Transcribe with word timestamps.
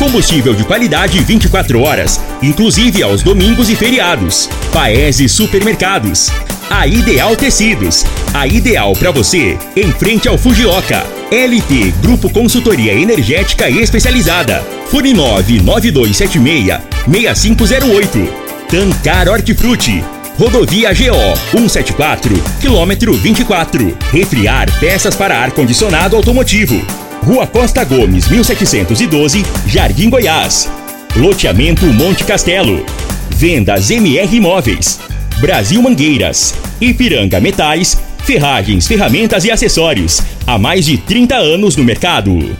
Combustível 0.00 0.54
de 0.54 0.64
qualidade 0.64 1.20
24 1.20 1.78
horas, 1.82 2.18
inclusive 2.40 3.02
aos 3.02 3.22
domingos 3.22 3.68
e 3.68 3.76
feriados. 3.76 4.48
Paese 4.72 5.28
Supermercados. 5.28 6.30
A 6.70 6.86
Ideal 6.86 7.36
Tecidos. 7.36 8.06
A 8.32 8.46
ideal 8.46 8.94
para 8.94 9.10
você, 9.10 9.58
em 9.76 9.92
frente 9.92 10.26
ao 10.26 10.38
Fujioka. 10.38 11.04
LT 11.30 11.92
Grupo 12.00 12.30
Consultoria 12.30 12.94
Energética 12.94 13.68
Especializada. 13.68 14.64
Fone 14.86 15.12
99276 15.12 16.80
6508. 17.06 18.32
Tancar 18.70 19.28
Hortifruti. 19.28 20.02
Rodovia 20.38 20.94
GO 20.94 21.36
174, 21.50 22.42
quilômetro 22.58 23.12
24. 23.12 23.94
Refriar 24.10 24.66
peças 24.80 25.14
para 25.14 25.38
ar-condicionado 25.38 26.16
automotivo. 26.16 27.09
Rua 27.22 27.46
Costa 27.46 27.84
Gomes, 27.84 28.28
1712, 28.28 29.44
Jardim 29.66 30.08
Goiás. 30.08 30.70
Loteamento 31.14 31.84
Monte 31.86 32.24
Castelo. 32.24 32.84
Vendas 33.28 33.90
MR 33.90 34.34
Imóveis. 34.34 34.98
Brasil 35.38 35.82
Mangueiras. 35.82 36.54
Ipiranga 36.80 37.38
Metais. 37.38 37.98
Ferragens, 38.24 38.86
ferramentas 38.86 39.44
e 39.44 39.50
acessórios. 39.50 40.22
Há 40.46 40.58
mais 40.58 40.84
de 40.86 40.96
30 40.96 41.36
anos 41.36 41.76
no 41.76 41.84
mercado. 41.84 42.56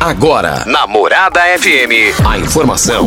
Agora, 0.00 0.64
na 0.66 0.86
Morada 0.86 1.40
FM, 1.58 2.26
a 2.26 2.38
informação 2.38 3.06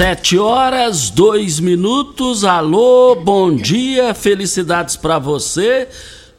Sete 0.00 0.38
horas, 0.38 1.10
dois 1.10 1.60
minutos. 1.60 2.42
Alô, 2.42 3.14
bom 3.16 3.54
dia, 3.54 4.14
felicidades 4.14 4.96
para 4.96 5.18
você. 5.18 5.86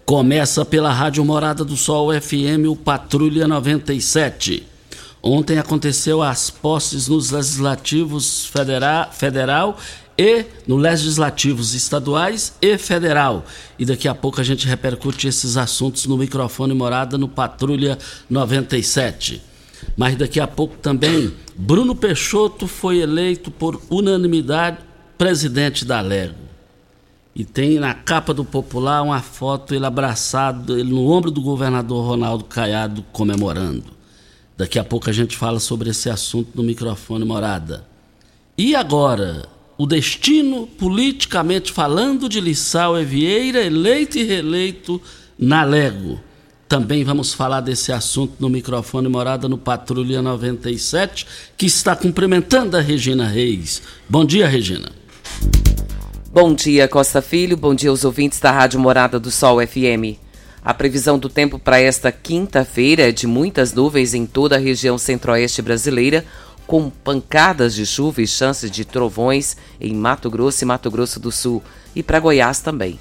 Começa 0.04 0.66
pela 0.66 0.92
Rádio 0.92 1.24
Morada 1.24 1.64
do 1.64 1.78
Sol 1.78 2.10
FM, 2.12 2.66
o 2.68 2.76
Patrulha 2.76 3.48
97. 3.48 4.64
Ontem 5.22 5.60
aconteceu 5.60 6.24
as 6.24 6.50
posses 6.50 7.08
nos 7.08 7.30
legislativos 7.30 8.48
federa 8.48 9.08
federal 9.12 9.78
e 10.18 10.44
no 10.66 10.76
legislativos 10.76 11.76
estaduais 11.76 12.56
e 12.60 12.80
federal. 12.80 13.46
E 13.78 13.86
daqui 13.86 14.08
a 14.08 14.16
pouco 14.16 14.42
a 14.42 14.44
gente 14.44 14.68
repercute 14.68 15.28
esses 15.28 15.56
assuntos 15.56 16.08
no 16.08 16.18
microfone 16.18 16.74
Morada 16.74 17.16
no 17.16 17.28
Patrulha 17.28 17.96
97. 18.28 19.50
Mas 19.96 20.16
daqui 20.16 20.40
a 20.40 20.47
pouco 20.47 20.78
também, 20.78 21.34
Bruno 21.56 21.96
Peixoto 21.96 22.68
foi 22.68 23.00
eleito 23.00 23.52
por 23.52 23.81
unanimidade 23.90 24.78
presidente 25.18 25.86
da 25.86 26.02
Lego. 26.02 26.52
E 27.36 27.46
tem 27.46 27.80
na 27.80 27.94
capa 27.94 28.34
do 28.34 28.44
Popular 28.44 29.02
uma 29.02 29.22
foto 29.22 29.74
ele 29.74 29.86
abraçado, 29.86 30.78
ele 30.78 30.92
no 30.92 31.09
ombro 31.09 31.31
do 31.31 31.42
governador 31.42 32.06
Ronaldo 32.06 32.44
Caiado 32.44 33.06
comemorando. 33.12 33.86
Daqui 34.58 34.78
a 34.78 34.84
pouco 34.84 35.09
a 35.09 35.14
gente 35.14 35.38
fala 35.38 35.59
sobre 35.59 35.90
esse 35.90 36.09
assunto 36.09 36.50
no 36.56 36.63
microfone 36.63 37.24
Morada. 37.24 37.86
E 38.58 38.75
agora, 38.75 39.48
o 39.78 39.88
destino 39.88 40.68
politicamente 40.68 41.72
falando 41.72 42.28
de 42.28 42.40
Lissau 42.40 43.00
Evieira, 43.00 43.63
eleito 43.63 44.18
e 44.18 44.24
reeleito 44.24 45.02
na 45.40 45.63
Lego. 45.63 46.19
Também 46.72 47.04
vamos 47.04 47.34
falar 47.34 47.59
desse 47.59 47.92
assunto 47.92 48.36
no 48.40 48.48
microfone 48.48 49.09
Morada 49.09 49.50
no 49.50 49.58
Patrulha 49.58 50.22
97, 50.22 51.28
que 51.58 51.66
está 51.66 51.98
cumprimentando 51.98 52.78
a 52.78 52.80
Regina 52.80 53.28
Reis. 53.28 53.82
Bom 54.08 54.24
dia, 54.24 54.48
Regina. 54.48 54.90
Bom 56.31 56.54
dia, 56.54 56.88
Costa 56.88 57.22
Filho. 57.22 57.58
Bom 57.58 57.76
dia 57.76 57.90
aos 57.90 58.06
ouvintes 58.06 58.40
da 58.40 58.54
Rádio 58.54 58.80
Morada 58.80 59.20
do 59.20 59.30
Sol 59.30 59.58
FM. 59.60 60.16
A 60.64 60.74
previsão 60.74 61.20
do 61.20 61.28
tempo 61.28 61.60
para 61.60 61.81
esta 61.81 62.10
quinta-feira 62.10 63.10
é 63.10 63.12
de 63.12 63.28
muitas 63.28 63.74
nuvens 63.74 64.14
em 64.14 64.26
toda 64.26 64.56
a 64.56 64.60
região 64.60 64.98
centro-oeste 64.98 65.62
brasileira, 65.62 66.24
com 66.66 66.90
pancadas 66.90 67.76
de 67.76 67.86
chuva 67.86 68.22
e 68.22 68.28
chances 68.28 68.72
de 68.72 68.86
trovões 68.86 69.58
em 69.78 69.94
Mato 69.94 70.30
Grosso 70.30 70.64
e 70.64 70.66
Mato 70.66 70.90
Grosso 70.90 71.20
do 71.20 71.34
Sul 71.34 71.62
e 71.94 72.02
para 72.02 72.22
Goiás 72.22 72.62
também. 72.62 72.98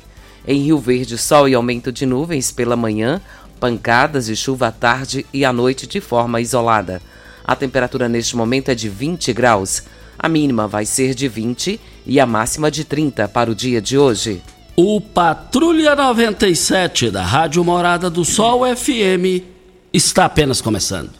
Em 0.46 0.62
Rio 0.62 0.78
Verde, 0.78 1.18
sol 1.18 1.48
e 1.48 1.54
aumento 1.54 1.92
de 1.92 2.06
nuvens 2.06 2.50
pela 2.50 2.74
manhã, 2.74 3.20
pancadas 3.60 4.26
de 4.26 4.34
chuva 4.34 4.68
à 4.68 4.72
tarde 4.72 5.26
e 5.32 5.44
à 5.44 5.52
noite 5.52 5.86
de 5.86 6.00
forma 6.00 6.40
isolada. 6.40 7.02
A 7.44 7.54
temperatura 7.54 8.08
neste 8.08 8.34
momento 8.34 8.70
é 8.70 8.74
de 8.74 8.88
20 8.88 9.32
graus. 9.34 9.82
A 10.18 10.28
mínima 10.28 10.66
vai 10.66 10.86
ser 10.86 11.14
de 11.14 11.28
20 11.28 11.78
e 12.06 12.18
a 12.18 12.26
máxima 12.26 12.70
de 12.70 12.84
30 12.84 13.28
para 13.28 13.50
o 13.50 13.54
dia 13.54 13.80
de 13.80 13.98
hoje. 13.98 14.42
O 14.76 15.00
Patrulha 15.00 15.94
97 15.94 17.10
da 17.10 17.22
Rádio 17.22 17.62
Morada 17.62 18.08
do 18.08 18.24
Sol 18.24 18.62
FM 18.74 19.44
está 19.92 20.24
apenas 20.24 20.60
começando. 20.60 21.10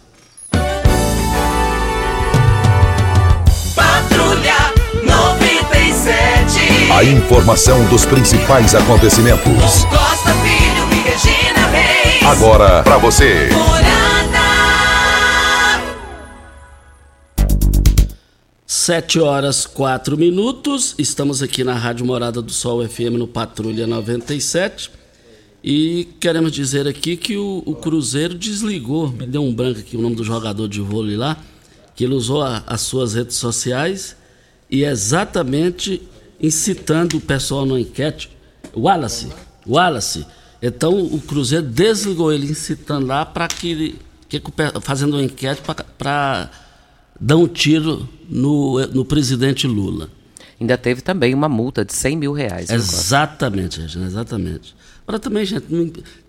Patrulha 3.75 4.73
97. 5.05 6.93
A 6.93 7.05
informação 7.05 7.85
dos 7.87 8.07
principais 8.07 8.75
acontecimentos. 8.75 9.85
Costa 9.85 10.33
Filho 10.43 10.89
e 10.93 11.03
Regina. 11.11 11.40
Agora 12.31 12.83
para 12.85 12.97
você. 12.99 13.49
Sete 18.67 19.19
horas 19.19 19.67
quatro 19.67 20.17
minutos. 20.17 20.95
Estamos 20.99 21.43
aqui 21.43 21.65
na 21.65 21.75
Rádio 21.75 22.07
Morada 22.07 22.41
do 22.41 22.53
Sol 22.53 22.87
FM 22.87 23.17
no 23.19 23.27
Patrulha 23.27 23.87
97. 23.87 24.91
E 25.63 26.09
queremos 26.21 26.53
dizer 26.53 26.87
aqui 26.89 27.17
que 27.17 27.37
o, 27.37 27.63
o 27.67 27.75
Cruzeiro 27.75 28.35
desligou, 28.35 29.09
me 29.11 29.27
deu 29.27 29.43
um 29.43 29.53
branco 29.53 29.81
aqui 29.81 29.97
o 29.97 30.01
nome 30.01 30.17
do 30.17 30.25
jogador 30.25 30.67
de 30.69 30.81
vôlei 30.81 31.17
lá, 31.17 31.37
que 31.95 32.05
ele 32.05 32.15
usou 32.15 32.41
a- 32.43 32.63
as 32.67 32.81
suas 32.81 33.13
redes 33.13 33.37
sociais 33.37 34.17
e 34.71 34.85
exatamente 34.85 36.01
incitando 36.41 37.19
o 37.19 37.21
pessoal 37.21 37.67
na 37.67 37.79
enquete. 37.79 38.31
Wallace, 38.75 39.29
Wallace. 39.67 40.25
Então 40.63 40.99
o 41.03 41.21
Cruzeiro 41.21 41.67
desligou 41.67 42.33
ele, 42.33 42.51
incitando 42.51 43.07
lá 43.07 43.25
para 43.25 43.49
que 43.49 43.71
ele. 43.71 43.99
Que, 44.29 44.41
fazendo 44.83 45.15
uma 45.15 45.23
enquete 45.23 45.61
para 45.99 46.51
dar 47.21 47.37
um 47.37 47.49
tiro 47.49 48.09
no, 48.29 48.79
no 48.89 49.05
presidente 49.05 49.67
Lula. 49.67 50.09
Ainda 50.61 50.77
teve 50.77 51.01
também 51.01 51.35
uma 51.35 51.49
multa 51.49 51.85
de 51.85 51.93
100 51.93 52.17
mil 52.17 52.33
reais. 52.33 52.69
Costa? 52.69 52.75
Exatamente, 52.75 53.81
Regina, 53.81 54.07
exatamente. 54.07 54.75
Agora 55.07 55.19
também, 55.19 55.45
gente, 55.45 55.65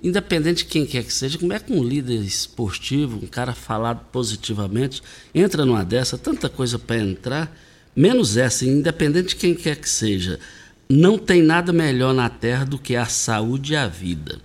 independente 0.02 0.64
de 0.64 0.66
quem 0.66 0.86
quer 0.86 1.04
que 1.04 1.14
seja, 1.14 1.38
como 1.38 1.54
é 1.54 1.60
que 1.60 1.72
um 1.72 1.84
líder 1.84 2.22
esportivo, 2.22 3.18
um 3.18 3.28
cara 3.28 3.54
falado 3.54 4.00
positivamente, 4.12 5.04
entra 5.36 5.66
numa 5.66 5.84
dessa, 5.84 6.18
tanta 6.18 6.50
coisa 6.50 6.80
para 6.80 6.98
entrar, 6.98 7.56
menos 7.96 8.38
essa, 8.38 8.66
independente 8.66 9.30
de 9.30 9.36
quem 9.36 9.54
quer 9.54 9.76
que 9.76 9.90
seja, 9.90 10.40
não 10.92 11.18
tem 11.18 11.42
nada 11.42 11.72
melhor 11.72 12.14
na 12.14 12.30
Terra 12.30 12.66
do 12.66 12.78
que 12.78 12.98
a 12.98 13.06
saúde 13.06 13.74
e 13.74 13.76
a 13.78 13.88
vida. 13.88 14.40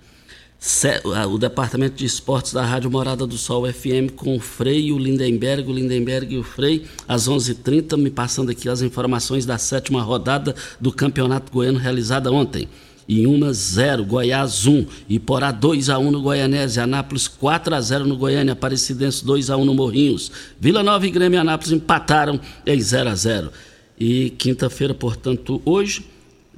O 1.29 1.37
Departamento 1.37 1.97
de 1.97 2.05
Esportes 2.05 2.53
da 2.53 2.65
Rádio 2.65 2.89
Morada 2.89 3.27
do 3.27 3.37
Sol 3.37 3.71
FM 3.71 4.11
com 4.15 4.35
o 4.35 4.39
Frei 4.39 4.91
o 4.91 4.97
Lindenberg, 4.97 5.69
o 5.69 5.73
Lindenberg 5.73 6.33
e 6.33 6.37
o 6.37 6.43
Frei, 6.43 6.85
às 7.07 7.27
11h30, 7.27 7.97
me 7.97 8.09
passando 8.09 8.49
aqui 8.49 8.67
as 8.67 8.81
informações 8.81 9.45
da 9.45 9.57
sétima 9.57 10.01
rodada 10.01 10.55
do 10.79 10.91
Campeonato 10.91 11.51
Goiano 11.51 11.77
realizada 11.77 12.31
ontem. 12.31 12.67
Inhuma 13.07 13.53
0, 13.53 14.05
Goiás 14.05 14.65
1, 14.65 14.85
Iporá 15.07 15.51
2 15.51 15.89
a 15.89 15.99
1 15.99 16.11
no 16.11 16.21
Goianese, 16.21 16.79
Anápolis 16.79 17.27
4 17.27 17.75
a 17.75 17.81
0 17.81 18.05
no 18.05 18.17
Goiânia, 18.17 18.53
Aparecidense 18.53 19.23
2 19.23 19.49
a 19.49 19.57
1 19.57 19.63
no 19.65 19.73
Morrinhos. 19.73 20.31
Vila 20.59 20.81
Nova 20.81 21.05
e 21.05 21.11
Grêmio 21.11 21.37
e 21.37 21.39
Anápolis 21.39 21.71
empataram 21.71 22.39
em 22.65 22.81
0 22.81 23.09
a 23.09 23.15
0. 23.15 23.51
E 23.99 24.31
quinta-feira, 24.31 24.93
portanto, 24.93 25.61
hoje, 25.63 26.05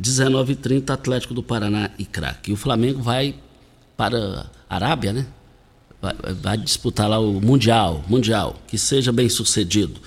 19h30, 0.01 0.89
Atlético 0.89 1.33
do 1.33 1.43
Paraná 1.43 1.91
e 1.97 2.05
craque. 2.05 2.51
E 2.51 2.53
o 2.53 2.57
Flamengo 2.57 3.01
vai 3.01 3.35
para 3.97 4.49
a 4.69 4.75
Arábia, 4.75 5.11
né? 5.11 5.27
Vai, 6.01 6.15
vai 6.41 6.57
disputar 6.57 7.09
lá 7.09 7.19
o 7.19 7.41
Mundial, 7.41 8.03
Mundial, 8.07 8.61
que 8.67 8.77
seja 8.77 9.11
bem 9.11 9.27
sucedido. 9.27 9.99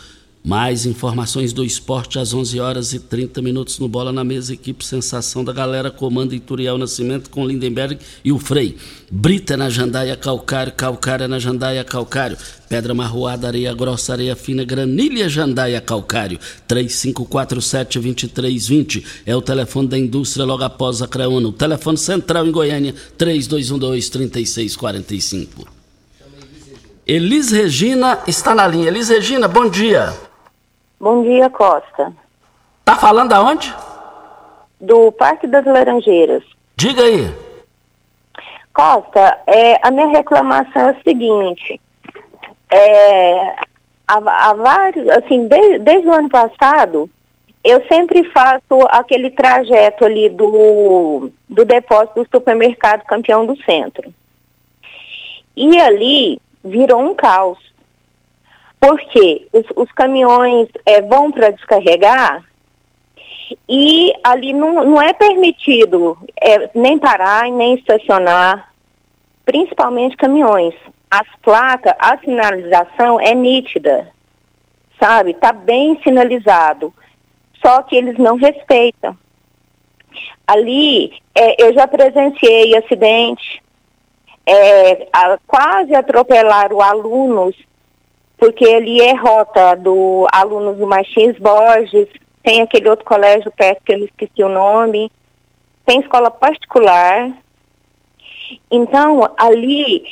Mais 0.44 0.86
informações 0.86 1.52
do 1.52 1.64
esporte 1.64 2.18
às 2.18 2.34
11 2.34 2.58
horas 2.58 2.92
e 2.92 2.98
30 2.98 3.40
minutos 3.40 3.78
no 3.78 3.86
Bola 3.86 4.10
na 4.10 4.24
Mesa. 4.24 4.52
Equipe 4.52 4.84
Sensação 4.84 5.44
da 5.44 5.52
Galera 5.52 5.88
comanda 5.88 6.34
Ituriel 6.34 6.76
Nascimento 6.76 7.30
com 7.30 7.46
Lindenberg 7.46 7.96
e 8.24 8.32
o 8.32 8.40
Frei. 8.40 8.76
Brita 9.08 9.56
na 9.56 9.70
Jandaia 9.70 10.16
Calcário, 10.16 10.72
Calcária 10.72 11.28
na 11.28 11.38
Jandaia 11.38 11.84
Calcário. 11.84 12.36
Pedra 12.68 12.92
Marroada, 12.92 13.46
Areia 13.46 13.72
Grossa, 13.72 14.14
Areia 14.14 14.34
Fina, 14.34 14.64
Granilha 14.64 15.28
Jandaia 15.28 15.80
Calcário. 15.80 16.40
3547-2320 16.68 19.04
é 19.24 19.36
o 19.36 19.42
telefone 19.42 19.86
da 19.86 19.96
indústria 19.96 20.44
logo 20.44 20.64
após 20.64 21.00
a 21.00 21.06
Creuna. 21.06 21.50
O 21.50 21.52
telefone 21.52 21.98
central 21.98 22.48
em 22.48 22.50
Goiânia, 22.50 22.96
3212-3645. 23.16 25.68
Elis 27.06 27.52
Regina 27.52 28.18
está 28.26 28.56
na 28.56 28.66
linha. 28.66 28.88
Elis 28.88 29.08
Regina, 29.08 29.46
bom 29.46 29.70
dia. 29.70 30.31
Bom 31.02 31.24
dia, 31.24 31.50
Costa. 31.50 32.12
Tá 32.84 32.94
falando 32.94 33.32
aonde? 33.32 33.74
Do 34.80 35.10
Parque 35.10 35.48
das 35.48 35.64
Laranjeiras. 35.66 36.44
Diga 36.76 37.02
aí. 37.02 37.28
Costa, 38.72 39.40
é, 39.48 39.80
a 39.84 39.90
minha 39.90 40.06
reclamação 40.06 40.82
é 40.82 40.90
a 40.90 41.02
seguinte. 41.02 41.80
É, 42.70 43.48
há, 44.06 44.50
há 44.50 44.54
vários, 44.54 45.08
assim, 45.08 45.48
de, 45.48 45.80
desde 45.80 46.06
o 46.06 46.12
ano 46.12 46.28
passado, 46.28 47.10
eu 47.64 47.84
sempre 47.88 48.22
faço 48.30 48.86
aquele 48.88 49.30
trajeto 49.30 50.04
ali 50.04 50.28
do, 50.28 51.32
do 51.48 51.64
depósito 51.64 52.22
do 52.22 52.28
supermercado 52.30 53.02
campeão 53.06 53.44
do 53.44 53.60
centro. 53.64 54.14
E 55.56 55.80
ali 55.80 56.40
virou 56.64 57.00
um 57.00 57.12
caos 57.12 57.58
porque 58.82 59.46
os, 59.52 59.64
os 59.76 59.92
caminhões 59.92 60.68
é, 60.84 61.00
vão 61.00 61.30
para 61.30 61.50
descarregar 61.50 62.44
e 63.68 64.12
ali 64.24 64.52
não, 64.52 64.84
não 64.84 65.00
é 65.00 65.12
permitido 65.12 66.18
é, 66.42 66.68
nem 66.74 66.98
parar 66.98 67.48
nem 67.48 67.74
estacionar, 67.74 68.72
principalmente 69.44 70.16
caminhões. 70.16 70.74
As 71.08 71.28
placas, 71.42 71.94
a 71.96 72.18
sinalização 72.18 73.20
é 73.20 73.32
nítida, 73.36 74.10
sabe? 74.98 75.30
Está 75.30 75.52
bem 75.52 76.00
sinalizado, 76.02 76.92
só 77.64 77.82
que 77.82 77.94
eles 77.94 78.18
não 78.18 78.34
respeitam. 78.36 79.16
Ali, 80.44 81.12
é, 81.36 81.62
eu 81.62 81.72
já 81.72 81.86
presenciei 81.86 82.76
acidente, 82.76 83.62
é, 84.44 85.06
a, 85.12 85.38
quase 85.46 85.94
atropelaram 85.94 86.80
alunos 86.80 87.54
porque 88.42 88.64
ali 88.64 89.00
é 89.00 89.14
rota 89.14 89.76
do 89.76 90.26
alunos 90.32 90.76
do 90.76 90.84
Martins 90.84 91.38
Borges, 91.38 92.08
tem 92.42 92.60
aquele 92.60 92.88
outro 92.88 93.04
colégio 93.04 93.52
perto 93.52 93.84
que 93.84 93.92
eu 93.92 94.04
esqueci 94.04 94.42
o 94.42 94.48
nome, 94.48 95.12
tem 95.86 96.00
escola 96.00 96.28
particular. 96.28 97.30
Então, 98.68 99.32
ali, 99.36 100.02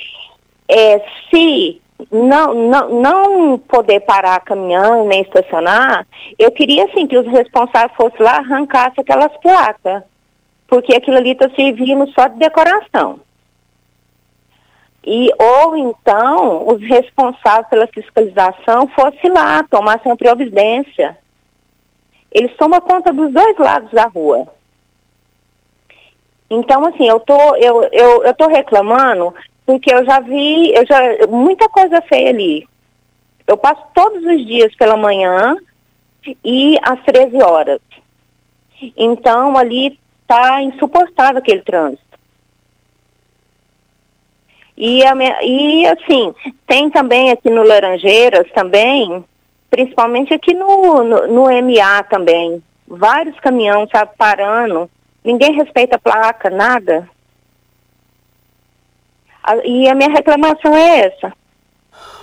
é, 0.68 1.04
se 1.28 1.82
não, 2.08 2.54
não, 2.54 3.00
não 3.00 3.58
poder 3.58 3.98
parar 3.98 4.38
caminhão 4.44 5.08
nem 5.08 5.22
estacionar, 5.22 6.06
eu 6.38 6.52
queria 6.52 6.84
assim 6.84 7.08
que 7.08 7.18
os 7.18 7.26
responsáveis 7.26 7.96
fossem 7.96 8.22
lá 8.22 8.36
arrancassem 8.36 9.02
aquelas 9.02 9.36
placas, 9.38 10.04
porque 10.68 10.94
aquilo 10.94 11.16
ali 11.16 11.32
está 11.32 11.50
servindo 11.50 12.08
só 12.12 12.28
de 12.28 12.38
decoração. 12.38 13.18
E, 15.04 15.30
ou 15.38 15.76
então, 15.76 16.68
os 16.68 16.80
responsáveis 16.82 17.68
pela 17.68 17.86
fiscalização 17.86 18.86
fossem 18.88 19.30
lá, 19.30 19.62
tomassem 19.64 20.12
a 20.12 20.16
providência. 20.16 21.16
Eles 22.30 22.54
tomam 22.56 22.80
conta 22.80 23.12
dos 23.12 23.32
dois 23.32 23.56
lados 23.58 23.90
da 23.90 24.06
rua. 24.06 24.46
Então, 26.50 26.84
assim, 26.84 27.08
eu 27.08 27.18
tô, 27.20 27.56
eu, 27.56 27.82
eu, 27.92 28.24
eu 28.24 28.34
tô 28.34 28.48
reclamando 28.48 29.32
porque 29.64 29.92
eu 29.94 30.04
já 30.04 30.20
vi, 30.20 30.74
eu 30.74 30.84
já, 30.84 31.00
muita 31.28 31.68
coisa 31.68 32.02
feia 32.02 32.30
ali. 32.30 32.68
Eu 33.46 33.56
passo 33.56 33.82
todos 33.94 34.24
os 34.24 34.44
dias 34.46 34.74
pela 34.74 34.96
manhã 34.96 35.56
e 36.44 36.76
às 36.82 37.00
13 37.04 37.40
horas. 37.42 37.80
Então, 38.96 39.56
ali 39.56 39.98
está 40.22 40.62
insuportável 40.62 41.38
aquele 41.38 41.62
trânsito. 41.62 42.09
E, 44.76 45.02
e 45.02 45.86
assim, 45.86 46.34
tem 46.66 46.90
também 46.90 47.30
aqui 47.30 47.50
no 47.50 47.62
Laranjeiras 47.62 48.46
também, 48.54 49.24
principalmente 49.70 50.32
aqui 50.34 50.54
no, 50.54 51.04
no, 51.04 51.26
no 51.26 51.42
MA 51.44 52.02
também, 52.04 52.62
vários 52.86 53.38
caminhões, 53.40 53.88
sabe, 53.90 54.12
parando, 54.16 54.90
ninguém 55.24 55.54
respeita 55.54 55.96
a 55.96 55.98
placa, 55.98 56.50
nada. 56.50 57.08
E 59.64 59.88
a 59.88 59.94
minha 59.94 60.10
reclamação 60.10 60.74
é 60.74 61.06
essa. 61.06 61.32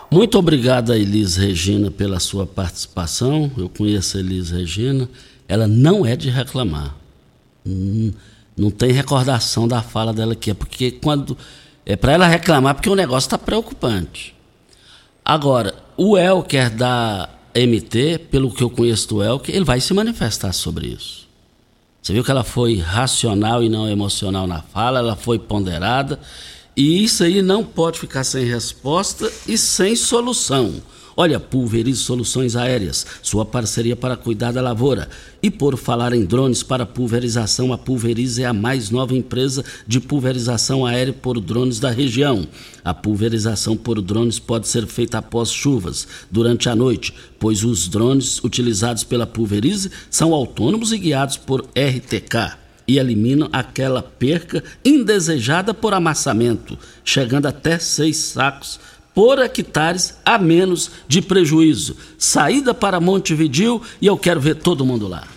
Muito 0.09 0.37
obrigado 0.39 0.91
a 0.91 0.97
Elis 0.97 1.35
Regina 1.35 1.91
pela 1.91 2.19
sua 2.19 2.45
participação. 2.45 3.51
Eu 3.57 3.67
conheço 3.67 4.17
a 4.17 4.19
Elis 4.21 4.51
Regina. 4.51 5.09
Ela 5.47 5.67
não 5.67 6.05
é 6.05 6.15
de 6.15 6.29
reclamar. 6.29 6.95
Hum, 7.65 8.13
não 8.55 8.71
tem 8.71 8.91
recordação 8.91 9.67
da 9.67 9.81
fala 9.81 10.13
dela 10.13 10.33
aqui. 10.33 10.51
É 10.51 10.53
porque 10.53 10.91
quando 10.91 11.37
é 11.89 11.95
para 11.95 12.11
ela 12.11 12.27
reclamar 12.27 12.75
porque 12.75 12.89
o 12.89 12.95
negócio 12.95 13.27
está 13.27 13.37
preocupante. 13.37 14.35
Agora, 15.23 15.73
o 15.95 16.17
Elker 16.17 16.69
da 16.69 17.29
MT, 17.55 18.27
pelo 18.29 18.51
que 18.51 18.61
eu 18.61 18.69
conheço 18.69 19.07
do 19.07 19.23
Elker, 19.23 19.55
ele 19.55 19.63
vai 19.63 19.79
se 19.79 19.93
manifestar 19.93 20.51
sobre 20.51 20.87
isso. 20.87 21.25
Você 22.01 22.11
viu 22.11 22.25
que 22.25 22.29
ela 22.29 22.43
foi 22.43 22.77
racional 22.77 23.63
e 23.63 23.69
não 23.69 23.89
emocional 23.89 24.45
na 24.45 24.61
fala, 24.61 24.99
ela 24.99 25.15
foi 25.15 25.39
ponderada, 25.39 26.19
e 26.75 27.05
isso 27.05 27.23
aí 27.23 27.41
não 27.41 27.63
pode 27.63 27.99
ficar 27.99 28.25
sem 28.25 28.43
resposta 28.43 29.31
e 29.47 29.57
sem 29.57 29.95
solução. 29.95 30.81
Olha, 31.19 31.39
Pulverize 31.39 32.01
Soluções 32.01 32.55
Aéreas, 32.55 33.03
sua 33.23 33.43
parceria 33.43 33.95
para 33.95 34.15
cuidar 34.15 34.51
da 34.51 34.61
lavoura. 34.61 35.09
E 35.41 35.49
por 35.49 35.75
falar 35.75 36.13
em 36.13 36.23
drones 36.23 36.61
para 36.61 36.85
pulverização, 36.85 37.73
a 37.73 37.77
Pulverize 37.77 38.43
é 38.43 38.45
a 38.45 38.53
mais 38.53 38.91
nova 38.91 39.15
empresa 39.15 39.65
de 39.87 39.99
pulverização 39.99 40.85
aérea 40.85 41.13
por 41.13 41.39
drones 41.41 41.79
da 41.79 41.89
região. 41.89 42.47
A 42.85 42.93
pulverização 42.93 43.75
por 43.75 43.99
drones 43.99 44.37
pode 44.37 44.67
ser 44.67 44.85
feita 44.85 45.17
após 45.17 45.51
chuvas, 45.51 46.07
durante 46.29 46.69
a 46.69 46.75
noite, 46.75 47.11
pois 47.39 47.63
os 47.63 47.87
drones 47.87 48.37
utilizados 48.43 49.03
pela 49.03 49.25
Pulverize 49.25 49.89
são 50.11 50.35
autônomos 50.35 50.91
e 50.91 50.99
guiados 50.99 51.35
por 51.35 51.61
RTK 51.75 52.57
e 52.87 52.97
eliminam 52.99 53.49
aquela 53.51 54.01
perca 54.01 54.63
indesejada 54.85 55.73
por 55.73 55.93
amassamento, 55.93 56.77
chegando 57.03 57.47
até 57.47 57.77
seis 57.79 58.17
sacos 58.17 58.79
por 59.17 59.39
hectares 59.39 60.15
a 60.23 60.37
menos 60.37 60.91
de 61.07 61.23
prejuízo. 61.23 61.97
Saída 62.19 62.71
para 62.71 62.99
Montevidil 62.99 63.81
e 63.99 64.05
eu 64.05 64.15
quero 64.15 64.39
ver 64.39 64.57
todo 64.57 64.85
mundo 64.85 65.07
lá. 65.07 65.27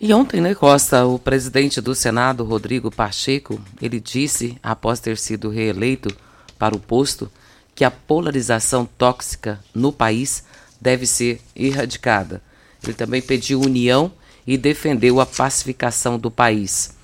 E 0.00 0.12
ontem, 0.12 0.40
né, 0.40 0.52
Costa, 0.52 1.06
o 1.06 1.16
presidente 1.16 1.80
do 1.80 1.94
Senado, 1.94 2.42
Rodrigo 2.42 2.90
Pacheco, 2.90 3.60
ele 3.80 4.00
disse, 4.00 4.58
após 4.60 4.98
ter 4.98 5.16
sido 5.16 5.48
reeleito 5.48 6.12
para 6.58 6.74
o 6.74 6.80
posto, 6.80 7.30
que 7.72 7.84
a 7.84 7.90
polarização 7.90 8.84
tóxica 8.84 9.60
no 9.72 9.92
país 9.92 10.42
deve 10.80 11.06
ser 11.06 11.40
erradicada. 11.54 12.42
Ele 12.82 12.94
também 12.94 13.22
pediu 13.22 13.60
união 13.60 14.10
e 14.44 14.58
defendeu 14.58 15.20
a 15.20 15.26
pacificação 15.26 16.18
do 16.18 16.32
país. 16.32 16.94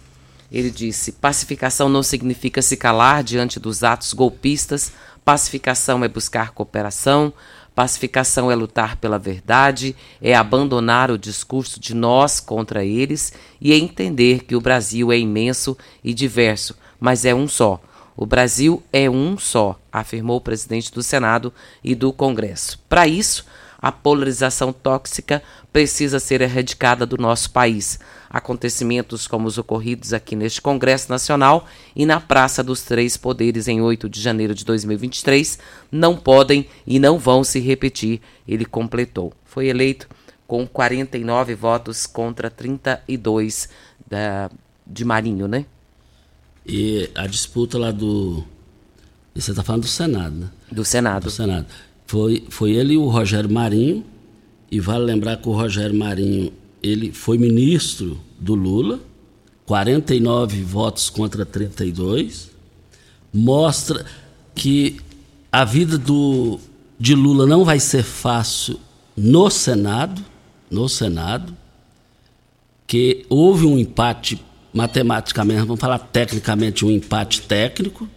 Ele 0.51 0.71
disse: 0.71 1.13
pacificação 1.13 1.89
não 1.89 2.03
significa 2.03 2.61
se 2.61 2.77
calar 2.77 3.23
diante 3.23 3.61
dos 3.61 3.85
atos 3.85 4.13
golpistas 4.13 4.93
Pacificação 5.25 6.05
é 6.05 6.09
buscar 6.09 6.51
cooperação, 6.51 7.33
pacificação 7.75 8.51
é 8.51 8.55
lutar 8.55 8.97
pela 8.97 9.19
verdade, 9.19 9.97
é 10.21 10.35
abandonar 10.35 11.11
o 11.11 11.19
discurso 11.19 11.81
de 11.81 11.95
nós 11.95 12.41
contra 12.41 12.85
eles 12.85 13.33
e 13.61 13.73
é 13.73 13.77
entender 13.77 14.45
que 14.45 14.57
o 14.57 14.61
Brasil 14.61 15.13
é 15.13 15.19
imenso 15.19 15.77
e 16.03 16.13
diverso, 16.13 16.77
mas 16.99 17.25
é 17.25 17.35
um 17.35 17.49
só. 17.49 17.81
O 18.17 18.27
Brasil 18.27 18.83
é 18.93 19.09
um 19.09 19.39
só, 19.39 19.81
afirmou 19.91 20.37
o 20.37 20.41
presidente 20.43 20.93
do 20.93 21.03
Senado 21.03 21.53
e 21.83 21.95
do 21.95 22.13
Congresso. 22.13 22.79
Para 22.89 23.07
isso, 23.07 23.47
a 23.81 23.91
polarização 23.91 24.73
tóxica 24.73 25.43
precisa 25.73 26.21
ser 26.21 26.43
erradicada 26.43 27.07
do 27.07 27.17
nosso 27.17 27.51
país. 27.51 27.99
Acontecimentos 28.33 29.27
como 29.27 29.49
os 29.49 29.59
ocorridos 29.59 30.13
aqui 30.13 30.37
neste 30.37 30.63
Congresso 30.63 31.11
Nacional 31.11 31.67
e 31.97 32.07
na 32.07 32.21
Praça 32.21 32.63
dos 32.63 32.83
Três 32.83 33.17
Poderes 33.17 33.67
em 33.67 33.81
8 33.81 34.09
de 34.09 34.21
janeiro 34.21 34.55
de 34.55 34.65
2023 34.65 35.59
não 35.91 36.17
podem 36.17 36.69
e 36.87 37.01
não 37.01 37.19
vão 37.19 37.43
se 37.43 37.59
repetir, 37.59 38.21
ele 38.47 38.65
completou. 38.65 39.33
Foi 39.45 39.67
eleito 39.67 40.09
com 40.47 40.65
49 40.65 41.57
votos 41.57 42.07
contra 42.07 42.49
32 42.49 43.69
da, 44.09 44.49
de 44.87 45.05
Marinho, 45.05 45.49
né? 45.49 45.67
E 46.65 47.11
a 47.17 47.27
disputa 47.27 47.79
lá 47.79 47.91
do. 47.91 48.45
Você 49.35 49.51
está 49.51 49.63
falando 49.63 49.83
do 49.83 49.89
Senado, 49.89 50.37
né? 50.37 50.51
Do 50.71 50.85
Senado. 50.85 51.25
Do 51.25 51.31
Senado. 51.31 51.67
Foi, 52.07 52.45
foi 52.49 52.73
ele 52.73 52.95
e 52.95 52.97
o 52.97 53.09
Rogério 53.09 53.51
Marinho. 53.51 54.05
E 54.71 54.79
vale 54.79 55.05
lembrar 55.05 55.37
que 55.37 55.49
o 55.49 55.53
Rogério 55.53 55.97
Marinho 55.97 56.53
ele 56.83 57.13
foi 57.13 57.39
ministro 57.39 58.21
do 58.39 58.55
Lula, 58.55 59.01
49 59.67 60.63
votos 60.63 61.11
contra 61.11 61.47
32. 61.47 62.51
Mostra 63.33 64.05
que 64.55 65.01
a 65.53 65.65
vida 65.65 65.97
do, 65.97 66.59
de 66.99 67.15
Lula 67.15 67.47
não 67.47 67.65
vai 67.65 67.79
ser 67.79 68.03
fácil 68.03 68.81
no 69.17 69.51
Senado, 69.51 70.25
no 70.71 70.89
Senado, 70.89 71.57
que 72.87 73.25
houve 73.29 73.67
um 73.67 73.79
empate 73.79 74.43
matematicamente, 74.73 75.61
vamos 75.61 75.81
falar 75.81 75.99
tecnicamente, 75.99 76.85
um 76.85 76.91
empate 76.91 77.43
técnico. 77.43 78.09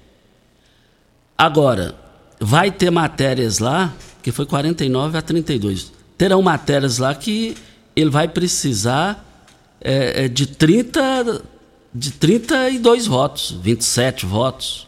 Agora, 1.37 1.95
vai 2.39 2.71
ter 2.71 2.89
matérias 2.89 3.59
lá, 3.59 3.93
que 4.21 4.31
foi 4.31 4.45
49 4.45 5.17
a 5.17 5.21
32. 5.21 5.91
Terão 6.17 6.41
matérias 6.41 6.99
lá 6.99 7.13
que 7.13 7.55
ele 7.95 8.09
vai 8.09 8.27
precisar 8.27 9.25
é, 9.81 10.25
é 10.25 10.27
de 10.27 10.47
30 10.47 11.43
de 11.93 12.11
32 12.11 13.05
votos, 13.05 13.51
27 13.61 14.25
votos. 14.25 14.87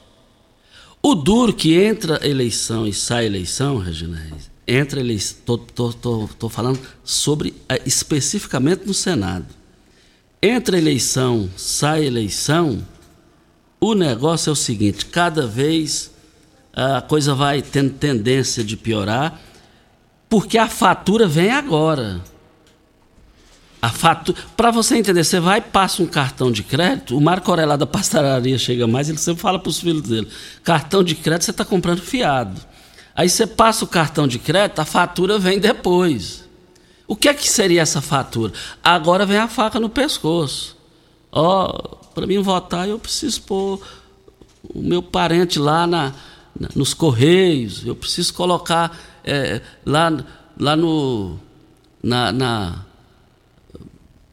O 1.04 1.14
duro 1.14 1.54
que 1.54 1.76
entra 1.76 2.28
eleição 2.28 2.88
e 2.88 2.94
sai 2.94 3.28
eleição, 3.28 3.78
Regina 3.78 4.18
Reis, 4.18 4.50
entra 4.68 5.00
eleição, 5.00 5.38
tô, 5.46 5.58
tô, 5.60 5.94
tô, 5.94 6.30
tô 6.40 6.50
falando 6.50 6.80
sobre 7.04 7.54
é, 7.70 7.80
especificamente 7.86 8.88
no 8.88 8.94
Senado. 8.94 9.46
Entra 10.42 10.78
eleição, 10.78 11.48
sai 11.56 12.06
eleição, 12.06 12.84
o 13.80 13.94
negócio 13.94 14.50
é 14.50 14.54
o 14.54 14.56
seguinte, 14.56 15.06
cada 15.06 15.46
vez 15.46 16.12
a 16.74 17.02
coisa 17.02 17.36
vai 17.36 17.62
tendo 17.62 17.94
tendência 17.94 18.64
de 18.64 18.76
piorar, 18.76 19.40
porque 20.28 20.58
a 20.58 20.68
fatura 20.68 21.28
vem 21.28 21.52
agora. 21.52 22.22
A 23.86 23.90
fatura, 23.90 24.36
para 24.58 24.72
você 24.72 24.98
entender, 24.98 25.24
você 25.24 25.40
vai 25.40 25.62
passa 25.62 26.02
um 26.02 26.08
cartão 26.08 26.52
de 26.52 26.64
crédito, 26.64 27.16
o 27.16 27.22
Marco 27.22 27.52
Aurélio 27.52 27.78
da 27.78 27.86
pastelaria 27.86 28.58
chega 28.58 28.88
mais, 28.88 29.10
ele 29.10 29.20
sempre 29.20 29.44
fala 29.44 29.60
para 29.60 29.70
os 29.70 29.80
filhos 29.80 30.02
dele: 30.02 30.28
cartão 30.64 31.04
de 31.04 31.14
crédito 31.14 31.46
você 31.46 31.52
está 31.52 31.64
comprando 31.64 32.02
fiado. 32.02 32.60
Aí 33.16 33.30
você 33.30 33.46
passa 33.46 33.86
o 33.86 33.88
cartão 33.88 34.28
de 34.28 34.40
crédito, 34.40 34.80
a 34.80 34.86
fatura 34.86 35.38
vem 35.38 35.60
depois. 35.60 36.50
O 37.08 37.16
que 37.16 37.30
é 37.30 37.34
que 37.36 37.48
seria 37.48 37.84
essa 37.84 38.02
fatura? 38.02 38.52
Agora 38.84 39.24
vem 39.24 39.38
a 39.38 39.48
faca 39.48 39.80
no 39.80 39.88
pescoço. 39.88 40.76
Ó, 41.32 41.68
oh, 41.68 41.96
para 42.08 42.26
mim 42.26 42.40
votar 42.40 42.90
eu 42.90 42.98
preciso 42.98 43.44
pôr 43.44 43.82
o 44.64 44.82
meu 44.82 45.04
parente 45.04 45.60
lá 45.60 45.86
na, 45.86 46.12
na 46.60 46.70
nos 46.76 46.96
correios, 46.96 47.86
eu 47.86 47.96
preciso 47.96 48.34
colocar 48.34 48.98
é, 49.24 49.62
lá, 49.86 50.12
lá 50.58 50.76
no 50.76 51.38
na, 52.02 52.32
na 52.32 52.85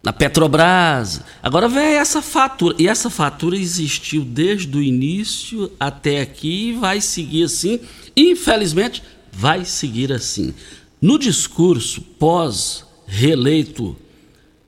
na 0.02 0.12
Petrobras. 0.12 1.20
Agora 1.42 1.68
vem 1.68 1.94
essa 1.94 2.20
fatura. 2.20 2.74
E 2.78 2.88
essa 2.88 3.08
fatura 3.08 3.56
existiu 3.56 4.24
desde 4.24 4.76
o 4.76 4.82
início 4.82 5.70
até 5.78 6.20
aqui 6.20 6.70
e 6.70 6.72
vai 6.72 7.00
seguir 7.00 7.44
assim. 7.44 7.80
Infelizmente, 8.16 9.02
vai 9.30 9.64
seguir 9.64 10.12
assim. 10.12 10.52
No 11.00 11.18
discurso 11.18 12.00
pós-reeleito, 12.18 13.96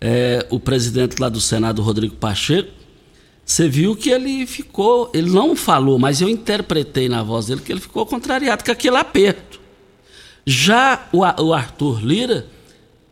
é, 0.01 0.47
o 0.51 0.61
presidente 0.61 1.21
lá 1.21 1.29
do 1.29 1.41
Senado, 1.41 1.83
Rodrigo 1.83 2.17
Pacheco, 2.17 2.71
você 3.45 3.69
viu 3.69 3.95
que 3.95 4.11
ele 4.11 4.47
ficou, 4.47 5.11
ele 5.13 5.31
não 5.31 5.55
falou, 5.55 5.99
mas 5.99 6.21
eu 6.21 6.29
interpretei 6.29 7.09
na 7.09 7.23
voz 7.23 7.47
dele 7.47 7.61
que 7.61 7.71
ele 7.71 7.81
ficou 7.81 8.07
contrariado 8.07 8.65
com 8.65 8.71
aquele 8.71 8.97
aperto. 8.97 9.61
Já 10.47 11.09
o, 11.13 11.21
o 11.21 11.53
Arthur 11.53 12.05
Lira 12.05 12.47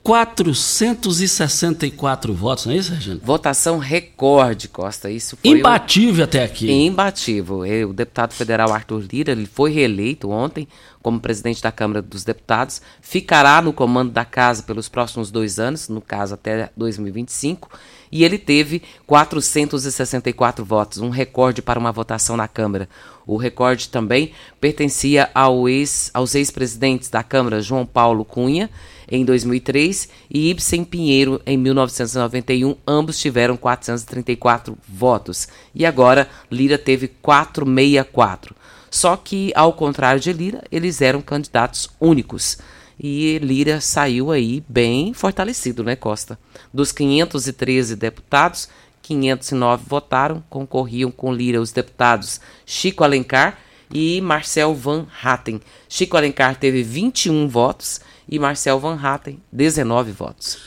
464 0.02 2.34
votos, 2.34 2.66
não 2.66 2.72
é 2.72 2.76
isso, 2.76 2.92
Regina? 2.92 3.20
Votação 3.22 3.78
recorde, 3.78 4.68
Costa. 4.68 5.10
Isso 5.10 5.36
foi 5.36 5.50
imbatível 5.50 6.24
até 6.24 6.42
aqui. 6.42 6.70
Imbatível. 6.70 7.60
O 7.88 7.92
deputado 7.92 8.32
federal 8.32 8.72
Arthur 8.72 9.04
Lira 9.10 9.32
ele 9.32 9.46
foi 9.46 9.70
reeleito 9.70 10.30
ontem 10.30 10.66
como 11.02 11.20
presidente 11.20 11.60
da 11.60 11.72
Câmara 11.72 12.00
dos 12.00 12.24
Deputados, 12.24 12.80
ficará 13.00 13.60
no 13.60 13.72
comando 13.72 14.12
da 14.12 14.24
casa 14.24 14.62
pelos 14.62 14.88
próximos 14.88 15.30
dois 15.30 15.58
anos, 15.58 15.88
no 15.88 16.00
caso 16.00 16.34
até 16.34 16.70
2025, 16.76 17.68
e 18.12 18.22
ele 18.24 18.36
teve 18.36 18.82
464 19.06 20.62
votos, 20.62 20.98
um 20.98 21.08
recorde 21.08 21.62
para 21.62 21.80
uma 21.80 21.90
votação 21.90 22.36
na 22.36 22.46
Câmara. 22.46 22.86
O 23.26 23.38
recorde 23.38 23.88
também 23.88 24.32
pertencia 24.60 25.30
ao 25.34 25.66
ex, 25.66 26.10
aos 26.12 26.34
ex-presidentes 26.34 27.08
da 27.08 27.22
Câmara, 27.22 27.62
João 27.62 27.86
Paulo 27.86 28.24
Cunha, 28.24 28.68
em 29.10 29.24
2003, 29.24 30.08
e 30.30 30.50
Ibsen 30.50 30.84
Pinheiro, 30.84 31.40
em 31.46 31.56
1991. 31.56 32.76
Ambos 32.86 33.18
tiveram 33.18 33.56
434 33.56 34.76
votos. 34.86 35.48
E 35.74 35.86
agora, 35.86 36.28
Lira 36.50 36.76
teve 36.76 37.08
464. 37.08 38.54
Só 38.90 39.16
que, 39.16 39.52
ao 39.54 39.72
contrário 39.72 40.20
de 40.20 40.32
Lira, 40.32 40.62
eles 40.70 41.00
eram 41.00 41.22
candidatos 41.22 41.88
únicos. 41.98 42.58
E 42.98 43.38
Lira 43.42 43.80
saiu 43.80 44.30
aí 44.30 44.62
bem 44.68 45.12
fortalecido, 45.12 45.82
né, 45.82 45.96
Costa? 45.96 46.38
Dos 46.72 46.92
513 46.92 47.96
deputados, 47.96 48.68
509 49.02 49.84
votaram, 49.86 50.42
concorriam 50.48 51.10
com 51.10 51.32
Lira 51.32 51.60
os 51.60 51.72
deputados 51.72 52.40
Chico 52.64 53.02
Alencar 53.02 53.58
e 53.92 54.20
Marcel 54.20 54.74
Van 54.74 55.06
Hatten. 55.22 55.60
Chico 55.88 56.16
Alencar 56.16 56.56
teve 56.56 56.82
21 56.82 57.48
votos 57.48 58.00
e 58.28 58.38
Marcel 58.38 58.78
Van 58.78 58.98
Hatten 59.00 59.38
19 59.52 60.12
votos. 60.12 60.58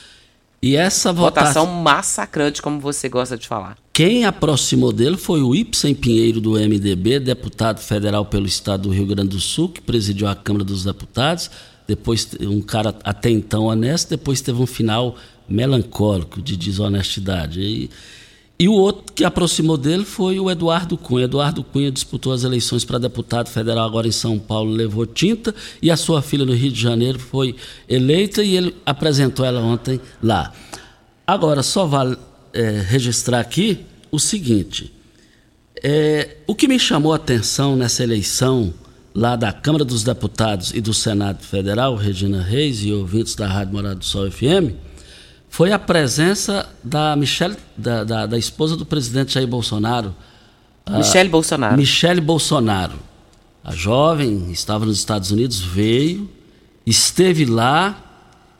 E 0.62 0.74
essa 0.74 1.12
votação 1.12 1.66
vota... 1.66 1.80
massacrante, 1.80 2.62
como 2.62 2.80
você 2.80 3.08
gosta 3.08 3.36
de 3.36 3.46
falar. 3.46 3.76
Quem 3.92 4.24
aproximou 4.24 4.92
dele 4.92 5.16
foi 5.16 5.42
o 5.42 5.54
Ibsen 5.54 5.94
Pinheiro 5.94 6.40
do 6.40 6.52
MDB, 6.52 7.20
deputado 7.20 7.80
federal 7.80 8.24
pelo 8.24 8.46
estado 8.46 8.82
do 8.82 8.90
Rio 8.90 9.06
Grande 9.06 9.30
do 9.30 9.40
Sul, 9.40 9.68
que 9.68 9.80
presidiu 9.80 10.26
a 10.26 10.34
Câmara 10.34 10.64
dos 10.64 10.84
Deputados 10.84 11.50
depois 11.86 12.28
um 12.40 12.60
cara 12.60 12.94
até 13.04 13.30
então 13.30 13.64
honesto, 13.64 14.10
depois 14.10 14.40
teve 14.40 14.60
um 14.60 14.66
final 14.66 15.16
melancólico 15.48 16.42
de 16.42 16.56
desonestidade. 16.56 17.60
E, 17.60 17.90
e 18.58 18.68
o 18.68 18.72
outro 18.72 19.12
que 19.12 19.24
aproximou 19.24 19.76
dele 19.76 20.04
foi 20.04 20.40
o 20.40 20.50
Eduardo 20.50 20.96
Cunha. 20.96 21.26
Eduardo 21.26 21.62
Cunha 21.62 21.90
disputou 21.90 22.32
as 22.32 22.42
eleições 22.42 22.84
para 22.84 22.98
deputado 22.98 23.48
federal 23.48 23.86
agora 23.86 24.08
em 24.08 24.12
São 24.12 24.38
Paulo, 24.38 24.70
levou 24.70 25.06
tinta, 25.06 25.54
e 25.80 25.90
a 25.90 25.96
sua 25.96 26.22
filha 26.22 26.44
no 26.44 26.54
Rio 26.54 26.72
de 26.72 26.80
Janeiro 26.80 27.18
foi 27.18 27.54
eleita 27.88 28.42
e 28.42 28.56
ele 28.56 28.74
apresentou 28.84 29.44
ela 29.44 29.60
ontem 29.60 30.00
lá. 30.22 30.52
Agora, 31.26 31.62
só 31.62 31.86
vale 31.86 32.16
é, 32.52 32.80
registrar 32.80 33.40
aqui 33.40 33.80
o 34.10 34.18
seguinte: 34.18 34.92
é, 35.82 36.38
o 36.46 36.54
que 36.54 36.66
me 36.66 36.78
chamou 36.78 37.12
a 37.12 37.16
atenção 37.16 37.76
nessa 37.76 38.02
eleição 38.02 38.72
lá 39.16 39.34
da 39.34 39.50
Câmara 39.50 39.82
dos 39.82 40.04
Deputados 40.04 40.74
e 40.74 40.80
do 40.82 40.92
Senado 40.92 41.42
Federal, 41.42 41.96
Regina 41.96 42.42
Reis 42.42 42.84
e 42.84 42.92
ouvintes 42.92 43.34
da 43.34 43.48
Rádio 43.48 43.72
Morada 43.72 43.94
do 43.94 44.04
Sol 44.04 44.30
FM, 44.30 44.76
foi 45.48 45.72
a 45.72 45.78
presença 45.78 46.68
da 46.84 47.16
Michelle, 47.16 47.56
da, 47.74 48.04
da, 48.04 48.26
da 48.26 48.36
esposa 48.36 48.76
do 48.76 48.84
presidente 48.84 49.32
Jair 49.32 49.48
Bolsonaro. 49.48 50.14
Michelle 50.90 51.30
Bolsonaro. 51.30 51.76
Michelle 51.78 52.20
Bolsonaro. 52.20 52.98
A 53.64 53.72
jovem 53.72 54.52
estava 54.52 54.84
nos 54.84 54.98
Estados 54.98 55.30
Unidos, 55.30 55.60
veio, 55.60 56.28
esteve 56.84 57.46
lá 57.46 58.05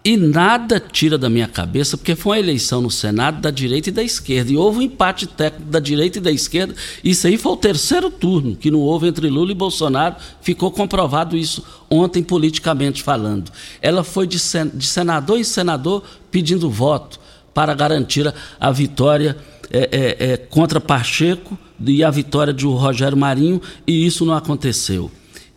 e 0.06 0.16
nada 0.16 0.78
tira 0.78 1.18
da 1.18 1.28
minha 1.28 1.48
cabeça, 1.48 1.96
porque 1.96 2.14
foi 2.14 2.38
uma 2.38 2.44
eleição 2.44 2.80
no 2.80 2.92
Senado 2.92 3.40
da 3.40 3.50
direita 3.50 3.88
e 3.88 3.92
da 3.92 4.04
esquerda. 4.04 4.52
E 4.52 4.56
houve 4.56 4.78
um 4.78 4.82
empate 4.82 5.26
técnico 5.26 5.68
da 5.68 5.80
direita 5.80 6.18
e 6.18 6.20
da 6.20 6.30
esquerda. 6.30 6.76
Isso 7.02 7.26
aí 7.26 7.36
foi 7.36 7.50
o 7.50 7.56
terceiro 7.56 8.08
turno 8.08 8.54
que 8.54 8.70
não 8.70 8.78
houve 8.78 9.08
entre 9.08 9.28
Lula 9.28 9.50
e 9.50 9.54
Bolsonaro. 9.54 10.14
Ficou 10.40 10.70
comprovado 10.70 11.36
isso 11.36 11.60
ontem, 11.90 12.22
politicamente 12.22 13.02
falando. 13.02 13.50
Ela 13.82 14.04
foi 14.04 14.28
de, 14.28 14.38
sen 14.38 14.70
de 14.72 14.86
senador 14.86 15.40
em 15.40 15.44
senador 15.44 16.04
pedindo 16.30 16.70
voto 16.70 17.18
para 17.52 17.74
garantir 17.74 18.32
a 18.60 18.70
vitória 18.70 19.36
é, 19.72 19.88
é, 19.90 20.30
é, 20.30 20.36
contra 20.36 20.80
Pacheco 20.80 21.58
e 21.84 22.04
a 22.04 22.10
vitória 22.12 22.52
de 22.52 22.64
Rogério 22.64 23.18
Marinho, 23.18 23.60
e 23.84 24.06
isso 24.06 24.24
não 24.24 24.34
aconteceu. 24.34 25.10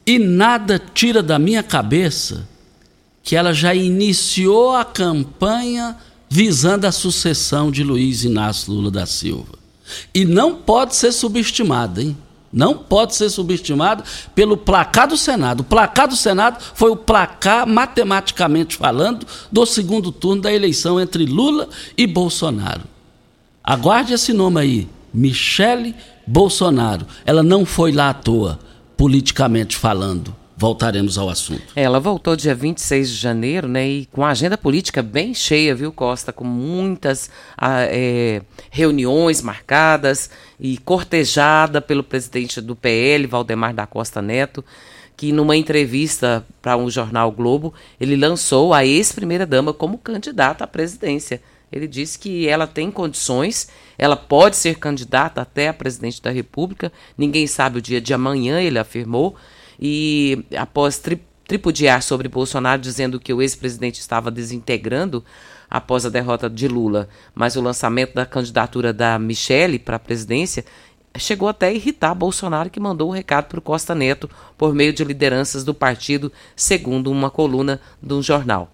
E 0.08 0.18
nada 0.18 0.82
tira 0.92 1.22
da 1.22 1.38
minha 1.38 1.62
cabeça 1.62 2.48
que 3.30 3.36
ela 3.36 3.54
já 3.54 3.76
iniciou 3.76 4.76
a 4.76 4.84
campanha 4.84 5.96
visando 6.28 6.88
a 6.88 6.92
sucessão 6.92 7.70
de 7.70 7.84
Luiz 7.84 8.24
Inácio 8.24 8.74
Lula 8.74 8.90
da 8.90 9.06
Silva. 9.06 9.54
E 10.16 10.26
não 10.26 10.56
pode 10.56 10.96
ser 10.96 11.12
subestimada, 11.12 12.02
hein? 12.02 12.18
Não 12.52 12.76
pode 12.76 13.14
ser 13.14 13.30
subestimada 13.30 14.04
pelo 14.34 14.58
placar 14.58 15.08
do 15.08 15.16
Senado. 15.16 15.60
O 15.60 15.64
placar 15.64 16.08
do 16.08 16.16
Senado 16.16 16.58
foi 16.74 16.90
o 16.90 16.96
placar, 16.96 17.68
matematicamente 17.68 18.76
falando, 18.76 19.28
do 19.52 19.64
segundo 19.64 20.12
turno 20.12 20.42
da 20.42 20.52
eleição 20.52 21.00
entre 21.00 21.24
Lula 21.28 21.70
e 21.96 22.08
Bolsonaro. 22.08 22.82
Aguarde 23.64 24.12
esse 24.12 24.34
nome 24.34 24.60
aí, 24.60 24.90
Michele 25.14 25.94
Bolsonaro. 26.26 27.06
Ela 27.28 27.44
não 27.44 27.64
foi 27.64 27.92
lá 27.92 28.10
à 28.10 28.14
toa, 28.16 28.58
politicamente 28.98 29.78
falando. 29.78 30.36
Voltaremos 30.60 31.18
ao 31.18 31.30
assunto. 31.30 31.72
Ela 31.74 32.02
voltou 32.02 32.36
dia 32.36 32.54
26 32.54 33.10
de 33.10 33.16
janeiro, 33.16 33.66
né? 33.66 33.88
E 33.88 34.06
com 34.08 34.26
a 34.26 34.32
agenda 34.32 34.58
política 34.58 35.02
bem 35.02 35.34
cheia, 35.34 35.74
viu, 35.74 35.90
Costa? 35.90 36.34
Com 36.34 36.44
muitas 36.44 37.30
ah, 37.58 37.84
é, 37.84 38.42
reuniões 38.70 39.42
marcadas 39.42 40.30
e 40.60 40.78
cortejada 40.78 41.80
pelo 41.80 42.04
presidente 42.04 42.60
do 42.60 42.76
PL, 42.76 43.26
Valdemar 43.26 43.74
da 43.74 43.88
Costa 43.88 44.22
Neto 44.22 44.64
que 45.16 45.34
numa 45.34 45.56
entrevista 45.58 46.46
para 46.62 46.78
um 46.78 46.90
jornal 46.90 47.30
Globo, 47.30 47.74
ele 48.00 48.16
lançou 48.16 48.74
a 48.74 48.86
ex-primeira-dama 48.86 49.74
como 49.74 49.98
candidata 49.98 50.64
à 50.64 50.68
presidência. 50.68 51.42
Ele 51.70 51.88
disse 51.88 52.18
que 52.18 52.48
ela 52.48 52.66
tem 52.66 52.90
condições, 52.90 53.68
ela 53.98 54.16
pode 54.16 54.56
ser 54.56 54.76
candidata 54.76 55.42
até 55.42 55.68
a 55.68 55.74
presidente 55.74 56.22
da 56.22 56.32
República, 56.32 56.90
ninguém 57.18 57.48
sabe 57.48 57.80
o 57.80 57.82
dia 57.82 58.00
de 58.00 58.14
amanhã, 58.14 58.62
ele 58.62 58.80
afirmou, 58.80 59.36
e 59.80 60.46
após 60.56 61.00
tri 61.00 61.20
tripudiar 61.48 62.04
sobre 62.04 62.28
Bolsonaro, 62.28 62.80
dizendo 62.80 63.20
que 63.20 63.34
o 63.34 63.42
ex-presidente 63.42 64.00
estava 64.00 64.30
desintegrando 64.30 65.26
após 65.68 66.06
a 66.06 66.10
derrota 66.10 66.48
de 66.48 66.68
Lula, 66.68 67.10
mas 67.34 67.56
o 67.56 67.62
lançamento 67.62 68.14
da 68.14 68.24
candidatura 68.24 68.94
da 68.94 69.18
Michele 69.18 69.80
para 69.80 69.96
a 69.96 70.00
presidência 70.00 70.64
chegou 71.18 71.50
até 71.50 71.70
a 71.70 71.74
irritar 71.74 72.14
Bolsonaro, 72.14 72.70
que 72.70 72.80
mandou 72.80 73.08
o 73.08 73.12
um 73.12 73.16
recado 73.16 73.46
para 73.46 73.58
o 73.58 73.64
Costa 73.64 73.96
Neto 73.96 74.30
por 74.56 74.76
meio 74.76 74.94
de 74.94 75.04
lideranças 75.04 75.64
do 75.64 75.74
partido, 75.74 76.32
segundo 76.56 77.12
uma 77.12 77.32
coluna 77.32 77.82
de 78.00 78.14
um 78.14 78.22
jornal. 78.22 78.72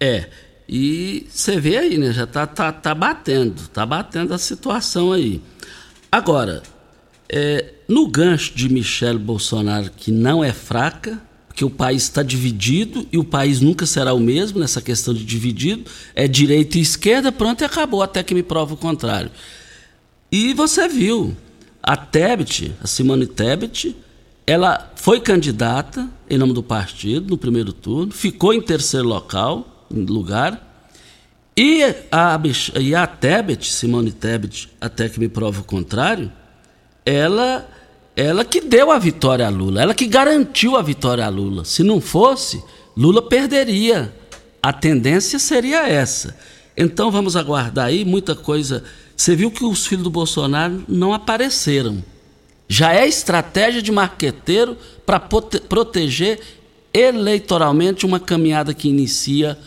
É, 0.00 0.28
e 0.68 1.26
você 1.30 1.60
vê 1.60 1.76
aí, 1.76 1.96
né? 1.98 2.12
Já 2.12 2.26
tá, 2.26 2.46
tá, 2.46 2.72
tá 2.72 2.94
batendo, 2.94 3.68
tá 3.68 3.86
batendo 3.86 4.34
a 4.34 4.38
situação 4.38 5.12
aí. 5.12 5.40
Agora, 6.10 6.62
é, 7.32 7.72
no 7.86 8.08
gancho 8.08 8.52
de 8.54 8.68
Michele 8.68 9.18
Bolsonaro, 9.18 9.90
que 9.96 10.10
não 10.10 10.42
é 10.42 10.52
fraca, 10.52 11.20
porque 11.46 11.64
o 11.64 11.70
país 11.70 12.02
está 12.02 12.22
dividido 12.22 13.06
e 13.12 13.18
o 13.18 13.24
país 13.24 13.60
nunca 13.60 13.86
será 13.86 14.12
o 14.12 14.20
mesmo 14.20 14.58
nessa 14.58 14.82
questão 14.82 15.14
de 15.14 15.24
dividido, 15.24 15.88
é 16.14 16.26
direita 16.26 16.78
e 16.78 16.80
esquerda, 16.80 17.30
pronto 17.30 17.62
e 17.62 17.64
acabou, 17.64 18.02
até 18.02 18.22
que 18.22 18.34
me 18.34 18.42
prova 18.42 18.74
o 18.74 18.76
contrário. 18.76 19.30
E 20.30 20.52
você 20.54 20.88
viu, 20.88 21.36
a 21.82 21.96
Tebet, 21.96 22.72
a 22.82 22.86
Simone 22.86 23.26
Tebet, 23.26 23.96
ela 24.46 24.92
foi 24.96 25.20
candidata 25.20 26.08
em 26.28 26.38
nome 26.38 26.52
do 26.52 26.62
partido 26.62 27.30
no 27.30 27.38
primeiro 27.38 27.72
turno, 27.72 28.12
ficou 28.12 28.52
em 28.52 28.60
terceiro 28.60 29.06
local, 29.06 29.86
lugar, 29.90 30.68
e 31.56 31.82
a, 31.84 32.40
e 32.80 32.94
a 32.94 33.06
Tebet, 33.06 33.72
Simone 33.72 34.12
Tebet, 34.12 34.68
até 34.80 35.08
que 35.08 35.20
me 35.20 35.28
prova 35.28 35.60
o 35.60 35.64
contrário, 35.64 36.32
ela, 37.04 37.68
ela 38.16 38.44
que 38.44 38.60
deu 38.60 38.90
a 38.90 38.98
vitória 38.98 39.46
a 39.46 39.50
Lula, 39.50 39.82
ela 39.82 39.94
que 39.94 40.06
garantiu 40.06 40.76
a 40.76 40.82
vitória 40.82 41.24
a 41.24 41.28
Lula. 41.28 41.64
Se 41.64 41.82
não 41.82 42.00
fosse, 42.00 42.62
Lula 42.96 43.22
perderia. 43.22 44.14
A 44.62 44.72
tendência 44.72 45.38
seria 45.38 45.88
essa. 45.88 46.36
Então 46.76 47.10
vamos 47.10 47.34
aguardar 47.34 47.86
aí 47.86 48.04
muita 48.04 48.34
coisa 48.34 48.84
você 49.20 49.36
viu 49.36 49.50
que 49.50 49.62
os 49.62 49.86
filhos 49.86 50.04
do 50.04 50.10
Bolsonaro 50.10 50.82
não 50.88 51.12
apareceram. 51.12 52.02
Já 52.66 52.94
é 52.94 53.06
estratégia 53.06 53.82
de 53.82 53.92
marqueteiro 53.92 54.78
para 55.04 55.20
proteger 55.20 56.40
eleitoralmente 56.90 58.06
uma 58.06 58.18
caminhada 58.18 58.72
que 58.72 58.88
inicia 58.88 59.58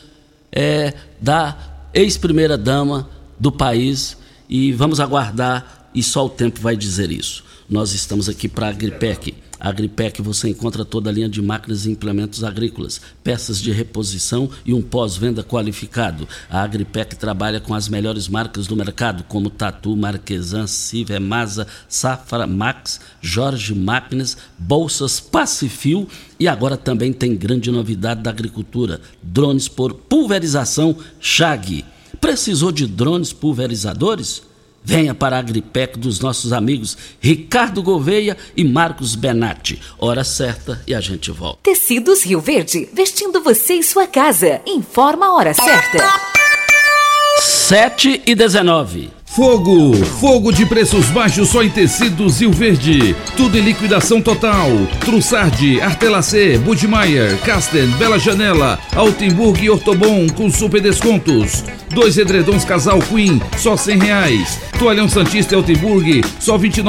é, 0.51 0.95
da 1.21 1.55
ex-primeira-dama 1.93 3.07
do 3.39 3.51
país. 3.51 4.17
E 4.49 4.71
vamos 4.71 4.99
aguardar, 4.99 5.82
e 5.93 6.01
só 6.01 6.25
o 6.25 6.29
tempo 6.29 6.59
vai 6.59 6.75
dizer 6.75 7.11
isso. 7.11 7.43
Nós 7.69 7.93
estamos 7.93 8.27
aqui 8.27 8.47
para 8.47 8.67
a 8.67 8.69
Agripec 8.69 9.33
a 9.63 9.69
Agripec 9.69 10.21
você 10.21 10.49
encontra 10.49 10.83
toda 10.83 11.09
a 11.09 11.13
linha 11.13 11.29
de 11.29 11.41
máquinas 11.41 11.85
e 11.85 11.89
implementos 11.89 12.43
agrícolas, 12.43 12.99
peças 13.23 13.61
de 13.61 13.71
reposição 13.71 14.49
e 14.65 14.73
um 14.73 14.81
pós-venda 14.81 15.41
qualificado. 15.41 16.27
A 16.49 16.61
Agripec 16.61 17.15
trabalha 17.15 17.61
com 17.61 17.73
as 17.73 17.87
melhores 17.87 18.27
marcas 18.27 18.67
do 18.67 18.75
mercado, 18.75 19.23
como 19.23 19.49
Tatu, 19.49 19.95
Marquesan, 19.95 20.67
Siva, 20.67 21.17
Masa, 21.17 21.65
Safra, 21.87 22.45
Max, 22.45 22.99
Jorge 23.21 23.73
Máquinas, 23.73 24.35
Bolsas, 24.59 25.21
Pacifil 25.21 26.09
e 26.37 26.45
agora 26.45 26.75
também 26.75 27.13
tem 27.13 27.33
grande 27.33 27.71
novidade 27.71 28.21
da 28.21 28.31
agricultura: 28.31 28.99
drones 29.21 29.69
por 29.69 29.93
pulverização 29.93 30.93
Chag. 31.21 31.85
Precisou 32.19 32.69
de 32.69 32.85
drones 32.85 33.31
pulverizadores? 33.31 34.43
Venha 34.83 35.13
para 35.15 35.37
a 35.37 35.39
Agripec 35.39 35.97
dos 35.97 36.19
nossos 36.19 36.51
amigos 36.51 36.97
Ricardo 37.19 37.81
Gouveia 37.81 38.35
e 38.55 38.63
Marcos 38.63 39.15
Benatti. 39.15 39.79
Hora 39.97 40.23
certa 40.23 40.81
e 40.85 40.93
a 40.93 40.99
gente 40.99 41.31
volta. 41.31 41.59
Tecidos 41.63 42.23
Rio 42.23 42.41
Verde, 42.41 42.89
vestindo 42.93 43.41
você 43.41 43.75
e 43.75 43.83
sua 43.83 44.07
casa. 44.07 44.61
Informa 44.67 45.27
a 45.27 45.33
hora 45.33 45.53
certa. 45.53 46.33
7 47.39 48.23
e 48.25 48.35
19. 48.35 49.09
Fogo! 49.35 49.95
Fogo 50.19 50.51
de 50.51 50.63
preços 50.63 51.07
baixos 51.07 51.49
só 51.49 51.63
em 51.63 51.69
tecidos 51.69 52.39
Rio 52.39 52.51
Verde. 52.51 53.15
Tudo 53.35 53.57
em 53.57 53.61
liquidação 53.61 54.21
total. 54.21 54.69
Trussardi, 54.99 55.81
Artelacê, 55.81 56.59
Budmeier, 56.59 57.35
Casten, 57.39 57.87
Bela 57.97 58.19
Janela, 58.19 58.77
Altenburg 58.95 59.63
e 59.63 59.71
Ortobon 59.71 60.27
com 60.29 60.51
super 60.51 60.79
descontos. 60.79 61.63
Dois 61.93 62.17
edredons 62.17 62.65
casal 62.65 62.99
Queen, 62.99 63.41
só 63.57 63.77
cem 63.77 63.99
reais. 63.99 64.59
Toalhão 64.79 65.07
Santista 65.07 65.55
Altenburg, 65.55 66.23
só 66.39 66.57
vinte 66.57 66.79
e 66.79 66.83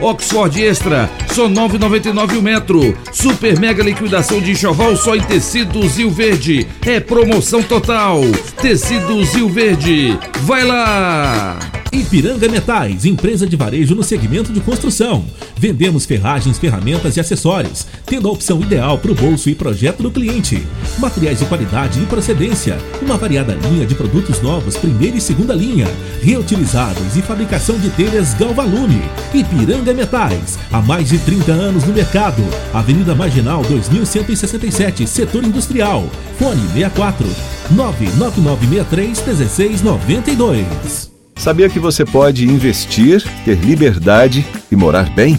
Oxford 0.00 0.60
Extra, 0.60 1.08
só 1.32 1.48
nove 1.48 1.78
noventa 1.78 2.10
o 2.10 2.42
metro. 2.42 2.96
Super 3.12 3.58
mega 3.58 3.82
liquidação 3.82 4.40
de 4.40 4.50
enxoval 4.50 4.96
só 4.96 5.14
em 5.14 5.22
tecidos 5.22 5.96
Rio 5.96 6.10
Verde. 6.10 6.66
É 6.84 6.98
promoção 6.98 7.62
total. 7.62 8.20
Tecidos 8.60 9.34
Rio 9.34 9.48
Verde. 9.48 10.18
Vai 10.40 10.64
lá! 10.64 11.58
Ipiranga 11.92 12.48
Metais, 12.48 13.04
empresa 13.04 13.46
de 13.46 13.54
varejo 13.54 13.94
no 13.94 14.02
segmento 14.02 14.50
de 14.50 14.60
construção. 14.60 15.26
Vendemos 15.58 16.06
ferragens, 16.06 16.58
ferramentas 16.58 17.18
e 17.18 17.20
acessórios, 17.20 17.86
tendo 18.06 18.28
a 18.28 18.32
opção 18.32 18.62
ideal 18.62 18.96
para 18.96 19.12
o 19.12 19.14
bolso 19.14 19.50
e 19.50 19.54
projeto 19.54 20.02
do 20.02 20.10
cliente. 20.10 20.66
Materiais 20.98 21.40
de 21.40 21.44
qualidade 21.44 22.02
e 22.02 22.06
procedência, 22.06 22.78
uma 23.02 23.18
variada 23.18 23.58
linha 23.68 23.84
de 23.84 23.91
produtos 23.94 24.40
novos, 24.40 24.76
primeira 24.76 25.16
e 25.16 25.20
segunda 25.20 25.54
linha, 25.54 25.86
reutilizados 26.20 27.16
e 27.16 27.22
fabricação 27.22 27.78
de 27.78 27.90
telhas 27.90 28.34
Galvalume. 28.34 29.02
Ipiranga 29.32 29.92
Metais, 29.94 30.58
há 30.72 30.80
mais 30.80 31.08
de 31.08 31.18
30 31.18 31.52
anos 31.52 31.84
no 31.84 31.92
mercado. 31.92 32.42
Avenida 32.72 33.14
Marginal 33.14 33.62
2167, 33.62 35.06
setor 35.06 35.44
industrial. 35.44 36.04
Fone 36.38 36.62
64 36.68 37.26
99963 37.70 39.22
1692. 39.26 41.12
Sabia 41.36 41.68
que 41.68 41.78
você 41.78 42.04
pode 42.04 42.44
investir, 42.46 43.22
ter 43.44 43.58
liberdade 43.58 44.46
e 44.70 44.76
morar 44.76 45.12
bem? 45.14 45.38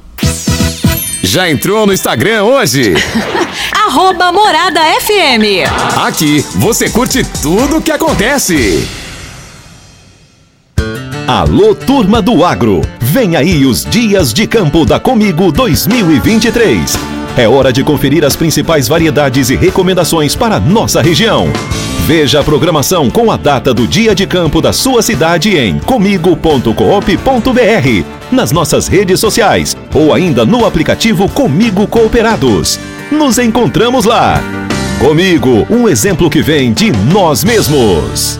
Já 1.23 1.49
entrou 1.49 1.85
no 1.85 1.93
Instagram 1.93 2.43
hoje? 2.43 2.93
Arroba 3.75 4.31
Morada 4.31 4.81
FM. 5.01 5.69
Aqui 5.97 6.43
você 6.55 6.89
curte 6.89 7.23
tudo 7.41 7.77
o 7.77 7.81
que 7.81 7.91
acontece. 7.91 8.87
Alô, 11.27 11.75
turma 11.75 12.21
do 12.21 12.43
agro. 12.43 12.81
Vem 12.99 13.35
aí 13.35 13.65
os 13.65 13.85
dias 13.85 14.33
de 14.33 14.47
campo 14.47 14.85
da 14.85 14.99
Comigo 14.99 15.51
2023 15.51 17.20
é 17.37 17.47
hora 17.47 17.71
de 17.71 17.83
conferir 17.83 18.25
as 18.25 18.35
principais 18.35 18.87
variedades 18.87 19.49
e 19.49 19.55
recomendações 19.55 20.35
para 20.35 20.59
nossa 20.59 21.01
região. 21.01 21.47
Veja 22.05 22.41
a 22.41 22.43
programação 22.43 23.09
com 23.09 23.31
a 23.31 23.37
data 23.37 23.73
do 23.73 23.87
dia 23.87 24.13
de 24.13 24.27
campo 24.27 24.61
da 24.61 24.73
sua 24.73 25.01
cidade 25.01 25.55
em 25.57 25.79
comigo.coop.br, 25.79 26.73
nas 28.31 28.51
nossas 28.51 28.87
redes 28.87 29.19
sociais 29.19 29.77
ou 29.93 30.13
ainda 30.13 30.45
no 30.45 30.65
aplicativo 30.65 31.29
Comigo 31.29 31.87
Cooperados. 31.87 32.79
Nos 33.11 33.37
encontramos 33.37 34.05
lá. 34.05 34.41
Comigo, 34.99 35.65
um 35.69 35.87
exemplo 35.87 36.29
que 36.29 36.41
vem 36.41 36.73
de 36.73 36.91
nós 36.91 37.43
mesmos. 37.43 38.39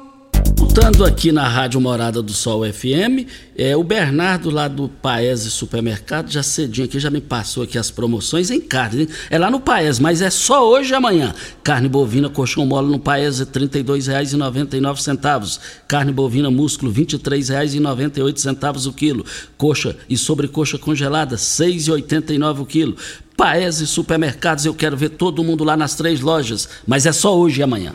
Voltando 0.73 1.03
aqui 1.03 1.33
na 1.33 1.49
Rádio 1.49 1.81
Morada 1.81 2.21
do 2.21 2.31
Sol 2.31 2.63
FM, 2.63 3.27
é, 3.57 3.75
o 3.75 3.83
Bernardo 3.83 4.49
lá 4.49 4.69
do 4.69 4.87
Paese 4.87 5.51
Supermercado, 5.51 6.31
já 6.31 6.41
cedinho 6.41 6.85
aqui, 6.85 6.97
já 6.97 7.09
me 7.09 7.19
passou 7.19 7.63
aqui 7.63 7.77
as 7.77 7.91
promoções 7.91 8.49
em 8.49 8.61
carne. 8.61 9.01
Hein? 9.01 9.09
É 9.29 9.37
lá 9.37 9.51
no 9.51 9.59
Paese, 9.59 10.01
mas 10.01 10.21
é 10.21 10.29
só 10.29 10.65
hoje 10.65 10.93
e 10.93 10.95
amanhã. 10.95 11.35
Carne 11.61 11.89
bovina, 11.89 12.29
colchão 12.29 12.65
mole 12.65 12.87
no 12.87 12.99
Paese, 12.99 13.43
R$ 13.43 13.49
32,99. 13.49 15.59
Carne 15.89 16.13
bovina, 16.13 16.49
músculo, 16.49 16.89
R$ 16.89 17.03
23,98 17.03 18.87
o 18.87 18.93
quilo. 18.93 19.25
Coxa 19.57 19.97
e 20.09 20.15
sobrecoxa 20.15 20.77
congelada, 20.77 21.35
R$ 21.35 21.41
6,89 21.41 22.61
o 22.61 22.65
quilo. 22.65 22.95
Paese 23.35 23.85
Supermercados, 23.85 24.65
eu 24.65 24.73
quero 24.73 24.95
ver 24.95 25.09
todo 25.09 25.43
mundo 25.43 25.65
lá 25.65 25.75
nas 25.75 25.95
três 25.95 26.21
lojas, 26.21 26.69
mas 26.87 27.05
é 27.05 27.11
só 27.11 27.37
hoje 27.37 27.59
e 27.59 27.63
amanhã. 27.63 27.93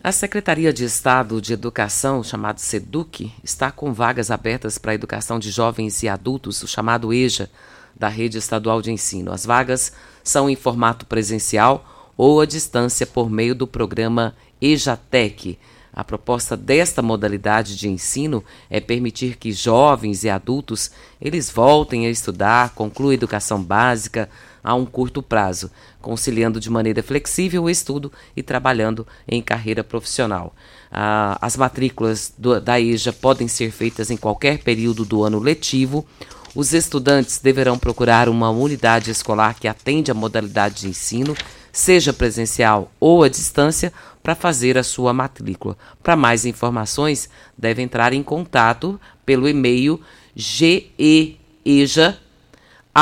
A 0.00 0.12
Secretaria 0.12 0.72
de 0.72 0.84
Estado 0.84 1.40
de 1.40 1.52
Educação, 1.52 2.22
chamado 2.22 2.60
SEDUC, 2.60 3.32
está 3.42 3.72
com 3.72 3.92
vagas 3.92 4.30
abertas 4.30 4.78
para 4.78 4.92
a 4.92 4.94
educação 4.94 5.40
de 5.40 5.50
jovens 5.50 6.04
e 6.04 6.08
adultos, 6.08 6.62
o 6.62 6.68
chamado 6.68 7.12
EJA, 7.12 7.50
da 7.96 8.06
Rede 8.06 8.38
Estadual 8.38 8.80
de 8.80 8.92
Ensino. 8.92 9.32
As 9.32 9.44
vagas 9.44 9.92
são 10.22 10.48
em 10.48 10.54
formato 10.54 11.04
presencial 11.04 12.12
ou 12.16 12.40
à 12.40 12.46
distância 12.46 13.04
por 13.08 13.28
meio 13.28 13.56
do 13.56 13.66
programa 13.66 14.36
EJATEC. 14.62 15.58
A 15.92 16.04
proposta 16.04 16.56
desta 16.56 17.02
modalidade 17.02 17.76
de 17.76 17.88
ensino 17.88 18.44
é 18.70 18.80
permitir 18.80 19.36
que 19.36 19.50
jovens 19.50 20.22
e 20.22 20.30
adultos 20.30 20.92
eles 21.20 21.50
voltem 21.50 22.06
a 22.06 22.10
estudar, 22.10 22.72
concluam 22.72 23.10
a 23.10 23.14
educação 23.14 23.60
básica, 23.60 24.30
a 24.62 24.74
um 24.74 24.84
curto 24.84 25.22
prazo, 25.22 25.70
conciliando 26.00 26.60
de 26.60 26.70
maneira 26.70 27.02
flexível 27.02 27.64
o 27.64 27.70
estudo 27.70 28.12
e 28.36 28.42
trabalhando 28.42 29.06
em 29.26 29.42
carreira 29.42 29.82
profissional. 29.84 30.54
Ah, 30.90 31.38
as 31.40 31.56
matrículas 31.56 32.32
do, 32.36 32.60
da 32.60 32.80
EJA 32.80 33.12
podem 33.12 33.48
ser 33.48 33.70
feitas 33.70 34.10
em 34.10 34.16
qualquer 34.16 34.58
período 34.58 35.04
do 35.04 35.22
ano 35.22 35.38
letivo. 35.38 36.06
Os 36.54 36.72
estudantes 36.72 37.38
deverão 37.38 37.78
procurar 37.78 38.28
uma 38.28 38.50
unidade 38.50 39.10
escolar 39.10 39.58
que 39.58 39.68
atende 39.68 40.10
a 40.10 40.14
modalidade 40.14 40.82
de 40.82 40.88
ensino, 40.88 41.36
seja 41.72 42.12
presencial 42.12 42.90
ou 42.98 43.22
à 43.22 43.28
distância, 43.28 43.92
para 44.22 44.34
fazer 44.34 44.76
a 44.76 44.82
sua 44.82 45.12
matrícula. 45.12 45.76
Para 46.02 46.16
mais 46.16 46.44
informações, 46.44 47.28
deve 47.56 47.80
entrar 47.80 48.12
em 48.12 48.22
contato 48.22 49.00
pelo 49.24 49.48
e-mail 49.48 50.00
geeja 50.34 52.18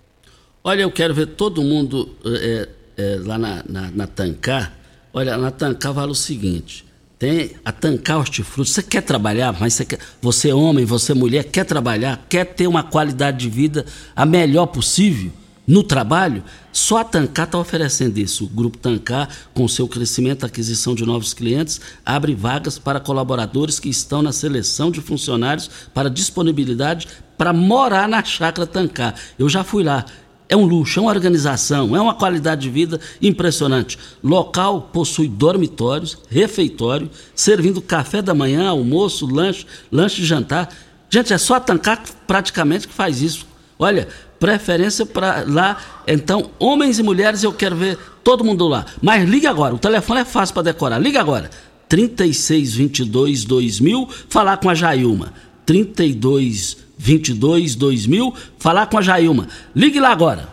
Olha, 0.63 0.82
eu 0.82 0.91
quero 0.91 1.13
ver 1.13 1.28
todo 1.28 1.63
mundo 1.63 2.15
é, 2.25 2.67
é, 2.97 3.19
lá 3.23 3.38
na, 3.38 3.63
na, 3.67 3.91
na 3.91 4.08
Tancar. 4.08 4.78
Olha, 5.13 5.38
na 5.38 5.49
Tancar 5.49 5.93
vale 5.93 6.12
o 6.12 6.15
seguinte: 6.15 6.86
tem 7.17 7.51
a 7.63 7.71
Tancar 7.71 8.19
Hortifruti. 8.19 8.69
Você 8.69 8.84
quer 8.84 9.01
trabalhar, 9.01 9.56
mas 9.60 9.73
você, 9.73 9.86
quer, 9.86 9.99
você 10.21 10.49
é 10.49 10.56
homem, 10.56 10.86
você 10.86 11.13
é 11.13 11.15
mulher, 11.15 11.45
quer 11.45 11.65
trabalhar, 11.65 12.23
quer 12.30 12.45
ter 12.45 12.67
uma 12.67 12.84
qualidade 12.84 13.38
de 13.38 13.49
vida 13.49 13.86
a 14.15 14.25
melhor 14.25 14.67
possível 14.67 15.32
no 15.67 15.84
trabalho? 15.84 16.43
Só 16.71 16.97
a 16.97 17.04
Tancar 17.04 17.45
está 17.45 17.58
oferecendo 17.58 18.17
isso. 18.17 18.45
O 18.45 18.47
Grupo 18.47 18.78
Tancar, 18.78 19.30
com 19.54 19.67
seu 19.67 19.88
crescimento, 19.88 20.45
aquisição 20.45 20.93
de 20.93 21.06
novos 21.06 21.34
clientes, 21.34 21.82
abre 22.06 22.36
vagas 22.36 22.78
para 22.78 22.99
colaboradores 22.99 23.80
que 23.80 23.89
estão 23.89 24.21
na 24.21 24.32
seleção 24.32 24.91
de 24.91 25.01
funcionários 25.01 25.69
para 25.93 26.10
disponibilidade 26.10 27.08
para 27.38 27.54
morar 27.54 28.08
na 28.08 28.23
chácara 28.23 28.67
Tancar. 28.67 29.15
Eu 29.38 29.49
já 29.49 29.63
fui 29.63 29.84
lá. 29.84 30.06
É 30.47 30.56
um 30.56 30.65
luxo, 30.65 30.99
é 30.99 31.01
uma 31.01 31.12
organização, 31.12 31.95
é 31.95 31.99
uma 31.99 32.13
qualidade 32.13 32.62
de 32.62 32.69
vida 32.69 32.99
impressionante. 33.19 33.97
Local 34.23 34.89
possui 34.93 35.28
dormitórios, 35.28 36.19
refeitório, 36.30 37.10
servindo 37.34 37.82
café 37.82 38.21
da 38.21 38.34
manhã, 38.34 38.69
almoço, 38.69 39.25
lanche, 39.25 39.65
lanche 39.91 40.21
de 40.21 40.28
jantar. 40.28 40.69
Gente, 41.10 41.34
é 41.34 41.38
só 41.38 41.56
a 41.56 41.60
Tancar 41.60 42.04
praticamente 42.28 42.88
que 42.88 42.93
faz 42.93 43.21
isso. 43.21 43.47
Olha, 43.78 44.08
preferência 44.45 45.05
para 45.08 45.43
lá. 45.47 45.77
Então, 46.08 46.51
homens 46.60 46.99
e 46.99 47.03
mulheres, 47.03 47.41
eu 47.41 47.51
quero 47.51 47.75
ver 47.75 47.97
todo 48.23 48.43
mundo 48.43 48.67
lá. 48.67 48.86
Mas 49.01 49.27
liga 49.27 49.49
agora, 49.49 49.73
o 49.73 49.79
telefone 49.79 50.21
é 50.21 50.25
fácil 50.25 50.53
para 50.53 50.62
decorar. 50.63 50.99
Liga 50.99 51.19
agora. 51.19 51.49
3622 51.89 53.43
2000, 53.43 54.08
falar 54.29 54.58
com 54.58 54.69
a 54.69 54.75
Jailma. 54.75 55.34
3222 55.65 57.75
2000, 57.75 58.34
falar 58.60 58.86
com 58.86 58.99
a 58.99 59.01
Jailma. 59.01 59.47
Ligue 59.75 59.99
lá 59.99 60.12
agora. 60.12 60.47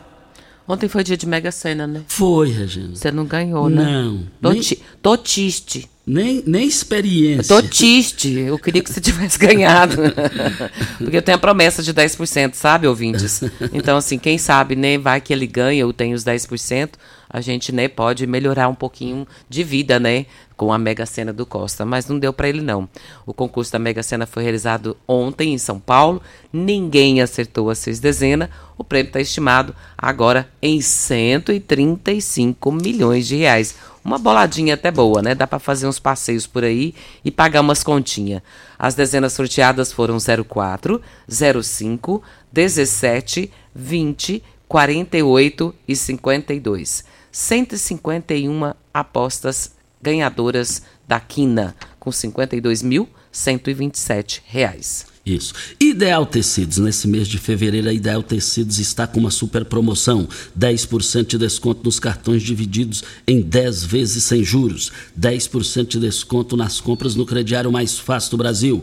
Ontem 0.66 0.88
foi 0.88 1.05
dia 1.05 1.18
de 1.18 1.26
Mega 1.26 1.52
Sena, 1.52 1.87
né? 1.87 2.00
Foi, 2.07 2.50
Regina. 2.50 2.96
Você 2.96 3.12
não 3.12 3.26
ganhou, 3.26 3.68
né? 3.68 3.85
Não. 3.85 4.22
Tô, 4.40 4.52
nem, 4.52 4.62
ti, 4.62 4.78
tô 5.02 5.18
triste. 5.18 5.87
Nem, 6.06 6.42
nem 6.46 6.66
experiência. 6.66 7.54
Tô 7.54 7.62
triste. 7.62 8.32
Eu 8.32 8.58
queria 8.58 8.82
que 8.82 8.92
você 8.92 9.00
tivesse 9.02 9.38
ganhado. 9.38 9.96
Porque 10.98 11.16
eu 11.16 11.22
tenho 11.22 11.36
a 11.36 11.40
promessa 11.40 11.82
de 11.82 11.94
10%, 11.94 12.54
sabe, 12.54 12.86
ouvintes? 12.86 13.42
Então, 13.72 13.96
assim, 13.96 14.18
quem 14.18 14.36
sabe, 14.38 14.74
né? 14.74 14.98
Vai 14.98 15.20
que 15.20 15.32
ele 15.32 15.46
ganha, 15.46 15.80
eu 15.80 15.92
tenho 15.92 16.14
os 16.14 16.24
10%. 16.24 16.90
A 17.33 17.40
gente, 17.40 17.73
né, 17.73 17.88
pode 17.88 18.27
melhorar 18.27 18.68
um 18.68 18.75
pouquinho 18.75 19.27
de 19.49 19.64
vida, 19.64 19.99
né? 19.99 20.27
Com 20.57 20.71
a 20.73 20.79
Mega 20.79 21.07
Sena 21.07 21.33
do 21.33 21.47
Costa. 21.47 21.85
Mas 21.85 22.07
não 22.07 22.18
deu 22.18 22.33
para 22.33 22.49
ele, 22.49 22.61
não. 22.61 22.87
O 23.25 23.33
concurso 23.33 23.73
da 23.73 23.79
Mega 23.79 24.03
Sena 24.03 24.27
foi 24.27 24.42
realizado 24.42 24.97
ontem 25.09 25.55
em 25.55 25.59
São 25.59 25.81
Paulo. 25.81 26.21
Ninguém 26.53 27.23
acertou 27.23 27.71
as 27.71 27.79
seis 27.79 27.99
dezenas. 27.99 28.51
O 28.77 28.85
prêmio 28.85 29.09
está 29.09 29.21
estimado 29.21 29.75
agora 29.97 30.49
em 30.61 30.81
135 30.81 32.71
milhões 32.71 33.27
de 33.27 33.37
reais. 33.37 33.77
Uma 34.05 34.18
boladinha 34.18 34.75
até 34.75 34.90
boa, 34.90 35.23
né? 35.23 35.35
Dá 35.35 35.47
para 35.47 35.59
fazer 35.59 35.87
uns 35.87 35.99
passeios 35.99 36.47
por 36.47 36.64
aí 36.64 36.95
e 37.25 37.31
pagar 37.31 37.61
umas 37.61 37.83
continhas. 37.83 38.42
As 38.79 38.95
dezenas 38.95 39.33
sorteadas 39.33 39.92
foram 39.92 40.18
04, 40.18 41.01
05, 41.29 42.23
17, 42.53 43.51
20, 43.75 44.42
48 44.68 45.75
e 45.87 45.95
52. 45.95 47.05
151 47.33 48.75
apostas 48.92 49.73
ganhadoras 50.01 50.83
da 51.09 51.18
Quina, 51.18 51.75
com 51.99 52.11
52.127 52.11 54.42
reais. 54.45 55.11
Isso. 55.25 55.55
Ideal 55.79 56.27
Tecidos, 56.27 56.79
nesse 56.79 57.07
mês 57.07 57.29
de 57.29 57.38
fevereiro, 57.38 57.88
a 57.88 57.92
Ideal 57.92 58.25
Tecidos 58.25 58.81
está 58.81 59.07
com 59.07 59.21
uma 59.21 59.31
super 59.31 59.64
promoção: 59.64 60.29
10% 60.59 61.27
de 61.27 61.38
desconto 61.38 61.85
nos 61.85 62.01
cartões 62.01 62.42
divididos 62.42 63.05
em 63.27 63.40
10 63.40 63.85
vezes 63.85 64.25
sem 64.25 64.42
juros, 64.42 64.90
10% 65.18 65.87
de 65.87 66.01
desconto 66.01 66.57
nas 66.57 66.81
compras 66.81 67.14
no 67.14 67.25
crediário 67.25 67.71
mais 67.71 67.97
fácil 67.97 68.33
do 68.33 68.38
Brasil. 68.38 68.83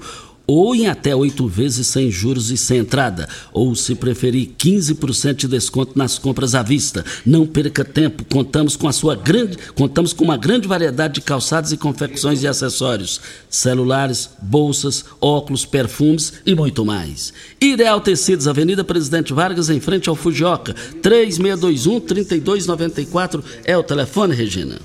Ou 0.51 0.73
em 0.73 0.87
até 0.87 1.15
oito 1.15 1.47
vezes 1.47 1.85
sem 1.85 2.09
juros 2.09 2.49
e 2.49 2.57
sem 2.57 2.79
entrada, 2.79 3.29
ou 3.53 3.75
se 3.75 3.93
preferir 3.93 4.49
15% 4.57 5.35
de 5.35 5.47
desconto 5.47 5.95
nas 5.95 6.17
compras 6.17 6.55
à 6.55 6.63
vista. 6.63 7.05
Não 7.23 7.45
perca 7.45 7.85
tempo, 7.85 8.25
contamos 8.25 8.75
com 8.75 8.87
a 8.87 8.91
sua 8.91 9.15
grande, 9.15 9.59
contamos 9.75 10.11
com 10.11 10.23
uma 10.23 10.37
grande 10.37 10.67
variedade 10.67 11.13
de 11.13 11.21
calçados 11.21 11.71
e 11.71 11.77
confecções 11.77 12.41
e 12.41 12.47
acessórios, 12.47 13.21
celulares, 13.47 14.27
bolsas, 14.41 15.05
óculos, 15.21 15.67
perfumes 15.67 16.33
e 16.43 16.55
muito 16.55 16.83
mais. 16.83 17.31
Ideal 17.61 18.01
Tecidos, 18.01 18.47
Avenida 18.47 18.83
Presidente 18.83 19.31
Vargas, 19.31 19.69
em 19.69 19.79
frente 19.79 20.09
ao 20.09 20.15
Fujioka, 20.15 20.73
3621 21.03 21.99
3294 21.99 23.43
é 23.65 23.77
o 23.77 23.83
telefone, 23.83 24.33
Regina. 24.33 24.79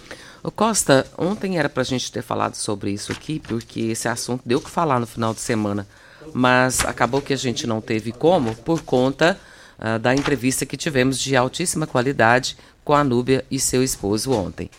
O 0.45 0.51
Costa, 0.51 1.07
ontem 1.17 1.57
era 1.57 1.71
para 1.71 1.81
a 1.81 1.87
gente 1.87 2.13
ter 2.13 2.21
falado 2.21 2.55
sobre 2.55 2.91
isso 2.91 3.11
aqui, 3.11 3.41
porque 3.41 3.81
esse 3.81 4.07
assunto 4.07 4.43
deu 4.45 4.61
que 4.61 4.69
falar 4.69 5.01
no 5.01 5.07
final 5.07 5.33
de 5.33 5.41
semana, 5.41 5.87
mas 6.35 6.85
acabou 6.85 7.23
que 7.23 7.33
a 7.33 7.37
gente 7.37 7.67
não 7.67 7.81
teve 7.81 8.13
como 8.13 8.55
por 8.57 8.83
conta 8.83 9.41
uh, 9.79 9.99
da 9.99 10.15
entrevista 10.15 10.67
que 10.67 10.77
tivemos 10.77 11.19
de 11.19 11.35
altíssima 11.35 11.87
qualidade 11.87 12.59
com 12.85 12.93
a 12.93 13.03
Núbia 13.03 13.43
e 13.51 13.59
seu 13.59 13.83
esposo 13.83 14.33
ontem. 14.33 14.71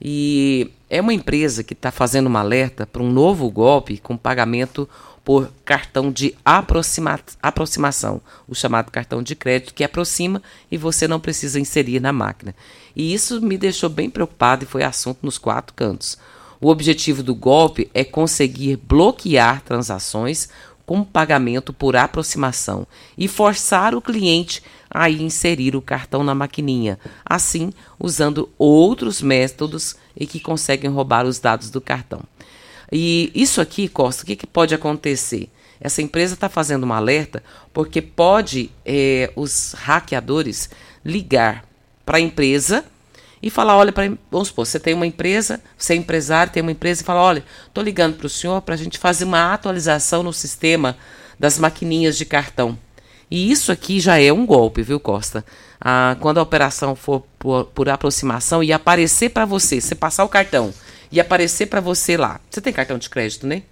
E 0.00 0.72
é 0.90 1.00
uma 1.00 1.14
empresa 1.14 1.62
que 1.62 1.74
está 1.74 1.92
fazendo 1.92 2.26
uma 2.26 2.40
alerta 2.40 2.84
para 2.84 3.00
um 3.00 3.08
novo 3.08 3.48
golpe 3.48 3.98
com 3.98 4.16
pagamento 4.16 4.88
por 5.24 5.52
cartão 5.64 6.10
de 6.10 6.34
aproxima 6.44 7.20
aproximação, 7.40 8.20
o 8.48 8.56
chamado 8.56 8.90
cartão 8.90 9.22
de 9.22 9.36
crédito 9.36 9.72
que 9.72 9.84
aproxima 9.84 10.42
e 10.68 10.76
você 10.76 11.06
não 11.06 11.20
precisa 11.20 11.60
inserir 11.60 12.00
na 12.00 12.12
máquina. 12.12 12.56
E 12.94 13.12
isso 13.12 13.40
me 13.40 13.56
deixou 13.56 13.88
bem 13.88 14.10
preocupado 14.10 14.64
e 14.64 14.66
foi 14.66 14.82
assunto 14.82 15.18
nos 15.22 15.38
quatro 15.38 15.74
cantos. 15.74 16.18
O 16.60 16.68
objetivo 16.68 17.22
do 17.22 17.34
golpe 17.34 17.90
é 17.92 18.04
conseguir 18.04 18.76
bloquear 18.76 19.62
transações 19.62 20.48
com 20.86 21.02
pagamento 21.02 21.72
por 21.72 21.96
aproximação 21.96 22.86
e 23.16 23.26
forçar 23.26 23.94
o 23.94 24.00
cliente 24.00 24.62
a 24.90 25.08
inserir 25.10 25.74
o 25.74 25.82
cartão 25.82 26.22
na 26.22 26.34
maquininha, 26.34 26.98
assim 27.24 27.72
usando 27.98 28.48
outros 28.58 29.22
métodos 29.22 29.96
e 30.16 30.26
que 30.26 30.38
conseguem 30.38 30.90
roubar 30.90 31.24
os 31.24 31.38
dados 31.38 31.70
do 31.70 31.80
cartão. 31.80 32.20
E 32.92 33.32
isso 33.34 33.60
aqui, 33.60 33.88
Costa, 33.88 34.22
o 34.22 34.26
que, 34.26 34.36
que 34.36 34.46
pode 34.46 34.74
acontecer? 34.74 35.48
Essa 35.80 36.02
empresa 36.02 36.34
está 36.34 36.48
fazendo 36.48 36.86
um 36.86 36.92
alerta 36.92 37.42
porque 37.72 38.02
pode 38.02 38.70
é, 38.84 39.32
os 39.34 39.74
hackeadores 39.78 40.68
ligar 41.04 41.64
para 42.04 42.18
a 42.18 42.20
empresa 42.20 42.84
e 43.42 43.50
falar, 43.50 43.76
olha, 43.76 43.92
pra, 43.92 44.04
vamos 44.30 44.48
supor, 44.48 44.66
você 44.66 44.78
tem 44.78 44.94
uma 44.94 45.06
empresa, 45.06 45.60
você 45.76 45.94
é 45.94 45.96
empresário, 45.96 46.52
tem 46.52 46.62
uma 46.62 46.70
empresa 46.70 47.02
e 47.02 47.04
fala, 47.04 47.20
olha, 47.20 47.44
estou 47.66 47.82
ligando 47.82 48.16
para 48.16 48.26
o 48.26 48.30
senhor 48.30 48.62
para 48.62 48.74
a 48.74 48.78
gente 48.78 48.98
fazer 48.98 49.24
uma 49.24 49.52
atualização 49.52 50.22
no 50.22 50.32
sistema 50.32 50.96
das 51.38 51.58
maquininhas 51.58 52.16
de 52.16 52.24
cartão. 52.24 52.78
E 53.28 53.50
isso 53.50 53.72
aqui 53.72 53.98
já 53.98 54.20
é 54.20 54.32
um 54.32 54.46
golpe, 54.46 54.82
viu, 54.82 55.00
Costa? 55.00 55.44
Ah, 55.80 56.16
quando 56.20 56.38
a 56.38 56.42
operação 56.42 56.94
for 56.94 57.24
por, 57.38 57.64
por 57.64 57.88
aproximação 57.88 58.62
e 58.62 58.72
aparecer 58.72 59.30
para 59.30 59.44
você, 59.44 59.80
você 59.80 59.94
passar 59.94 60.22
o 60.24 60.28
cartão 60.28 60.72
e 61.10 61.18
aparecer 61.18 61.66
para 61.66 61.80
você 61.80 62.16
lá. 62.16 62.40
Você 62.48 62.60
tem 62.60 62.72
cartão 62.72 62.98
de 62.98 63.08
crédito, 63.10 63.46
né? 63.46 63.62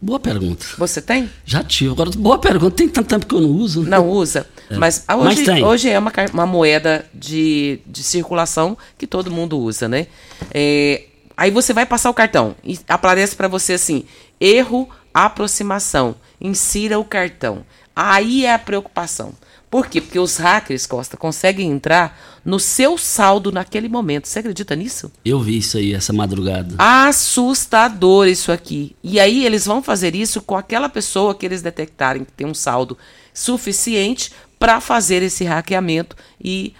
Boa 0.00 0.18
pergunta. 0.18 0.64
Você 0.78 1.00
tem? 1.00 1.30
Já 1.44 1.62
tive. 1.62 1.92
Agora, 1.92 2.10
boa 2.10 2.38
pergunta. 2.38 2.76
Tem 2.76 2.88
tanto 2.88 3.08
tempo 3.08 3.26
que 3.26 3.34
eu 3.34 3.40
não 3.40 3.50
uso. 3.50 3.82
Não 3.82 4.08
usa. 4.08 4.46
É. 4.70 4.76
Mas, 4.76 5.04
hoje, 5.08 5.44
Mas 5.46 5.62
hoje 5.62 5.88
é 5.88 5.98
uma, 5.98 6.12
uma 6.32 6.46
moeda 6.46 7.04
de, 7.14 7.80
de 7.86 8.02
circulação 8.02 8.76
que 8.98 9.06
todo 9.06 9.30
mundo 9.30 9.58
usa, 9.58 9.88
né? 9.88 10.06
É, 10.52 11.04
aí 11.36 11.50
você 11.50 11.72
vai 11.72 11.86
passar 11.86 12.10
o 12.10 12.14
cartão 12.14 12.54
e 12.64 12.78
aparece 12.88 13.36
para 13.36 13.48
você 13.48 13.74
assim: 13.74 14.04
erro, 14.40 14.88
aproximação. 15.12 16.16
Insira 16.40 16.98
o 16.98 17.04
cartão. 17.04 17.64
Aí 17.94 18.44
é 18.44 18.54
a 18.54 18.58
preocupação. 18.58 19.32
Por 19.72 19.86
quê? 19.86 20.02
Porque 20.02 20.18
os 20.18 20.36
hackers, 20.36 20.84
Costa, 20.84 21.16
conseguem 21.16 21.70
entrar 21.70 22.20
no 22.44 22.60
seu 22.60 22.98
saldo 22.98 23.50
naquele 23.50 23.88
momento. 23.88 24.28
Você 24.28 24.40
acredita 24.40 24.76
nisso? 24.76 25.10
Eu 25.24 25.40
vi 25.40 25.56
isso 25.56 25.78
aí 25.78 25.94
essa 25.94 26.12
madrugada. 26.12 26.74
Assustador 26.76 28.28
isso 28.28 28.52
aqui. 28.52 28.94
E 29.02 29.18
aí 29.18 29.46
eles 29.46 29.64
vão 29.64 29.82
fazer 29.82 30.14
isso 30.14 30.42
com 30.42 30.58
aquela 30.58 30.90
pessoa 30.90 31.34
que 31.34 31.46
eles 31.46 31.62
detectarem 31.62 32.22
que 32.22 32.32
tem 32.32 32.46
um 32.46 32.52
saldo 32.52 32.98
suficiente 33.32 34.30
para 34.58 34.78
fazer 34.78 35.22
esse 35.22 35.42
hackeamento 35.42 36.16
e 36.38 36.74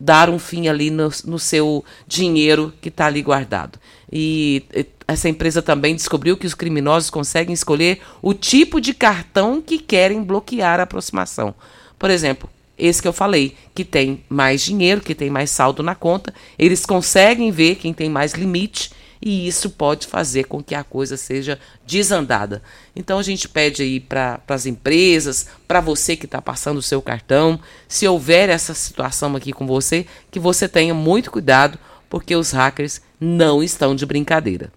dar 0.00 0.30
um 0.30 0.38
fim 0.38 0.68
ali 0.68 0.90
no, 0.90 1.10
no 1.26 1.38
seu 1.38 1.84
dinheiro 2.06 2.72
que 2.80 2.88
está 2.88 3.08
ali 3.08 3.20
guardado. 3.20 3.78
E 4.10 4.64
essa 5.06 5.28
empresa 5.28 5.60
também 5.60 5.94
descobriu 5.94 6.38
que 6.38 6.46
os 6.46 6.54
criminosos 6.54 7.10
conseguem 7.10 7.52
escolher 7.52 8.00
o 8.22 8.32
tipo 8.32 8.80
de 8.80 8.94
cartão 8.94 9.60
que 9.60 9.78
querem 9.78 10.24
bloquear 10.24 10.80
a 10.80 10.84
aproximação. 10.84 11.54
Por 12.02 12.10
exemplo, 12.10 12.50
esse 12.76 13.00
que 13.00 13.06
eu 13.06 13.12
falei, 13.12 13.54
que 13.72 13.84
tem 13.84 14.24
mais 14.28 14.60
dinheiro, 14.60 15.00
que 15.00 15.14
tem 15.14 15.30
mais 15.30 15.50
saldo 15.50 15.84
na 15.84 15.94
conta, 15.94 16.34
eles 16.58 16.84
conseguem 16.84 17.52
ver 17.52 17.76
quem 17.76 17.94
tem 17.94 18.10
mais 18.10 18.32
limite 18.32 18.90
e 19.24 19.46
isso 19.46 19.70
pode 19.70 20.08
fazer 20.08 20.46
com 20.46 20.60
que 20.60 20.74
a 20.74 20.82
coisa 20.82 21.16
seja 21.16 21.60
desandada. 21.86 22.60
Então 22.96 23.20
a 23.20 23.22
gente 23.22 23.48
pede 23.48 23.84
aí 23.84 24.00
para 24.00 24.40
as 24.48 24.66
empresas, 24.66 25.46
para 25.68 25.80
você 25.80 26.16
que 26.16 26.26
está 26.26 26.42
passando 26.42 26.78
o 26.78 26.82
seu 26.82 27.00
cartão, 27.00 27.60
se 27.86 28.08
houver 28.08 28.48
essa 28.48 28.74
situação 28.74 29.36
aqui 29.36 29.52
com 29.52 29.64
você, 29.64 30.04
que 30.28 30.40
você 30.40 30.68
tenha 30.68 30.92
muito 30.92 31.30
cuidado, 31.30 31.78
porque 32.10 32.34
os 32.34 32.50
hackers 32.50 33.00
não 33.20 33.62
estão 33.62 33.94
de 33.94 34.04
brincadeira. 34.04 34.72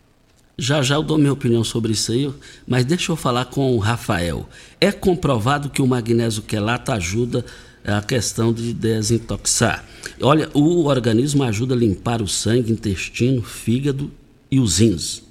Já 0.58 0.82
já 0.82 0.96
eu 0.96 1.04
dou 1.04 1.18
minha 1.18 1.34
opinião 1.34 1.64
sobre 1.64 1.92
isso 1.92 2.12
aí, 2.14 2.32
mas 2.66 2.86
deixa 2.86 3.12
eu 3.12 3.16
falar 3.16 3.46
com 3.46 3.76
o 3.76 3.80
Rafael. 3.80 4.48
É 4.80 4.92
comprovado 4.92 5.70
que 5.70 5.82
o 5.82 5.88
magnésio 5.88 6.44
quelato 6.44 6.92
ajuda 6.92 7.46
a 7.86 8.02
questão 8.02 8.54
de 8.54 8.74
desintoxar. 8.74 9.84
Olha, 10.22 10.50
o 10.54 10.86
organismo 10.86 11.44
ajuda 11.44 11.76
a 11.76 11.78
limpar 11.78 12.22
o 12.22 12.28
sangue, 12.28 12.72
intestino, 12.72 13.42
fígado 13.42 14.10
e 14.50 14.60
os 14.60 14.80
rins. 14.80 15.22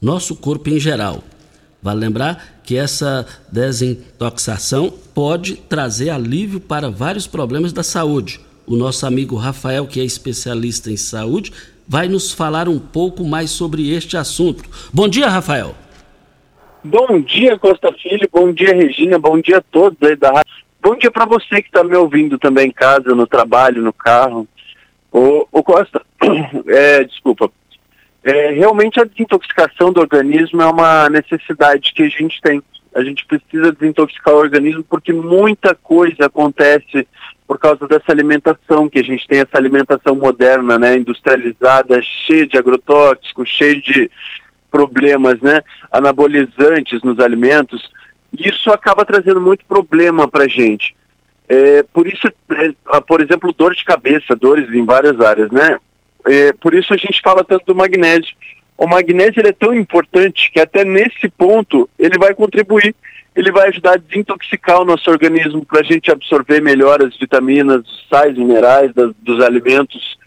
Nosso 0.00 0.34
corpo 0.34 0.70
em 0.70 0.80
geral. 0.80 1.22
Vale 1.82 2.00
lembrar 2.00 2.60
que 2.64 2.76
essa 2.76 3.26
desintoxicação 3.50 4.92
pode 5.14 5.56
trazer 5.56 6.10
alívio 6.10 6.60
para 6.60 6.90
vários 6.90 7.26
problemas 7.26 7.72
da 7.72 7.82
saúde. 7.82 8.40
O 8.66 8.76
nosso 8.76 9.06
amigo 9.06 9.36
Rafael, 9.36 9.86
que 9.86 10.00
é 10.00 10.04
especialista 10.04 10.90
em 10.90 10.96
saúde, 10.96 11.52
vai 11.90 12.06
nos 12.06 12.30
falar 12.30 12.68
um 12.68 12.78
pouco 12.78 13.24
mais 13.24 13.50
sobre 13.50 13.92
este 13.92 14.16
assunto. 14.16 14.62
Bom 14.94 15.08
dia, 15.08 15.26
Rafael. 15.26 15.74
Bom 16.84 17.20
dia, 17.20 17.58
Costa 17.58 17.92
Filho. 18.00 18.28
Bom 18.32 18.52
dia, 18.52 18.72
Regina. 18.72 19.18
Bom 19.18 19.40
dia 19.40 19.58
a 19.58 19.60
todos 19.60 20.00
aí 20.08 20.14
da 20.14 20.28
rádio. 20.28 20.52
Bom 20.80 20.94
dia 20.94 21.10
para 21.10 21.24
você 21.24 21.60
que 21.60 21.66
está 21.66 21.82
me 21.82 21.96
ouvindo 21.96 22.38
também 22.38 22.68
em 22.68 22.70
casa, 22.70 23.12
no 23.12 23.26
trabalho, 23.26 23.82
no 23.82 23.92
carro. 23.92 24.46
O, 25.10 25.64
Costa, 25.64 26.00
é, 26.68 27.02
desculpa. 27.02 27.50
É, 28.22 28.52
realmente 28.52 29.00
a 29.00 29.04
desintoxicação 29.04 29.92
do 29.92 30.00
organismo 30.00 30.62
é 30.62 30.66
uma 30.66 31.08
necessidade 31.08 31.92
que 31.92 32.04
a 32.04 32.08
gente 32.08 32.40
tem. 32.40 32.62
A 32.94 33.02
gente 33.02 33.26
precisa 33.26 33.72
desintoxicar 33.72 34.34
o 34.34 34.38
organismo 34.38 34.84
porque 34.88 35.12
muita 35.12 35.74
coisa 35.74 36.26
acontece 36.26 37.08
por 37.50 37.58
causa 37.58 37.88
dessa 37.88 38.12
alimentação 38.12 38.88
que 38.88 39.00
a 39.00 39.02
gente 39.02 39.26
tem, 39.26 39.40
essa 39.40 39.58
alimentação 39.58 40.14
moderna, 40.14 40.78
né, 40.78 40.96
industrializada, 40.96 42.00
cheia 42.00 42.46
de 42.46 42.56
agrotóxicos, 42.56 43.48
cheia 43.48 43.74
de 43.74 44.08
problemas, 44.70 45.40
né, 45.40 45.60
anabolizantes 45.90 47.02
nos 47.02 47.18
alimentos. 47.18 47.90
Isso 48.38 48.70
acaba 48.70 49.04
trazendo 49.04 49.40
muito 49.40 49.64
problema 49.64 50.28
para 50.28 50.44
a 50.44 50.48
gente. 50.48 50.94
É, 51.48 51.82
por 51.92 52.06
isso, 52.06 52.28
é, 52.28 53.00
por 53.00 53.20
exemplo, 53.20 53.52
dor 53.52 53.74
de 53.74 53.84
cabeça, 53.84 54.36
dores 54.36 54.72
em 54.72 54.84
várias 54.84 55.20
áreas, 55.20 55.50
né? 55.50 55.76
É, 56.26 56.52
por 56.52 56.72
isso 56.72 56.94
a 56.94 56.96
gente 56.96 57.20
fala 57.20 57.42
tanto 57.42 57.66
do 57.66 57.74
magnésio. 57.74 58.32
O 58.80 58.86
magnésio 58.86 59.46
é 59.46 59.52
tão 59.52 59.74
importante 59.74 60.50
que 60.50 60.58
até 60.58 60.84
nesse 60.84 61.28
ponto 61.28 61.88
ele 61.98 62.18
vai 62.18 62.34
contribuir 62.34 62.94
ele 63.34 63.52
vai 63.52 63.68
ajudar 63.68 63.92
a 63.92 63.96
desintoxicar 63.96 64.80
o 64.80 64.84
nosso 64.84 65.10
organismo 65.10 65.64
para 65.64 65.80
a 65.80 65.84
gente 65.84 66.10
absorver 66.10 66.60
melhor 66.60 67.02
as 67.02 67.16
vitaminas, 67.16 67.82
os 67.86 68.08
sais 68.08 68.36
minerais 68.36 68.92
das, 68.92 69.12
dos 69.20 69.42
alimentos. 69.42 70.18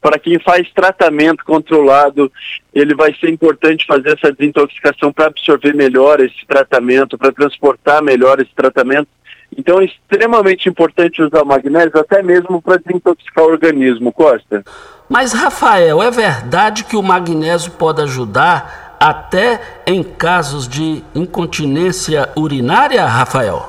Para 0.00 0.18
quem 0.18 0.38
faz 0.38 0.70
tratamento 0.72 1.44
controlado, 1.44 2.30
ele 2.74 2.94
vai 2.94 3.14
ser 3.14 3.28
importante 3.30 3.86
fazer 3.86 4.16
essa 4.16 4.32
desintoxicação 4.32 5.12
para 5.12 5.26
absorver 5.26 5.74
melhor 5.74 6.20
esse 6.20 6.46
tratamento, 6.46 7.18
para 7.18 7.32
transportar 7.32 8.02
melhor 8.02 8.40
esse 8.40 8.54
tratamento. 8.54 9.08
Então 9.56 9.80
é 9.80 9.84
extremamente 9.84 10.68
importante 10.68 11.22
usar 11.22 11.44
magnésio 11.44 11.98
até 11.98 12.22
mesmo 12.22 12.62
para 12.62 12.78
desintoxicar 12.78 13.44
o 13.44 13.48
organismo, 13.50 14.12
Costa. 14.12 14.64
Mas 15.08 15.32
Rafael, 15.32 16.02
é 16.02 16.10
verdade 16.10 16.84
que 16.84 16.96
o 16.96 17.02
magnésio 17.02 17.72
pode 17.72 18.00
ajudar 18.02 18.96
até 19.00 19.60
em 19.86 20.02
casos 20.02 20.68
de 20.68 21.02
incontinência 21.14 22.28
urinária, 22.36 23.04
Rafael? 23.04 23.68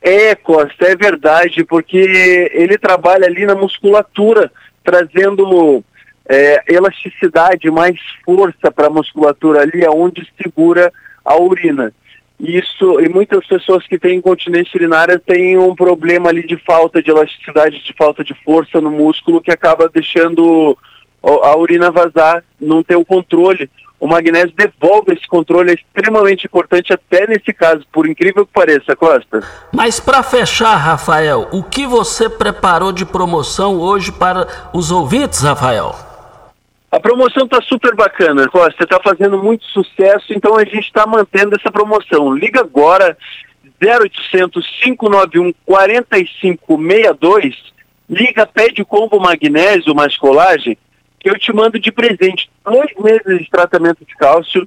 É, 0.00 0.34
Costa, 0.36 0.86
é 0.86 0.94
verdade, 0.94 1.64
porque 1.64 1.96
ele 2.52 2.78
trabalha 2.78 3.26
ali 3.26 3.44
na 3.44 3.56
musculatura, 3.56 4.52
trazendo 4.84 5.82
é, 6.28 6.62
elasticidade, 6.68 7.70
mais 7.70 7.98
força 8.24 8.70
para 8.70 8.86
a 8.86 8.90
musculatura 8.90 9.62
ali, 9.62 9.84
aonde 9.84 10.30
segura 10.40 10.92
a 11.24 11.36
urina. 11.36 11.92
Isso, 12.38 13.00
e 13.00 13.08
muitas 13.08 13.46
pessoas 13.46 13.86
que 13.86 13.98
têm 13.98 14.18
incontinência 14.18 14.72
urinária 14.74 15.18
têm 15.18 15.56
um 15.56 15.74
problema 15.74 16.28
ali 16.28 16.46
de 16.46 16.56
falta 16.56 17.02
de 17.02 17.10
elasticidade, 17.10 17.82
de 17.82 17.94
falta 17.94 18.22
de 18.22 18.34
força 18.44 18.80
no 18.80 18.90
músculo 18.90 19.40
que 19.40 19.50
acaba 19.50 19.88
deixando 19.88 20.76
a 21.22 21.56
urina 21.56 21.90
vazar, 21.90 22.44
não 22.60 22.82
ter 22.82 22.96
o 22.96 23.04
controle. 23.04 23.70
O 23.98 24.06
magnésio 24.06 24.52
devolve 24.54 25.14
esse 25.14 25.26
controle, 25.26 25.70
é 25.70 25.74
extremamente 25.74 26.46
importante 26.46 26.92
até 26.92 27.26
nesse 27.26 27.50
caso, 27.54 27.82
por 27.90 28.06
incrível 28.06 28.44
que 28.46 28.52
pareça, 28.52 28.94
Costa. 28.94 29.42
Mas 29.72 29.98
para 29.98 30.22
fechar, 30.22 30.76
Rafael, 30.76 31.48
o 31.50 31.62
que 31.62 31.86
você 31.86 32.28
preparou 32.28 32.92
de 32.92 33.06
promoção 33.06 33.80
hoje 33.80 34.12
para 34.12 34.46
os 34.74 34.90
ouvintes, 34.90 35.40
Rafael? 35.40 36.05
A 36.90 37.00
promoção 37.00 37.44
está 37.44 37.60
super 37.62 37.94
bacana, 37.94 38.48
Costa, 38.48 38.84
está 38.84 39.00
fazendo 39.00 39.42
muito 39.42 39.64
sucesso, 39.66 40.32
então 40.32 40.56
a 40.56 40.64
gente 40.64 40.86
está 40.86 41.06
mantendo 41.06 41.56
essa 41.56 41.70
promoção. 41.70 42.32
Liga 42.32 42.60
agora, 42.60 43.16
0800 43.82 44.66
591 44.82 45.52
4562, 45.64 47.56
liga, 48.08 48.46
pede 48.46 48.84
combo 48.84 49.18
magnésio 49.18 49.94
mais 49.94 50.16
colagem, 50.16 50.78
que 51.18 51.28
eu 51.28 51.38
te 51.38 51.52
mando 51.52 51.78
de 51.78 51.90
presente 51.90 52.48
dois 52.64 52.92
meses 52.98 53.44
de 53.44 53.50
tratamento 53.50 54.04
de 54.04 54.14
cálcio. 54.14 54.66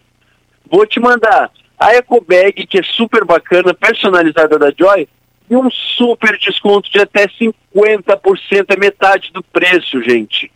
Vou 0.69 0.85
te 0.85 0.99
mandar 0.99 1.49
a 1.79 1.95
EcoBag, 1.95 2.67
que 2.67 2.79
é 2.79 2.83
super 2.83 3.23
bacana, 3.23 3.73
personalizada 3.73 4.59
da 4.59 4.71
Joy, 4.77 5.07
e 5.49 5.55
um 5.55 5.71
super 5.71 6.37
desconto 6.37 6.91
de 6.91 6.99
até 6.99 7.27
50%, 7.27 7.55
é 8.69 8.77
metade 8.77 9.31
do 9.31 9.41
preço, 9.41 10.03
gente. 10.03 10.51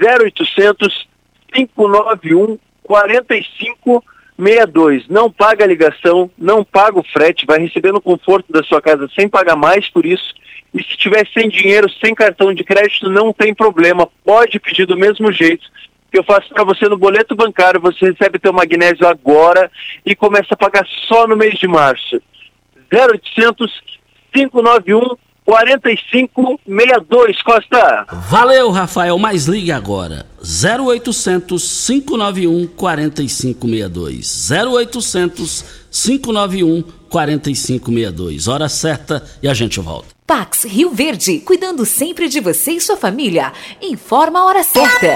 0800 0.00 1.08
591 1.52 2.58
4562. 2.82 5.08
Não 5.08 5.30
paga 5.30 5.64
a 5.64 5.68
ligação, 5.68 6.30
não 6.38 6.64
paga 6.64 6.98
o 6.98 7.04
frete, 7.04 7.44
vai 7.46 7.58
receber 7.58 7.92
no 7.92 8.00
conforto 8.00 8.50
da 8.52 8.62
sua 8.62 8.80
casa 8.80 9.06
sem 9.14 9.28
pagar 9.28 9.56
mais 9.56 9.90
por 9.90 10.06
isso 10.06 10.40
e 10.72 10.82
se 10.82 10.96
tiver 10.96 11.26
sem 11.34 11.48
dinheiro, 11.48 11.90
sem 12.00 12.14
cartão 12.14 12.54
de 12.54 12.62
crédito, 12.62 13.10
não 13.10 13.32
tem 13.32 13.54
problema. 13.54 14.08
Pode 14.24 14.58
pedir 14.60 14.86
do 14.86 14.96
mesmo 14.96 15.32
jeito 15.32 15.66
que 16.10 16.18
eu 16.18 16.24
faço 16.24 16.52
para 16.52 16.64
você 16.64 16.88
no 16.88 16.96
boleto 16.96 17.34
bancário. 17.34 17.80
Você 17.80 18.10
recebe 18.10 18.38
teu 18.38 18.52
magnésio 18.52 19.06
agora 19.06 19.70
e 20.06 20.14
começa 20.14 20.54
a 20.54 20.56
pagar 20.56 20.86
só 21.08 21.26
no 21.26 21.36
mês 21.36 21.58
de 21.58 21.66
março. 21.66 22.22
0800 22.92 23.82
591 24.32 25.16
4562, 25.50 27.42
Costa. 27.42 28.06
Valeu, 28.30 28.70
Rafael, 28.70 29.18
mas 29.18 29.46
ligue 29.46 29.72
agora. 29.72 30.24
0800 30.40 31.86
591 31.86 32.68
4562. 32.68 34.48
0800 34.48 35.64
591 35.90 36.84
4562. 37.08 38.46
Hora 38.46 38.68
certa 38.68 39.24
e 39.42 39.48
a 39.48 39.54
gente 39.54 39.80
volta. 39.80 40.06
Pax 40.24 40.62
Rio 40.66 40.90
Verde, 40.90 41.40
cuidando 41.40 41.84
sempre 41.84 42.28
de 42.28 42.38
você 42.38 42.70
e 42.70 42.80
sua 42.80 42.96
família. 42.96 43.52
Informa 43.82 44.38
a 44.38 44.44
hora 44.44 44.62
certa. 44.62 45.14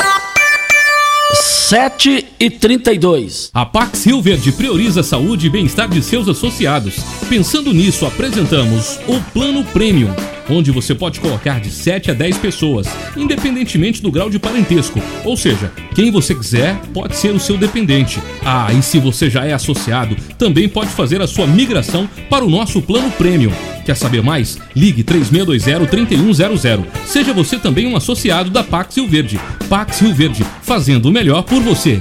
7 1.64 2.26
e 2.38 2.50
32. 2.50 3.48
A 3.54 3.64
Pax 3.64 4.04
Rio 4.04 4.20
Verde 4.20 4.52
prioriza 4.52 5.00
a 5.00 5.02
saúde 5.02 5.46
e 5.46 5.50
bem-estar 5.50 5.88
de 5.88 6.02
seus 6.02 6.28
associados. 6.28 6.96
Pensando 7.26 7.72
nisso, 7.72 8.04
apresentamos 8.04 9.00
o 9.08 9.18
Plano 9.32 9.64
Premium 9.64 10.12
onde 10.48 10.70
você 10.70 10.94
pode 10.94 11.20
colocar 11.20 11.60
de 11.60 11.70
7 11.70 12.10
a 12.10 12.14
10 12.14 12.38
pessoas, 12.38 12.86
independentemente 13.16 14.02
do 14.02 14.10
grau 14.10 14.30
de 14.30 14.38
parentesco. 14.38 15.00
Ou 15.24 15.36
seja, 15.36 15.72
quem 15.94 16.10
você 16.10 16.34
quiser 16.34 16.80
pode 16.92 17.16
ser 17.16 17.34
o 17.34 17.40
seu 17.40 17.56
dependente. 17.56 18.20
Ah, 18.44 18.72
e 18.72 18.82
se 18.82 18.98
você 18.98 19.30
já 19.30 19.44
é 19.44 19.52
associado, 19.52 20.16
também 20.38 20.68
pode 20.68 20.90
fazer 20.90 21.20
a 21.20 21.26
sua 21.26 21.46
migração 21.46 22.08
para 22.28 22.44
o 22.44 22.50
nosso 22.50 22.82
plano 22.82 23.10
Premium. 23.12 23.52
Quer 23.84 23.96
saber 23.96 24.22
mais? 24.22 24.58
Ligue 24.74 25.04
3620-3100. 25.04 26.84
Seja 27.06 27.32
você 27.32 27.58
também 27.58 27.86
um 27.86 27.96
associado 27.96 28.50
da 28.50 28.64
Pax 28.64 28.96
Rio 28.96 29.06
Verde. 29.08 29.38
Pax 29.68 30.00
Rio 30.00 30.14
Verde, 30.14 30.44
fazendo 30.62 31.06
o 31.06 31.12
melhor 31.12 31.42
por 31.42 31.60
você. 31.60 32.00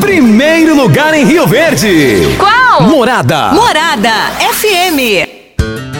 Primeiro 0.00 0.74
lugar 0.74 1.14
em 1.14 1.24
Rio 1.24 1.46
Verde. 1.46 2.36
Qual? 2.38 2.82
Morada. 2.88 3.52
Morada 3.52 4.10
FM. 4.38 5.28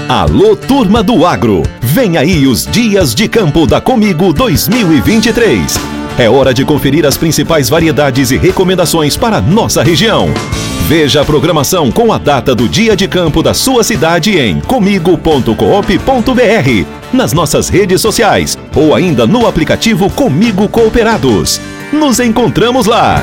Alô, 0.08 0.56
turma 0.56 1.02
do 1.02 1.24
agro. 1.24 1.62
Vem 1.80 2.16
aí 2.16 2.46
os 2.46 2.66
dias 2.66 3.14
de 3.14 3.28
campo 3.28 3.66
da 3.66 3.80
Comigo 3.80 4.32
2023. 4.32 5.78
É 6.18 6.28
hora 6.28 6.52
de 6.52 6.64
conferir 6.64 7.06
as 7.06 7.16
principais 7.16 7.68
variedades 7.68 8.30
e 8.30 8.36
recomendações 8.36 9.16
para 9.16 9.40
nossa 9.40 9.82
região. 9.82 10.28
Veja 10.86 11.22
a 11.22 11.24
programação 11.24 11.90
com 11.90 12.12
a 12.12 12.18
data 12.18 12.54
do 12.54 12.68
dia 12.68 12.94
de 12.94 13.08
campo 13.08 13.42
da 13.42 13.54
sua 13.54 13.82
cidade 13.82 14.38
em 14.38 14.60
comigo.coop.br, 14.60 15.54
nas 17.12 17.32
nossas 17.32 17.68
redes 17.68 18.00
sociais 18.00 18.58
ou 18.74 18.94
ainda 18.94 19.26
no 19.26 19.46
aplicativo 19.46 20.10
Comigo 20.10 20.68
Cooperados. 20.68 21.60
Nos 21.92 22.20
encontramos 22.20 22.86
lá. 22.86 23.22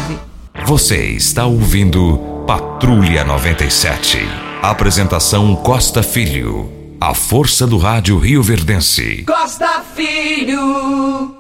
Você 0.65 1.05
está 1.07 1.45
ouvindo 1.45 2.17
Patrulha 2.47 3.23
97. 3.23 4.17
Apresentação 4.61 5.55
Costa 5.57 6.01
Filho. 6.01 6.71
A 6.99 7.13
força 7.13 7.67
do 7.67 7.77
rádio 7.77 8.17
Rio 8.17 8.41
Verdense. 8.41 9.23
Costa 9.25 9.83
Filho. 9.95 11.35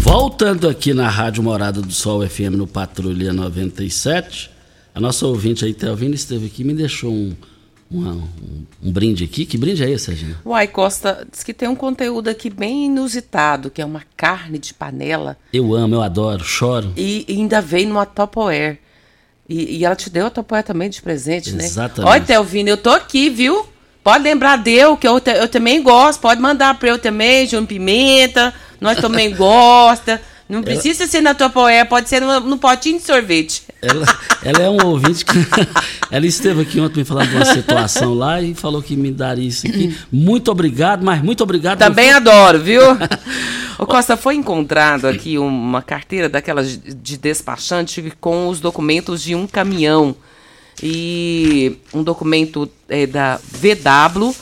Voltando 0.00 0.68
aqui 0.68 0.92
na 0.92 1.08
Rádio 1.08 1.42
Morada 1.42 1.80
do 1.80 1.92
Sol 1.92 2.28
FM 2.28 2.56
no 2.56 2.66
Patrulha 2.66 3.32
97, 3.32 4.50
a 4.94 5.00
nossa 5.00 5.26
ouvinte 5.26 5.64
aí, 5.64 5.72
Telvina, 5.72 6.14
esteve 6.14 6.46
aqui 6.46 6.62
e 6.62 6.64
me 6.64 6.74
deixou 6.74 7.10
um, 7.10 7.32
um, 7.90 8.08
um, 8.08 8.66
um, 8.82 8.92
brinde 8.92 9.24
aqui. 9.24 9.44
Que 9.46 9.56
brinde 9.56 9.84
é 9.84 9.90
esse, 9.90 10.10
Regina? 10.10 10.40
Uai, 10.44 10.66
Costa, 10.66 11.26
diz 11.30 11.42
que 11.42 11.54
tem 11.54 11.68
um 11.68 11.74
conteúdo 11.74 12.28
aqui 12.28 12.50
bem 12.50 12.86
inusitado, 12.86 13.70
que 13.70 13.80
é 13.80 13.84
uma 13.84 14.02
carne 14.16 14.58
de 14.58 14.74
panela. 14.74 15.36
Eu 15.52 15.74
amo, 15.74 15.94
eu 15.94 16.02
adoro, 16.02 16.44
choro. 16.44 16.92
E, 16.96 17.24
e 17.28 17.34
ainda 17.34 17.60
vem 17.60 17.86
numa 17.86 18.06
Tupperware. 18.06 18.78
E, 19.48 19.78
e 19.78 19.84
ela 19.84 19.94
te 19.94 20.08
deu 20.08 20.26
a 20.26 20.30
Tupperware 20.30 20.64
também 20.64 20.88
de 20.88 21.02
presente, 21.02 21.50
Exatamente. 21.50 21.62
né? 21.62 21.66
Exatamente. 21.66 22.10
Olha, 22.10 22.24
Telvina, 22.24 22.70
eu 22.70 22.76
tô 22.76 22.90
aqui, 22.90 23.28
viu? 23.30 23.66
Pode 24.02 24.22
lembrar 24.22 24.56
deu, 24.56 24.96
que 24.96 25.08
eu, 25.08 25.18
te, 25.20 25.30
eu 25.30 25.48
também 25.48 25.82
gosto. 25.82 26.20
Pode 26.20 26.40
mandar 26.40 26.78
para 26.78 26.90
eu 26.90 26.98
também, 26.98 27.46
João 27.46 27.64
Pimenta. 27.64 28.52
Nós 28.80 28.98
também 28.98 29.32
gosta. 29.34 30.20
Não 30.48 30.62
precisa 30.62 31.04
ela... 31.04 31.10
ser 31.10 31.20
na 31.20 31.34
tua 31.34 31.48
poé, 31.48 31.84
pode 31.84 32.08
ser 32.08 32.20
no, 32.20 32.40
no, 32.40 32.58
potinho 32.58 32.98
de 32.98 33.04
sorvete. 33.04 33.62
Ela, 33.80 34.06
ela 34.42 34.62
é 34.62 34.68
um 34.68 34.86
ouvinte 34.86 35.24
que. 35.24 35.38
ela 36.10 36.26
esteve 36.26 36.62
aqui 36.62 36.80
ontem 36.80 37.00
me 37.00 37.04
falando 37.04 37.30
de 37.30 37.36
uma 37.36 37.44
situação 37.46 38.14
lá 38.14 38.42
e 38.42 38.54
falou 38.54 38.82
que 38.82 38.94
me 38.94 39.10
daria 39.10 39.48
isso 39.48 39.66
aqui. 39.66 39.96
Muito 40.12 40.50
obrigado, 40.50 41.02
mas 41.02 41.22
muito 41.22 41.42
obrigado. 41.42 41.78
Também 41.78 42.12
adoro, 42.12 42.58
viu? 42.58 42.82
O 43.76 43.86
Costa, 43.86 44.16
foi 44.16 44.36
encontrado 44.36 45.06
aqui 45.06 45.36
uma 45.36 45.82
carteira 45.82 46.28
daquelas 46.28 46.78
de 46.78 47.16
despachante 47.16 48.12
com 48.20 48.46
os 48.48 48.60
documentos 48.60 49.20
de 49.20 49.34
um 49.34 49.48
caminhão. 49.48 50.14
E 50.80 51.76
um 51.92 52.02
documento 52.02 52.70
é, 52.88 53.04
da 53.04 53.36
VW 53.36 54.32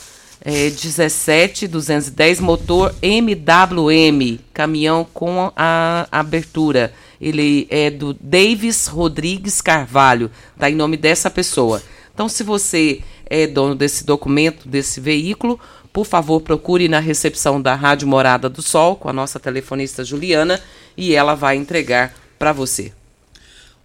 é, 0.44 0.68
17210 0.70 2.40
motor 2.40 2.94
MWM, 3.00 4.38
caminhão 4.52 5.06
com 5.12 5.52
a 5.56 6.06
abertura. 6.10 6.92
Ele 7.20 7.66
é 7.70 7.88
do 7.88 8.12
Davis 8.14 8.88
Rodrigues 8.88 9.60
Carvalho, 9.60 10.30
tá 10.58 10.68
em 10.68 10.74
nome 10.74 10.96
dessa 10.96 11.30
pessoa. 11.30 11.80
Então, 12.12 12.28
se 12.28 12.42
você 12.42 13.00
é 13.26 13.46
dono 13.46 13.74
desse 13.74 14.04
documento, 14.04 14.68
desse 14.68 15.00
veículo, 15.00 15.58
por 15.92 16.04
favor, 16.04 16.40
procure 16.40 16.88
na 16.88 16.98
recepção 16.98 17.62
da 17.62 17.74
Rádio 17.74 18.08
Morada 18.08 18.48
do 18.48 18.60
Sol 18.62 18.96
com 18.96 19.08
a 19.08 19.12
nossa 19.12 19.38
telefonista 19.38 20.04
Juliana 20.04 20.60
e 20.96 21.14
ela 21.14 21.34
vai 21.34 21.56
entregar 21.56 22.14
para 22.38 22.52
você. 22.52 22.92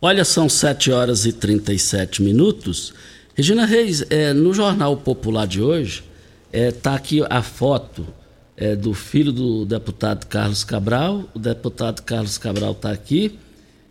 Olha, 0.01 0.24
são 0.24 0.49
7 0.49 0.91
horas 0.91 1.26
e 1.26 1.34
37 1.34 2.22
minutos. 2.22 2.93
Regina 3.36 3.66
Reis, 3.66 4.03
é, 4.10 4.34
no 4.34 4.53
Jornal 4.53 4.97
Popular 4.97 5.45
de 5.45 5.62
hoje, 5.62 6.03
Está 6.51 6.93
é, 6.93 6.95
aqui 6.95 7.23
a 7.29 7.41
foto 7.41 8.07
é, 8.55 8.75
do 8.75 8.93
filho 8.93 9.31
do 9.31 9.65
deputado 9.65 10.25
Carlos 10.27 10.63
Cabral. 10.63 11.25
O 11.33 11.39
deputado 11.39 12.01
Carlos 12.01 12.37
Cabral 12.37 12.71
está 12.71 12.91
aqui. 12.91 13.37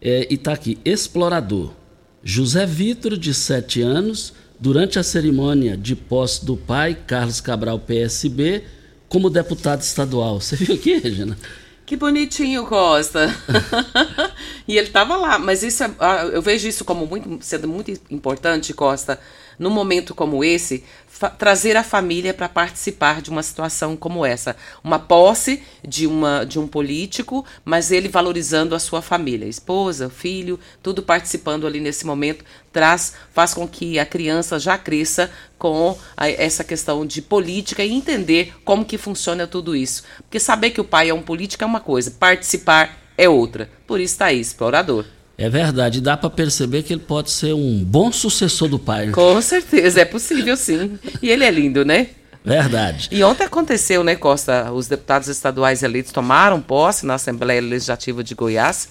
É, 0.01 0.27
e 0.31 0.35
está 0.35 0.53
aqui, 0.53 0.79
explorador. 0.85 1.73
José 2.23 2.67
Vitor, 2.67 3.17
de 3.17 3.33
7 3.33 3.81
anos, 3.83 4.33
durante 4.59 4.99
a 4.99 5.03
cerimônia 5.03 5.77
de 5.77 5.95
posse 5.95 6.45
do 6.45 6.57
pai, 6.57 6.97
Carlos 7.07 7.41
Cabral, 7.41 7.79
PSB, 7.79 8.65
como 9.09 9.31
deputado 9.31 9.81
estadual. 9.81 10.41
Você 10.41 10.57
viu 10.57 10.75
aqui, 10.75 10.99
Regina? 10.99 11.37
Que 11.87 11.97
bonitinho, 11.97 12.67
Costa. 12.67 13.33
e 14.67 14.77
ele 14.77 14.89
estava 14.89 15.17
lá, 15.17 15.39
mas 15.39 15.63
isso 15.63 15.85
é, 15.85 15.91
ah, 16.01 16.25
eu 16.33 16.43
vejo 16.43 16.67
isso 16.67 16.85
como 16.85 17.07
muito, 17.07 17.39
sendo 17.41 17.69
muito 17.69 17.93
importante, 18.11 18.75
Costa, 18.75 19.21
num 19.59 19.71
momento 19.71 20.15
como 20.15 20.45
esse, 20.45 20.85
trazer 21.39 21.77
a 21.77 21.83
família 21.83 22.35
para 22.35 22.49
participar 22.49 23.23
de 23.23 23.31
uma 23.31 23.43
situação 23.43 23.97
como 23.97 24.25
essa. 24.25 24.57
Uma 24.85 24.99
posse 24.99 25.63
de, 25.87 26.07
uma, 26.07 26.45
de 26.45 26.59
um 26.59 26.67
político, 26.67 27.45
mas 27.65 27.91
ele 27.91 28.09
valorizando 28.09 28.75
a 28.75 28.79
sua 28.79 29.01
família, 29.01 29.47
esposa, 29.47 30.11
filho, 30.11 30.61
tudo 30.83 31.03
participando 31.03 31.67
ali 31.67 31.81
nesse 31.81 32.05
momento, 32.05 32.45
traz, 32.73 33.15
faz 33.33 33.55
com 33.55 33.67
que 33.67 33.99
a 33.99 34.05
criança 34.05 34.59
já 34.59 34.77
cresça 34.77 35.31
com 35.59 35.97
a, 36.17 36.29
essa 36.29 36.63
questão 36.63 37.07
de 37.07 37.23
política 37.23 37.83
e 37.83 37.93
entender 37.93 38.55
como 38.65 38.85
que 38.85 38.99
funciona 38.99 39.47
tudo 39.47 39.75
isso. 39.75 40.05
Porque 40.19 40.39
saber 40.39 40.71
que 40.71 40.81
o 40.81 40.85
pai 40.85 41.09
é 41.09 41.15
um 41.15 41.23
político 41.23 41.65
é 41.65 41.67
uma 41.67 41.81
coisa, 41.81 42.11
participar 42.11 42.99
é 43.17 43.29
outra. 43.29 43.71
Por 43.87 44.01
isso 44.01 44.15
está 44.15 44.27
aí, 44.27 44.41
explorador. 44.41 45.16
É 45.39 45.51
verdade, 45.51 46.01
dá 46.01 46.17
para 46.17 46.31
perceber 46.31 46.83
que 46.83 46.95
ele 46.95 47.03
pode 47.03 47.31
ser 47.31 47.53
um 47.53 47.85
bom 47.85 48.11
sucessor 48.11 48.69
do 48.69 48.79
pai. 48.79 49.11
Com 49.11 49.41
certeza, 49.43 50.01
é 50.01 50.05
possível 50.05 50.57
sim. 50.57 50.99
E 51.21 51.29
ele 51.29 51.45
é 51.45 51.51
lindo, 51.51 51.85
né? 51.85 52.09
Verdade. 52.43 53.09
E 53.11 53.23
ontem 53.23 53.45
aconteceu, 53.45 54.03
né, 54.03 54.17
Costa? 54.17 54.73
Os 54.73 54.89
deputados 54.89 55.29
estaduais 55.29 55.83
eleitos 55.83 56.13
tomaram 56.13 56.63
posse 56.63 57.05
na 57.05 57.15
Assembleia 57.15 57.61
Legislativa 57.61 58.25
de 58.25 58.35
Goiás. 58.35 58.89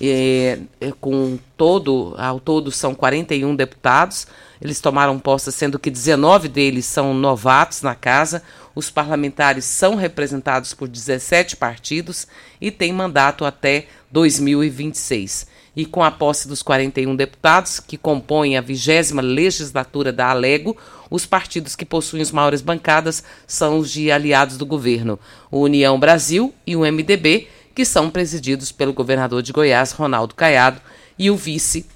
E, 0.00 0.60
com 0.98 1.38
todo, 1.58 2.14
ao 2.16 2.40
todo 2.40 2.70
são 2.70 2.94
41 2.94 3.54
deputados. 3.54 4.26
Eles 4.62 4.80
tomaram 4.80 5.18
posse, 5.18 5.52
sendo 5.52 5.78
que 5.78 5.90
19 5.90 6.48
deles 6.48 6.86
são 6.86 7.12
novatos 7.12 7.82
na 7.82 7.94
casa. 7.94 8.42
Os 8.74 8.88
parlamentares 8.88 9.66
são 9.66 9.94
representados 9.94 10.72
por 10.72 10.88
17 10.88 11.56
partidos 11.56 12.26
e 12.58 12.70
têm 12.70 12.94
mandato 12.94 13.44
até 13.44 13.88
2026 14.10 15.51
e 15.74 15.86
com 15.86 16.02
a 16.02 16.10
posse 16.10 16.46
dos 16.46 16.62
41 16.62 17.16
deputados 17.16 17.80
que 17.80 17.96
compõem 17.96 18.56
a 18.56 18.60
vigésima 18.60 19.22
legislatura 19.22 20.12
da 20.12 20.28
Alego, 20.28 20.76
os 21.10 21.24
partidos 21.26 21.74
que 21.74 21.84
possuem 21.84 22.22
as 22.22 22.30
maiores 22.30 22.60
bancadas 22.60 23.22
são 23.46 23.78
os 23.78 23.90
de 23.90 24.10
aliados 24.10 24.56
do 24.56 24.66
governo, 24.66 25.18
o 25.50 25.60
União 25.60 25.98
Brasil 25.98 26.54
e 26.66 26.76
o 26.76 26.80
MDB, 26.80 27.48
que 27.74 27.84
são 27.84 28.10
presididos 28.10 28.70
pelo 28.70 28.92
governador 28.92 29.42
de 29.42 29.52
Goiás, 29.52 29.92
Ronaldo 29.92 30.34
Caiado, 30.34 30.80
e 31.18 31.30
o 31.30 31.36
vice 31.36 31.86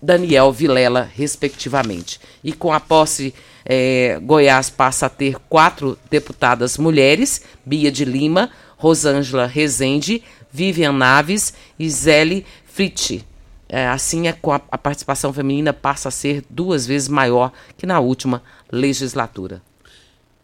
Daniel 0.00 0.52
Vilela, 0.52 1.08
respectivamente. 1.12 2.20
E 2.42 2.52
com 2.52 2.72
a 2.72 2.78
posse, 2.78 3.34
eh, 3.64 4.18
Goiás 4.22 4.70
passa 4.70 5.06
a 5.06 5.08
ter 5.08 5.36
quatro 5.48 5.98
deputadas 6.08 6.78
mulheres: 6.78 7.42
Bia 7.66 7.90
de 7.90 8.04
Lima, 8.04 8.50
Rosângela 8.76 9.46
Rezende, 9.46 10.22
Vivian 10.52 10.92
Naves 10.92 11.52
e 11.78 11.90
Zélie 11.90 12.46
Fritz. 12.78 13.24
É, 13.68 13.88
assim, 13.88 14.28
a, 14.28 14.30
é 14.30 14.38
a 14.70 14.78
participação 14.78 15.32
feminina 15.32 15.72
passa 15.72 16.08
a 16.08 16.12
ser 16.12 16.44
duas 16.48 16.86
vezes 16.86 17.08
maior 17.08 17.52
que 17.76 17.84
na 17.84 17.98
última 17.98 18.40
legislatura. 18.70 19.60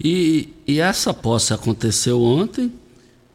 E, 0.02 0.52
e 0.66 0.80
essa 0.80 1.14
posse 1.14 1.54
aconteceu 1.54 2.20
ontem. 2.20 2.72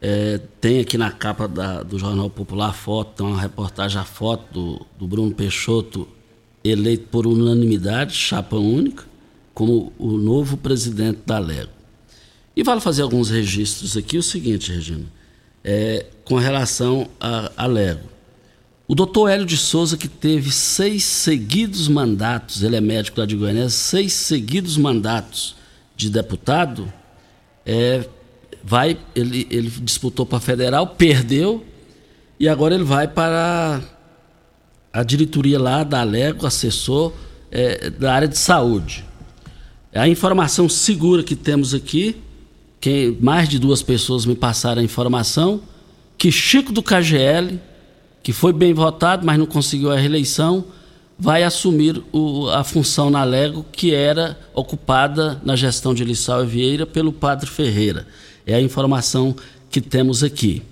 É, 0.02 0.42
tem 0.60 0.82
aqui 0.82 0.98
na 0.98 1.12
capa 1.12 1.48
da, 1.48 1.82
do 1.82 1.98
Jornal 1.98 2.30
Popular 2.30 2.74
foto, 2.74 3.16
tem 3.16 3.26
uma 3.26 3.40
reportagem, 3.40 4.00
a 4.00 4.04
foto 4.04 4.54
do, 4.54 4.86
do 4.98 5.08
Bruno 5.08 5.34
Peixoto, 5.34 6.06
eleito 6.62 7.08
por 7.08 7.26
unanimidade, 7.26 8.14
chapa 8.14 8.58
única, 8.58 9.06
como 9.54 9.94
o 9.98 10.18
novo 10.18 10.58
presidente 10.58 11.22
da 11.26 11.40
Lego. 11.40 11.72
E 12.54 12.64
vale 12.64 12.82
fazer 12.82 13.04
alguns 13.04 13.30
registros 13.30 13.96
aqui. 13.96 14.18
O 14.18 14.24
seguinte, 14.24 14.74
Regina, 14.74 15.06
é, 15.64 16.06
com 16.26 16.36
relação 16.36 17.10
à 17.20 17.66
Lego. 17.66 18.19
O 18.90 18.96
doutor 18.96 19.30
Hélio 19.30 19.46
de 19.46 19.56
Souza, 19.56 19.96
que 19.96 20.08
teve 20.08 20.52
seis 20.52 21.04
seguidos 21.04 21.88
mandatos, 21.88 22.64
ele 22.64 22.76
é 22.76 22.82
médico 22.82 23.20
lá 23.20 23.28
de 23.28 23.36
Goiânia, 23.36 23.70
seis 23.70 24.14
seguidos 24.14 24.78
mandatos 24.78 25.56
de 25.96 26.10
deputado, 26.10 26.92
é, 27.64 28.04
vai, 28.64 28.98
ele, 29.14 29.46
ele 29.52 29.70
disputou 29.70 30.26
para 30.26 30.40
federal, 30.40 30.88
perdeu, 30.88 31.64
e 32.40 32.50
agora 32.50 32.74
ele 32.74 32.84
vai 32.84 33.08
para 33.08 33.80
a 34.92 35.04
diretoria 35.04 35.60
lá 35.60 35.84
da 35.84 36.02
Alego, 36.02 36.48
assessor 36.48 37.14
é, 37.52 37.92
da 37.92 38.12
área 38.12 38.28
de 38.28 38.40
saúde. 38.40 39.06
A 39.94 40.08
informação 40.08 40.68
segura 40.68 41.22
que 41.22 41.36
temos 41.36 41.76
aqui, 41.76 42.16
que 42.82 43.16
mais 43.22 43.48
de 43.48 43.60
duas 43.60 43.84
pessoas 43.84 44.26
me 44.26 44.34
passaram 44.34 44.82
a 44.82 44.84
informação, 44.84 45.62
que 46.18 46.32
Chico 46.32 46.72
do 46.72 46.82
KGL 46.82 47.70
que 48.22 48.34
foi 48.34 48.54
bem 48.54 48.74
votado, 48.74 49.26
mas 49.26 49.38
não 49.38 49.46
conseguiu 49.46 49.92
a 49.92 49.98
reeleição, 49.98 50.66
vai 51.18 51.44
assumir 51.44 52.02
o, 52.14 52.48
a 52.50 52.64
função 52.64 53.10
na 53.10 53.24
Lego 53.24 53.66
que 53.72 53.94
era 53.94 54.40
ocupada 54.54 55.40
na 55.44 55.56
gestão 55.56 55.94
de 55.94 56.06
Lissau 56.06 56.44
e 56.44 56.48
Vieira 56.48 56.86
pelo 56.86 57.12
Padre 57.12 57.50
Ferreira. 57.50 58.08
É 58.46 58.56
a 58.56 58.62
informação 58.62 59.36
que 59.70 59.82
temos 59.82 60.24
aqui. 60.24 60.64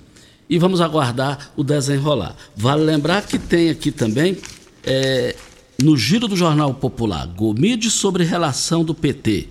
E 0.49 0.57
vamos 0.57 0.79
aguardar 0.79 1.51
o 1.57 1.63
desenrolar. 1.63 2.33
Vale 2.55 2.83
lembrar 2.83 3.23
que 3.23 3.37
tem 3.37 3.69
aqui 3.69 3.91
também, 3.91 4.37
é, 4.83 5.35
no 5.83 5.97
giro 5.97 6.27
do 6.27 6.35
Jornal 6.37 6.73
Popular, 6.73 7.27
Gomide 7.27 7.91
sobre 7.91 8.23
relação 8.23 8.85
do 8.85 8.95
PT. 8.95 9.49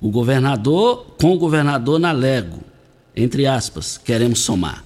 O 0.00 0.10
governador 0.10 1.06
com 1.18 1.32
o 1.32 1.38
governador 1.38 1.98
na 1.98 2.12
Lego. 2.12 2.62
Entre 3.16 3.46
aspas, 3.46 3.96
queremos 3.96 4.40
somar. 4.40 4.84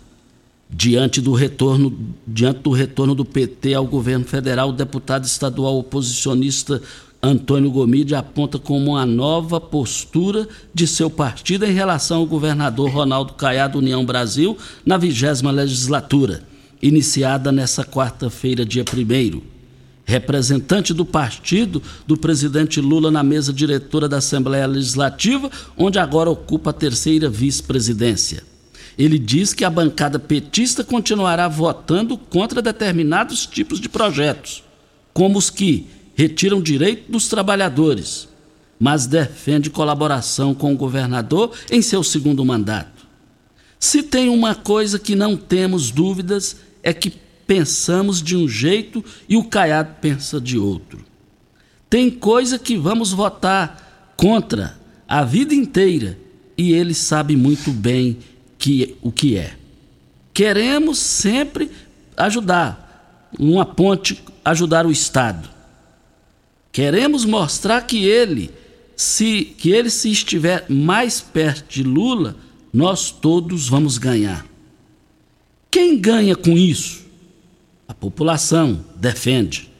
Diante 0.71 1.21
do 1.21 1.33
retorno, 1.33 1.97
diante 2.27 2.61
do 2.61 2.71
retorno 2.71 3.15
do 3.15 3.25
PT 3.25 3.75
ao 3.75 3.87
governo 3.87 4.25
federal, 4.25 4.69
o 4.69 4.73
deputado 4.73 5.25
estadual 5.25 5.79
oposicionista 5.79 6.83
Antônio 7.23 7.71
Gomide 7.71 8.15
aponta 8.15 8.59
como 8.59 8.93
uma 8.93 9.07
nova 9.07 9.61
postura 9.61 10.47
de 10.73 10.87
seu 10.87 11.11
partido 11.11 11.65
em 11.65 11.73
relação 11.73 12.19
ao 12.19 12.27
governador 12.27 12.91
Ronaldo 12.91 13.33
Caiado 13.33 13.79
União 13.79 14.05
Brasil 14.05 14.57
na 14.87 14.97
vigésima 14.97 15.51
legislatura, 15.51 16.45
iniciada 16.81 17.51
nesta 17.51 17.85
quarta-feira, 17.85 18.65
dia 18.65 18.85
1 18.85 19.59
representante 20.05 20.95
do 20.95 21.05
partido 21.05 21.83
do 22.07 22.17
presidente 22.17 22.81
Lula 22.81 23.11
na 23.11 23.23
mesa 23.23 23.53
diretora 23.53 24.09
da 24.09 24.17
Assembleia 24.17 24.67
Legislativa, 24.67 25.51
onde 25.77 25.99
agora 25.99 26.31
ocupa 26.31 26.71
a 26.71 26.73
terceira 26.73 27.29
vice-presidência. 27.29 28.43
Ele 28.99 29.17
diz 29.17 29.55
que 29.55 29.65
a 29.65 29.71
bancada 29.71 30.19
petista 30.19 30.83
continuará 30.83 31.47
votando 31.47 32.19
contra 32.19 32.61
determinados 32.61 33.47
tipos 33.47 33.81
de 33.81 33.89
projetos, 33.89 34.65
como 35.15 35.39
os 35.39 35.51
que 35.51 35.87
retiram 36.17 36.61
direito 36.61 37.13
dos 37.13 37.29
trabalhadores, 37.29 38.29
mas 38.77 39.07
defende 39.07 39.71
colaboração 39.71 40.53
com 40.53 40.73
o 40.73 40.77
governador 40.77 41.53
em 41.71 41.81
seu 41.81 42.03
segundo 42.03 42.45
mandato. 42.45 43.07
Se 43.79 44.03
tem 44.03 44.29
uma 44.29 44.57
coisa 44.57 44.99
que 44.99 45.15
não 45.15 45.37
temos 45.37 45.93
dúvidas 45.93 46.57
é 46.83 46.93
que 46.93 47.13
pensamos 47.47 48.21
de 48.21 48.37
um 48.37 48.49
jeito 48.49 49.05
e 49.29 49.37
o 49.37 49.45
Caiado 49.45 49.95
pensa 50.01 50.41
de 50.41 50.59
outro. 50.59 51.05
Tem 51.89 52.11
coisa 52.11 52.59
que 52.59 52.77
vamos 52.77 53.13
votar 53.13 54.13
contra 54.17 54.77
a 55.07 55.23
vida 55.23 55.55
inteira 55.55 56.19
e 56.57 56.73
ele 56.73 56.93
sabe 56.93 57.37
muito 57.37 57.71
bem 57.71 58.19
que, 58.69 58.97
o 59.01 59.11
que 59.11 59.35
é. 59.35 59.57
Queremos 60.35 60.99
sempre 60.99 61.71
ajudar, 62.15 63.27
uma 63.39 63.65
ponte, 63.65 64.23
ajudar 64.45 64.85
o 64.85 64.93
Estado. 64.93 65.49
Queremos 66.71 67.25
mostrar 67.25 67.81
que 67.87 68.05
ele, 68.05 68.51
se 68.95 69.43
que 69.57 69.71
ele 69.71 69.89
se 69.89 70.11
estiver 70.11 70.67
mais 70.69 71.19
perto 71.19 71.73
de 71.73 71.83
Lula, 71.83 72.37
nós 72.71 73.11
todos 73.11 73.71
vamos 73.71 73.97
ganhar. 73.97 74.45
Quem 75.71 75.99
ganha 75.99 76.37
com 76.37 76.51
isso? 76.51 77.07
A 77.89 77.95
população 77.95 78.85
defende. 78.97 79.71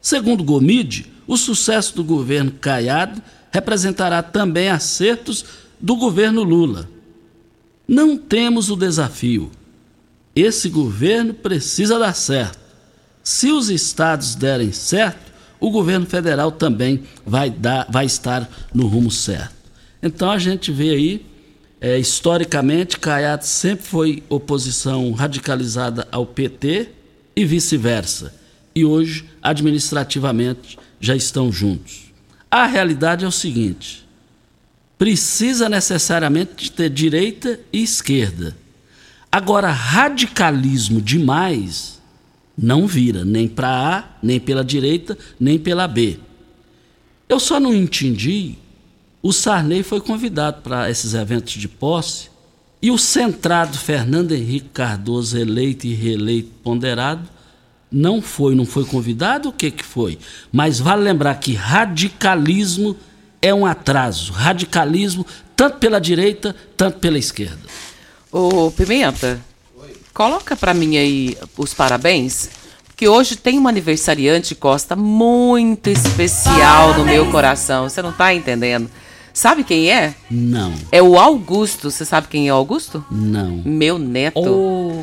Segundo 0.00 0.44
Gomide, 0.44 1.06
o 1.26 1.36
sucesso 1.36 1.96
do 1.96 2.04
governo 2.04 2.52
Caiado 2.52 3.20
representará 3.50 4.22
também 4.22 4.68
acertos 4.68 5.44
do 5.80 5.96
governo 5.96 6.44
Lula. 6.44 6.91
Não 7.86 8.16
temos 8.16 8.70
o 8.70 8.76
desafio. 8.76 9.50
Esse 10.34 10.68
governo 10.68 11.34
precisa 11.34 11.98
dar 11.98 12.14
certo. 12.14 12.58
Se 13.22 13.52
os 13.52 13.68
estados 13.68 14.34
derem 14.34 14.72
certo, 14.72 15.32
o 15.60 15.70
governo 15.70 16.06
federal 16.06 16.50
também 16.50 17.04
vai, 17.24 17.48
dar, 17.50 17.86
vai 17.88 18.04
estar 18.04 18.48
no 18.74 18.86
rumo 18.86 19.10
certo. 19.10 19.54
Então 20.02 20.30
a 20.30 20.38
gente 20.38 20.72
vê 20.72 20.90
aí, 20.90 21.26
é, 21.80 21.98
historicamente, 21.98 22.98
Caiado 22.98 23.44
sempre 23.44 23.86
foi 23.86 24.22
oposição 24.28 25.12
radicalizada 25.12 26.08
ao 26.10 26.26
PT 26.26 26.88
e 27.36 27.44
vice-versa. 27.44 28.34
E 28.74 28.84
hoje, 28.84 29.24
administrativamente, 29.40 30.78
já 31.00 31.14
estão 31.14 31.52
juntos. 31.52 32.12
A 32.50 32.66
realidade 32.66 33.24
é 33.24 33.28
o 33.28 33.32
seguinte: 33.32 34.04
precisa 35.02 35.68
necessariamente 35.68 36.70
ter 36.70 36.88
direita 36.88 37.58
e 37.72 37.82
esquerda. 37.82 38.56
Agora, 39.32 39.68
radicalismo 39.68 41.00
demais 41.02 42.00
não 42.56 42.86
vira 42.86 43.24
nem 43.24 43.48
para 43.48 43.68
A, 43.68 44.04
nem 44.22 44.38
pela 44.38 44.62
direita, 44.64 45.18
nem 45.40 45.58
pela 45.58 45.88
B. 45.88 46.20
Eu 47.28 47.40
só 47.40 47.58
não 47.58 47.74
entendi. 47.74 48.54
O 49.20 49.32
Sarney 49.32 49.82
foi 49.82 50.00
convidado 50.00 50.62
para 50.62 50.88
esses 50.88 51.14
eventos 51.14 51.54
de 51.54 51.66
posse 51.66 52.30
e 52.80 52.88
o 52.88 52.96
centrado 52.96 53.76
Fernando 53.76 54.30
Henrique 54.30 54.68
Cardoso, 54.68 55.36
eleito 55.36 55.84
e 55.84 55.94
reeleito 55.94 56.52
ponderado, 56.62 57.28
não 57.90 58.22
foi, 58.22 58.54
não 58.54 58.64
foi 58.64 58.84
convidado, 58.84 59.48
o 59.48 59.52
que, 59.52 59.68
que 59.72 59.84
foi? 59.84 60.16
Mas 60.52 60.78
vale 60.78 61.02
lembrar 61.02 61.34
que 61.40 61.54
radicalismo 61.54 62.96
é 63.42 63.52
um 63.52 63.66
atraso. 63.66 64.32
Radicalismo, 64.32 65.26
tanto 65.54 65.78
pela 65.78 66.00
direita, 66.00 66.56
tanto 66.76 66.98
pela 67.00 67.18
esquerda. 67.18 67.58
Ô, 68.30 68.70
Pimenta, 68.70 69.38
Coloca 70.14 70.54
para 70.54 70.74
mim 70.74 70.98
aí 70.98 71.38
os 71.56 71.72
parabéns, 71.72 72.50
que 72.94 73.08
hoje 73.08 73.34
tem 73.34 73.58
uma 73.58 73.70
aniversariante, 73.70 74.54
Costa, 74.54 74.94
muito 74.94 75.88
especial 75.88 76.90
parabéns. 76.90 76.98
no 76.98 77.04
meu 77.06 77.30
coração. 77.30 77.88
Você 77.88 78.02
não 78.02 78.12
tá 78.12 78.34
entendendo? 78.34 78.90
Sabe 79.32 79.64
quem 79.64 79.90
é? 79.90 80.14
Não. 80.30 80.74
É 80.90 81.02
o 81.02 81.18
Augusto. 81.18 81.90
Você 81.90 82.04
sabe 82.04 82.28
quem 82.28 82.46
é 82.46 82.52
o 82.52 82.56
Augusto? 82.56 83.02
Não. 83.10 83.62
Meu 83.64 83.98
neto. 83.98 84.38
Oh. 84.38 85.02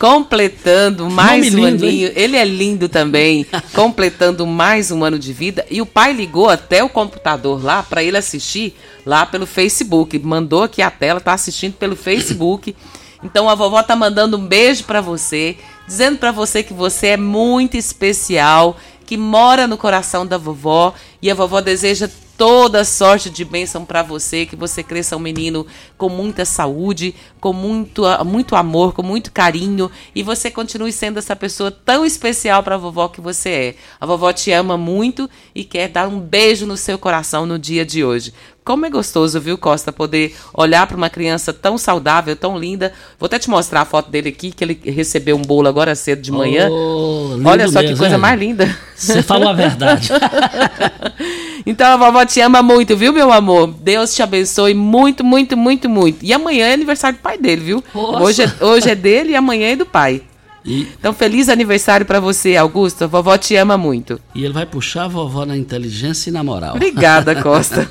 Completando 0.00 1.10
mais 1.10 1.52
Nome 1.52 1.62
um 1.62 1.68
lindo, 1.68 1.84
aninho. 1.84 2.08
Hein? 2.08 2.12
Ele 2.16 2.36
é 2.38 2.44
lindo 2.46 2.88
também. 2.88 3.46
completando 3.74 4.46
mais 4.46 4.90
um 4.90 5.04
ano 5.04 5.18
de 5.18 5.30
vida. 5.30 5.66
E 5.70 5.82
o 5.82 5.84
pai 5.84 6.14
ligou 6.14 6.48
até 6.48 6.82
o 6.82 6.88
computador 6.88 7.62
lá 7.62 7.82
para 7.82 8.02
ele 8.02 8.16
assistir 8.16 8.74
lá 9.04 9.26
pelo 9.26 9.44
Facebook. 9.46 10.18
Mandou 10.18 10.62
aqui 10.62 10.80
a 10.80 10.90
tela, 10.90 11.20
tá 11.20 11.34
assistindo 11.34 11.74
pelo 11.74 11.94
Facebook. 11.94 12.74
Então 13.22 13.50
a 13.50 13.54
vovó 13.54 13.82
tá 13.82 13.94
mandando 13.94 14.38
um 14.38 14.46
beijo 14.46 14.84
para 14.84 15.02
você, 15.02 15.58
dizendo 15.86 16.16
para 16.16 16.32
você 16.32 16.62
que 16.62 16.72
você 16.72 17.08
é 17.08 17.16
muito 17.18 17.76
especial, 17.76 18.78
que 19.04 19.14
mora 19.14 19.66
no 19.66 19.76
coração 19.76 20.26
da 20.26 20.38
vovó 20.38 20.94
e 21.20 21.30
a 21.30 21.34
vovó 21.34 21.60
deseja 21.60 22.08
toda 22.40 22.86
sorte 22.86 23.28
de 23.28 23.44
bênção 23.44 23.84
para 23.84 24.02
você, 24.02 24.46
que 24.46 24.56
você 24.56 24.82
cresça 24.82 25.14
um 25.14 25.20
menino 25.20 25.66
com 25.98 26.08
muita 26.08 26.46
saúde, 26.46 27.14
com 27.38 27.52
muito, 27.52 28.04
muito 28.24 28.56
amor, 28.56 28.94
com 28.94 29.02
muito 29.02 29.30
carinho 29.30 29.90
e 30.14 30.22
você 30.22 30.50
continue 30.50 30.90
sendo 30.90 31.18
essa 31.18 31.36
pessoa 31.36 31.70
tão 31.70 32.02
especial 32.02 32.62
para 32.62 32.76
a 32.76 32.78
vovó 32.78 33.08
que 33.08 33.20
você 33.20 33.50
é. 33.50 33.74
A 34.00 34.06
vovó 34.06 34.32
te 34.32 34.50
ama 34.52 34.78
muito 34.78 35.28
e 35.54 35.64
quer 35.64 35.88
dar 35.88 36.08
um 36.08 36.18
beijo 36.18 36.64
no 36.64 36.78
seu 36.78 36.98
coração 36.98 37.44
no 37.44 37.58
dia 37.58 37.84
de 37.84 38.02
hoje. 38.02 38.32
Como 38.64 38.86
é 38.86 38.90
gostoso, 38.90 39.38
viu, 39.38 39.58
Costa, 39.58 39.92
poder 39.92 40.34
olhar 40.54 40.86
para 40.86 40.96
uma 40.96 41.10
criança 41.10 41.52
tão 41.52 41.76
saudável, 41.76 42.34
tão 42.34 42.58
linda. 42.58 42.90
Vou 43.18 43.26
até 43.26 43.38
te 43.38 43.50
mostrar 43.50 43.82
a 43.82 43.84
foto 43.84 44.10
dele 44.10 44.30
aqui, 44.30 44.50
que 44.50 44.64
ele 44.64 44.80
recebeu 44.82 45.36
um 45.36 45.42
bolo 45.42 45.68
agora 45.68 45.94
cedo 45.94 46.22
de 46.22 46.32
manhã. 46.32 46.70
Oh, 46.70 47.38
Olha 47.44 47.68
só 47.68 47.80
mesmo, 47.80 47.94
que 47.94 47.98
coisa 47.98 48.16
mais 48.16 48.38
linda. 48.40 48.74
Você 48.96 49.22
falou 49.22 49.48
a 49.48 49.52
verdade. 49.52 50.08
então 51.66 51.86
a 51.86 51.96
vovó 51.96 52.24
te 52.24 52.40
ama 52.40 52.62
muito, 52.62 52.96
viu, 52.96 53.12
meu 53.12 53.32
amor? 53.32 53.68
Deus 53.68 54.14
te 54.14 54.22
abençoe 54.22 54.74
muito, 54.74 55.24
muito, 55.24 55.56
muito, 55.56 55.88
muito. 55.88 56.24
E 56.24 56.32
amanhã 56.32 56.66
é 56.66 56.74
aniversário 56.74 57.18
do 57.18 57.22
pai 57.22 57.38
dele, 57.38 57.62
viu? 57.62 57.84
Hoje 57.94 58.42
é, 58.42 58.64
hoje 58.64 58.90
é 58.90 58.94
dele 58.94 59.30
e 59.30 59.36
amanhã 59.36 59.68
é 59.72 59.76
do 59.76 59.86
pai. 59.86 60.22
E... 60.64 60.82
Então, 60.98 61.12
feliz 61.12 61.48
aniversário 61.48 62.04
para 62.04 62.20
você, 62.20 62.56
Augusto. 62.56 63.04
A 63.04 63.06
vovó 63.06 63.36
te 63.38 63.56
ama 63.56 63.78
muito. 63.78 64.20
E 64.34 64.44
ele 64.44 64.52
vai 64.52 64.66
puxar 64.66 65.04
a 65.04 65.08
vovó 65.08 65.44
na 65.44 65.56
inteligência 65.56 66.30
e 66.30 66.32
na 66.32 66.44
moral. 66.44 66.76
Obrigada, 66.76 67.42
Costa. 67.42 67.88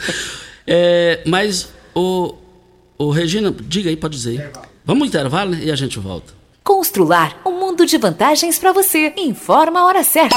é, 0.66 1.22
mas, 1.26 1.72
o, 1.94 2.34
o 2.98 3.10
Regina, 3.10 3.54
diga 3.60 3.88
aí, 3.90 3.96
pode 3.96 4.16
dizer. 4.16 4.50
Vamos 4.84 5.02
ao 5.02 5.08
intervalo 5.08 5.52
né? 5.52 5.60
e 5.62 5.70
a 5.70 5.76
gente 5.76 5.98
volta. 5.98 6.32
Constrular 6.64 7.40
um 7.46 7.52
mundo 7.52 7.86
de 7.86 7.96
vantagens 7.96 8.58
para 8.58 8.72
você. 8.72 9.12
Informa 9.16 9.80
a 9.80 9.86
hora 9.86 10.02
certa. 10.02 10.36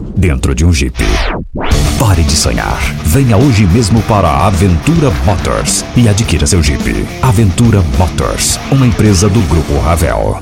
dentro 0.15 0.55
de 0.55 0.65
um 0.65 0.73
Jeep. 0.73 0.95
Pare 1.99 2.23
de 2.23 2.35
sonhar. 2.35 2.79
Venha 3.05 3.37
hoje 3.37 3.65
mesmo 3.65 4.01
para 4.03 4.27
a 4.27 4.47
Aventura 4.47 5.11
Motors 5.25 5.85
e 5.95 6.07
adquira 6.09 6.47
seu 6.47 6.61
Jeep. 6.63 7.05
Aventura 7.21 7.83
Motors, 7.97 8.59
uma 8.71 8.87
empresa 8.87 9.29
do 9.29 9.39
Grupo 9.41 9.77
Ravel. 9.79 10.39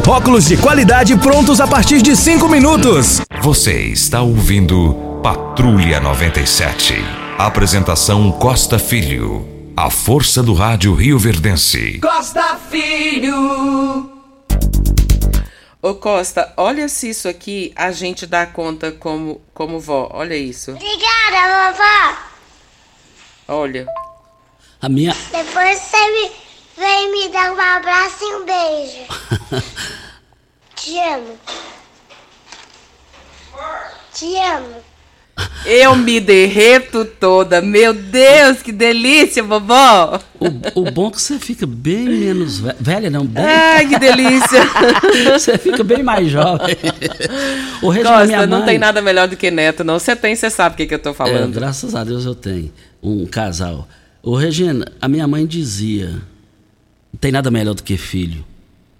óculos 0.09 0.45
de 0.45 0.57
qualidade 0.57 1.15
prontos 1.17 1.59
a 1.61 1.67
partir 1.67 2.01
de 2.01 2.15
5 2.15 2.47
minutos. 2.47 3.21
Você 3.41 3.81
está 3.83 4.21
ouvindo 4.21 5.19
Patrulha 5.21 5.99
97. 5.99 6.95
Apresentação 7.37 8.31
Costa 8.31 8.79
Filho. 8.79 9.47
A 9.75 9.89
força 9.89 10.43
do 10.43 10.53
rádio 10.53 10.93
Rio 10.93 11.17
Verdense. 11.17 11.99
Costa 11.99 12.57
Filho. 12.69 14.09
Ô 15.81 15.95
Costa, 15.95 16.53
olha 16.57 16.87
se 16.87 17.09
isso 17.09 17.27
aqui 17.27 17.71
a 17.75 17.91
gente 17.91 18.27
dá 18.27 18.45
conta 18.45 18.91
como, 18.91 19.41
como 19.53 19.79
vó. 19.79 20.09
Olha 20.13 20.35
isso. 20.35 20.71
Obrigada, 20.71 21.71
vovó. 21.71 22.17
Olha. 23.47 23.87
A 24.81 24.87
minha. 24.89 25.15
Depois 25.31 25.79
você 25.79 25.97
me, 25.97 26.31
vem 26.81 27.11
me 27.11 27.29
dar 27.31 27.51
um 27.53 27.59
abraço 27.59 28.17
e 28.23 28.35
um 28.35 28.45
beijo. 28.45 29.61
Te 30.75 30.97
amo. 30.99 31.37
Te 34.13 34.35
amo. 34.37 34.75
Eu 35.65 35.95
me 35.95 36.19
derreto 36.19 37.05
toda. 37.05 37.61
Meu 37.61 37.93
Deus, 37.93 38.61
que 38.61 38.71
delícia, 38.71 39.41
vovó. 39.41 40.19
O, 40.39 40.81
o 40.81 40.91
bom 40.91 41.07
é 41.07 41.11
que 41.11 41.21
você 41.21 41.39
fica 41.39 41.65
bem 41.65 42.03
menos 42.09 42.59
ve- 42.59 42.75
velha, 42.79 43.09
não? 43.09 43.25
Bem... 43.25 43.43
Ai, 43.43 43.87
que 43.87 43.97
delícia. 43.97 44.61
você 45.39 45.57
fica 45.57 45.83
bem 45.83 46.03
mais 46.03 46.29
jovem. 46.29 46.75
O 47.81 47.89
Regina, 47.89 48.09
Costa, 48.11 48.25
minha 48.27 48.45
não 48.47 48.57
mãe- 48.59 48.67
tem 48.67 48.77
nada 48.79 49.01
melhor 49.01 49.27
do 49.27 49.37
que 49.37 49.49
neto, 49.49 49.83
não. 49.83 49.97
Você 49.99 50.15
tem, 50.15 50.35
você 50.35 50.49
sabe 50.49 50.73
o 50.73 50.77
que, 50.77 50.85
que 50.87 50.93
eu 50.95 50.99
tô 50.99 51.11
É, 51.11 51.13
falando. 51.13 51.53
graças 51.53 51.95
a 51.95 52.03
Deus 52.03 52.25
eu 52.25 52.35
tenho 52.35 52.71
um 53.01 53.25
casal. 53.25 53.87
Ô 54.21 54.35
Regina, 54.35 54.85
a 55.01 55.07
minha 55.07 55.27
mãe 55.27 55.45
dizia: 55.47 56.21
não 57.13 57.19
tem 57.19 57.31
nada 57.31 57.51
melhor 57.51 57.73
do 57.73 57.83
que 57.83 57.97
filho. 57.97 58.45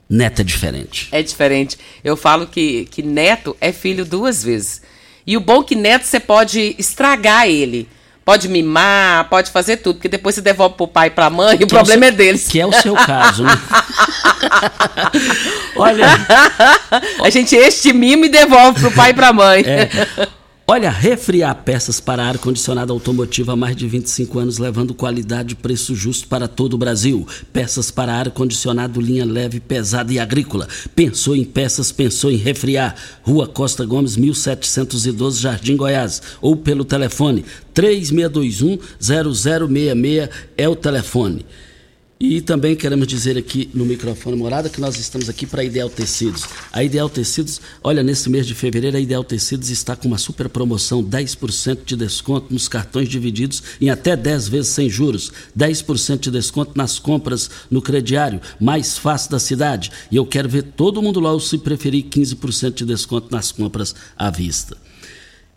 Neto 0.09 0.41
é 0.41 0.43
diferente. 0.43 1.07
É 1.11 1.23
diferente. 1.23 1.77
Eu 2.03 2.17
falo 2.17 2.45
que, 2.47 2.85
que 2.91 3.01
neto 3.01 3.55
é 3.61 3.71
filho 3.71 4.03
duas 4.05 4.43
vezes. 4.43 4.81
E 5.25 5.37
o 5.37 5.39
bom 5.39 5.61
é 5.61 5.63
que 5.63 5.75
neto 5.75 6.03
você 6.05 6.19
pode 6.19 6.75
estragar 6.77 7.47
ele. 7.47 7.87
Pode 8.25 8.49
mimar, 8.49 9.29
pode 9.29 9.49
fazer 9.51 9.77
tudo, 9.77 9.95
porque 9.95 10.09
depois 10.09 10.35
você 10.35 10.41
devolve 10.41 10.75
pro 10.75 10.87
pai 10.87 11.07
e 11.07 11.11
pra 11.11 11.29
mãe, 11.29 11.55
e 11.55 11.59
o 11.59 11.63
é 11.63 11.65
o 11.65 11.67
problema 11.67 12.01
seu- 12.03 12.09
é 12.09 12.11
deles. 12.11 12.47
Que 12.47 12.59
é 12.59 12.65
o 12.65 12.71
seu 12.73 12.93
caso, 12.93 13.43
né? 13.43 13.51
Olha. 15.75 16.07
A 17.23 17.29
gente 17.29 17.55
este 17.55 17.93
mimo 17.93 18.25
e 18.25 18.29
devolve 18.29 18.79
pro 18.79 18.91
pai 18.91 19.11
e 19.11 19.13
pra 19.13 19.33
mãe. 19.33 19.63
É. 19.65 19.89
Olha, 20.73 20.89
refriar 20.89 21.53
peças 21.65 21.99
para 21.99 22.23
ar-condicionado 22.23 22.93
automotivo 22.93 23.51
há 23.51 23.57
mais 23.57 23.75
de 23.75 23.85
25 23.89 24.39
anos, 24.39 24.57
levando 24.57 24.93
qualidade 24.93 25.51
e 25.51 25.55
preço 25.57 25.93
justo 25.93 26.29
para 26.29 26.47
todo 26.47 26.75
o 26.75 26.77
Brasil. 26.77 27.27
Peças 27.51 27.91
para 27.91 28.13
ar-condicionado, 28.13 29.01
linha 29.01 29.25
leve, 29.25 29.59
pesada 29.59 30.13
e 30.13 30.19
agrícola. 30.19 30.69
Pensou 30.95 31.35
em 31.35 31.43
peças, 31.43 31.91
pensou 31.91 32.31
em 32.31 32.37
refriar. 32.37 32.95
Rua 33.21 33.49
Costa 33.49 33.85
Gomes, 33.85 34.15
1712, 34.15 35.41
Jardim 35.41 35.75
Goiás. 35.75 36.21
Ou 36.39 36.55
pelo 36.55 36.85
telefone 36.85 37.43
3621-0066 37.75 40.29
é 40.57 40.69
o 40.69 40.75
telefone. 40.77 41.45
E 42.23 42.39
também 42.39 42.75
queremos 42.75 43.07
dizer 43.07 43.35
aqui 43.35 43.67
no 43.73 43.83
microfone 43.83 44.37
morada 44.37 44.69
que 44.69 44.79
nós 44.79 44.95
estamos 44.95 45.27
aqui 45.27 45.47
para 45.47 45.63
Ideal 45.63 45.89
Tecidos. 45.89 46.45
A 46.71 46.83
Ideal 46.83 47.09
Tecidos, 47.09 47.59
olha, 47.83 48.03
nesse 48.03 48.29
mês 48.29 48.45
de 48.45 48.53
fevereiro, 48.53 48.95
a 48.95 48.99
Ideal 48.99 49.23
Tecidos 49.23 49.71
está 49.71 49.95
com 49.95 50.07
uma 50.07 50.19
super 50.19 50.47
promoção: 50.47 51.03
10% 51.03 51.79
de 51.83 51.95
desconto 51.95 52.53
nos 52.53 52.67
cartões 52.67 53.09
divididos 53.09 53.63
em 53.81 53.89
até 53.89 54.15
10 54.15 54.49
vezes 54.49 54.67
sem 54.67 54.87
juros, 54.87 55.31
10% 55.57 56.19
de 56.19 56.29
desconto 56.29 56.73
nas 56.75 56.99
compras 56.99 57.49
no 57.71 57.81
crediário, 57.81 58.39
mais 58.59 58.99
fácil 58.99 59.31
da 59.31 59.39
cidade. 59.39 59.91
E 60.11 60.15
eu 60.15 60.25
quero 60.25 60.47
ver 60.47 60.61
todo 60.61 61.01
mundo 61.01 61.19
lá, 61.19 61.33
ou 61.33 61.39
se 61.39 61.57
preferir, 61.57 62.03
15% 62.03 62.75
de 62.75 62.85
desconto 62.85 63.31
nas 63.31 63.51
compras 63.51 63.95
à 64.15 64.29
vista. 64.29 64.77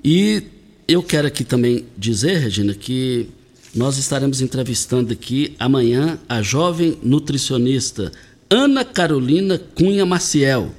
E 0.03 0.45
eu 0.89 1.03
quero 1.03 1.29
aqui 1.29 1.45
também 1.45 1.85
dizer, 1.99 2.39
Regina, 2.39 2.73
que 2.73 3.29
nós 3.75 3.99
estaremos 3.99 4.41
entrevistando 4.41 5.13
aqui 5.13 5.57
amanhã 5.59 6.19
a 6.29 6.41
jovem 6.41 6.97
nutricionista 7.03 8.13
Ana 8.49 8.85
Carolina 8.85 9.59
Cunha 9.59 10.07
Maciel. 10.07 10.71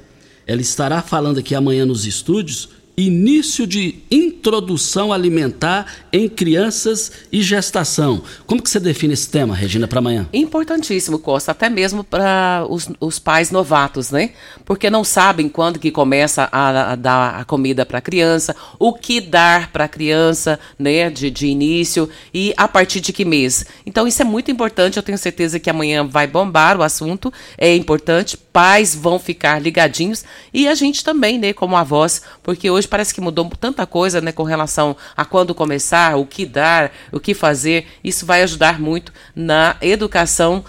Ela 0.48 0.62
estará 0.62 1.02
falando 1.02 1.40
aqui 1.40 1.54
amanhã 1.54 1.86
nos 1.86 2.06
estúdios 2.06 2.70
início 2.98 3.68
de 3.68 3.96
introdução 4.10 5.12
alimentar 5.12 5.86
em 6.12 6.30
crianças 6.30 7.12
e 7.32 7.42
gestação. 7.42 8.24
Como 8.46 8.62
que 8.62 8.70
você 8.70 8.80
define 8.80 9.14
esse 9.14 9.30
tema, 9.30 9.54
Regina, 9.54 9.88
para 9.88 10.00
amanhã? 10.00 10.28
Importantíssimo, 10.34 11.20
Costa, 11.20 11.52
até 11.52 11.70
mesmo 11.70 12.04
para 12.04 12.66
os, 12.70 12.90
os 13.00 13.20
pais 13.20 13.52
novatos, 13.52 14.12
né? 14.12 14.32
Porque 14.64 14.90
não 14.90 15.04
sabem 15.04 15.50
quando 15.50 15.80
que 15.80 15.92
começa 15.92 16.48
a, 16.52 16.94
a 16.94 16.96
dar 16.96 17.40
a 17.40 17.46
comida 17.46 17.86
para 17.86 17.98
a 17.98 18.02
criança, 18.02 18.56
o 18.80 18.94
que 18.94 19.20
dar 19.20 19.72
para 19.72 19.86
a 19.86 19.90
criança, 19.90 20.60
né, 20.80 21.10
de, 21.10 21.30
de 21.30 21.48
início 21.48 22.10
e 22.34 22.54
a 22.56 22.68
partir 22.68 23.02
de 23.02 23.12
que 23.12 23.26
mês. 23.26 23.66
Então 23.86 24.08
isso 24.08 24.22
é 24.22 24.26
muito 24.26 24.52
importante, 24.52 24.98
eu 24.98 25.04
tenho 25.04 25.18
certeza 25.18 25.60
que 25.60 25.70
amanhã 25.70 26.06
vai 26.06 26.28
bombar 26.28 26.78
o 26.78 26.84
assunto, 26.84 27.32
é 27.58 27.76
importante, 27.76 28.38
pais 28.38 28.96
vão 28.96 29.20
ficar 29.20 29.62
ligadinhos 29.62 30.24
e 30.54 30.68
a 30.68 30.74
gente 30.74 31.04
também, 31.04 31.38
né, 31.38 31.54
como 31.54 31.76
avós, 31.76 32.22
porque 32.42 32.70
hoje 32.70 32.85
parece 32.88 33.14
que 33.14 33.22
mudou 33.22 33.50
tanta 33.60 33.86
coisa, 33.86 34.20
né, 34.22 34.32
com 34.32 34.44
relação 34.44 34.96
a 35.16 35.24
quando 35.26 35.54
começar, 35.56 36.16
o 36.18 36.26
que 36.26 36.46
dar, 36.46 36.92
o 37.12 37.20
que 37.20 37.34
fazer. 37.34 37.86
Isso 38.04 38.26
vai 38.26 38.44
ajudar 38.44 38.80
muito 38.80 39.12
na 39.36 39.76
educação 39.82 40.64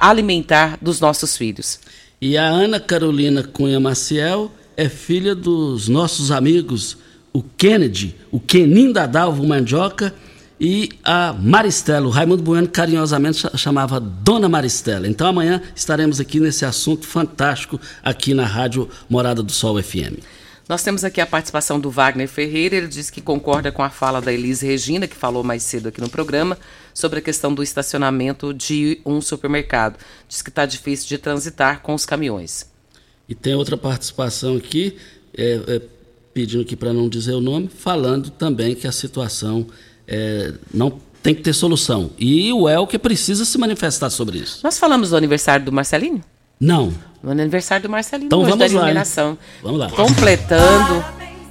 alimentar 0.00 0.78
dos 0.80 1.00
nossos 1.00 1.36
filhos. 1.36 1.78
E 2.20 2.36
a 2.36 2.44
Ana 2.46 2.78
Carolina 2.78 3.42
Cunha 3.42 3.80
Maciel 3.80 4.50
é 4.76 4.88
filha 4.88 5.34
dos 5.34 5.88
nossos 5.88 6.30
amigos, 6.30 6.96
o 7.32 7.42
Kennedy, 7.42 8.14
o 8.30 8.38
Kenin 8.38 8.92
da 8.92 9.06
Dalvo 9.06 9.46
Mandioca 9.46 10.14
e 10.60 10.90
a 11.02 11.32
Maristela. 11.32 12.06
O 12.06 12.10
Raimundo 12.10 12.42
Bueno 12.42 12.68
carinhosamente 12.68 13.38
cha- 13.38 13.56
chamava 13.56 13.98
Dona 13.98 14.48
Maristela. 14.48 15.08
Então 15.08 15.26
amanhã 15.26 15.60
estaremos 15.74 16.20
aqui 16.20 16.38
nesse 16.38 16.64
assunto 16.64 17.06
fantástico 17.06 17.80
aqui 18.04 18.32
na 18.34 18.44
Rádio 18.44 18.88
Morada 19.10 19.42
do 19.42 19.50
Sol 19.50 19.82
FM. 19.82 20.20
Nós 20.72 20.82
temos 20.82 21.04
aqui 21.04 21.20
a 21.20 21.26
participação 21.26 21.78
do 21.78 21.90
Wagner 21.90 22.26
Ferreira. 22.26 22.74
Ele 22.74 22.88
diz 22.88 23.10
que 23.10 23.20
concorda 23.20 23.70
com 23.70 23.82
a 23.82 23.90
fala 23.90 24.22
da 24.22 24.32
Elise 24.32 24.66
Regina, 24.66 25.06
que 25.06 25.14
falou 25.14 25.44
mais 25.44 25.62
cedo 25.62 25.90
aqui 25.90 26.00
no 26.00 26.08
programa, 26.08 26.56
sobre 26.94 27.18
a 27.18 27.22
questão 27.22 27.52
do 27.52 27.62
estacionamento 27.62 28.54
de 28.54 28.98
um 29.04 29.20
supermercado. 29.20 29.98
Diz 30.26 30.40
que 30.40 30.48
está 30.48 30.64
difícil 30.64 31.08
de 31.08 31.18
transitar 31.18 31.82
com 31.82 31.92
os 31.92 32.06
caminhões. 32.06 32.72
E 33.28 33.34
tem 33.34 33.54
outra 33.54 33.76
participação 33.76 34.56
aqui, 34.56 34.96
é, 35.36 35.60
é, 35.68 35.82
pedindo 36.32 36.62
aqui 36.62 36.74
para 36.74 36.94
não 36.94 37.06
dizer 37.06 37.34
o 37.34 37.40
nome, 37.42 37.68
falando 37.68 38.30
também 38.30 38.74
que 38.74 38.86
a 38.86 38.92
situação 38.92 39.66
é, 40.08 40.54
não 40.72 40.98
tem 41.22 41.34
que 41.34 41.42
ter 41.42 41.52
solução. 41.52 42.12
E 42.18 42.50
o 42.50 42.66
Elker 42.66 42.98
precisa 42.98 43.44
se 43.44 43.58
manifestar 43.58 44.08
sobre 44.08 44.38
isso. 44.38 44.60
Nós 44.64 44.78
falamos 44.78 45.10
do 45.10 45.18
aniversário 45.18 45.66
do 45.66 45.70
Marcelinho? 45.70 46.24
Não. 46.62 46.92
No 47.20 47.32
aniversário 47.32 47.82
do 47.82 47.90
Marcelinho, 47.90 48.26
Então 48.26 48.38
hoje 48.40 48.50
vamos 48.50 48.58
da 48.60 48.66
lá, 48.66 48.70
hein? 48.70 48.76
iluminação. 48.78 49.36
Vamos 49.62 49.80
lá. 49.80 49.90
Completando 49.90 51.04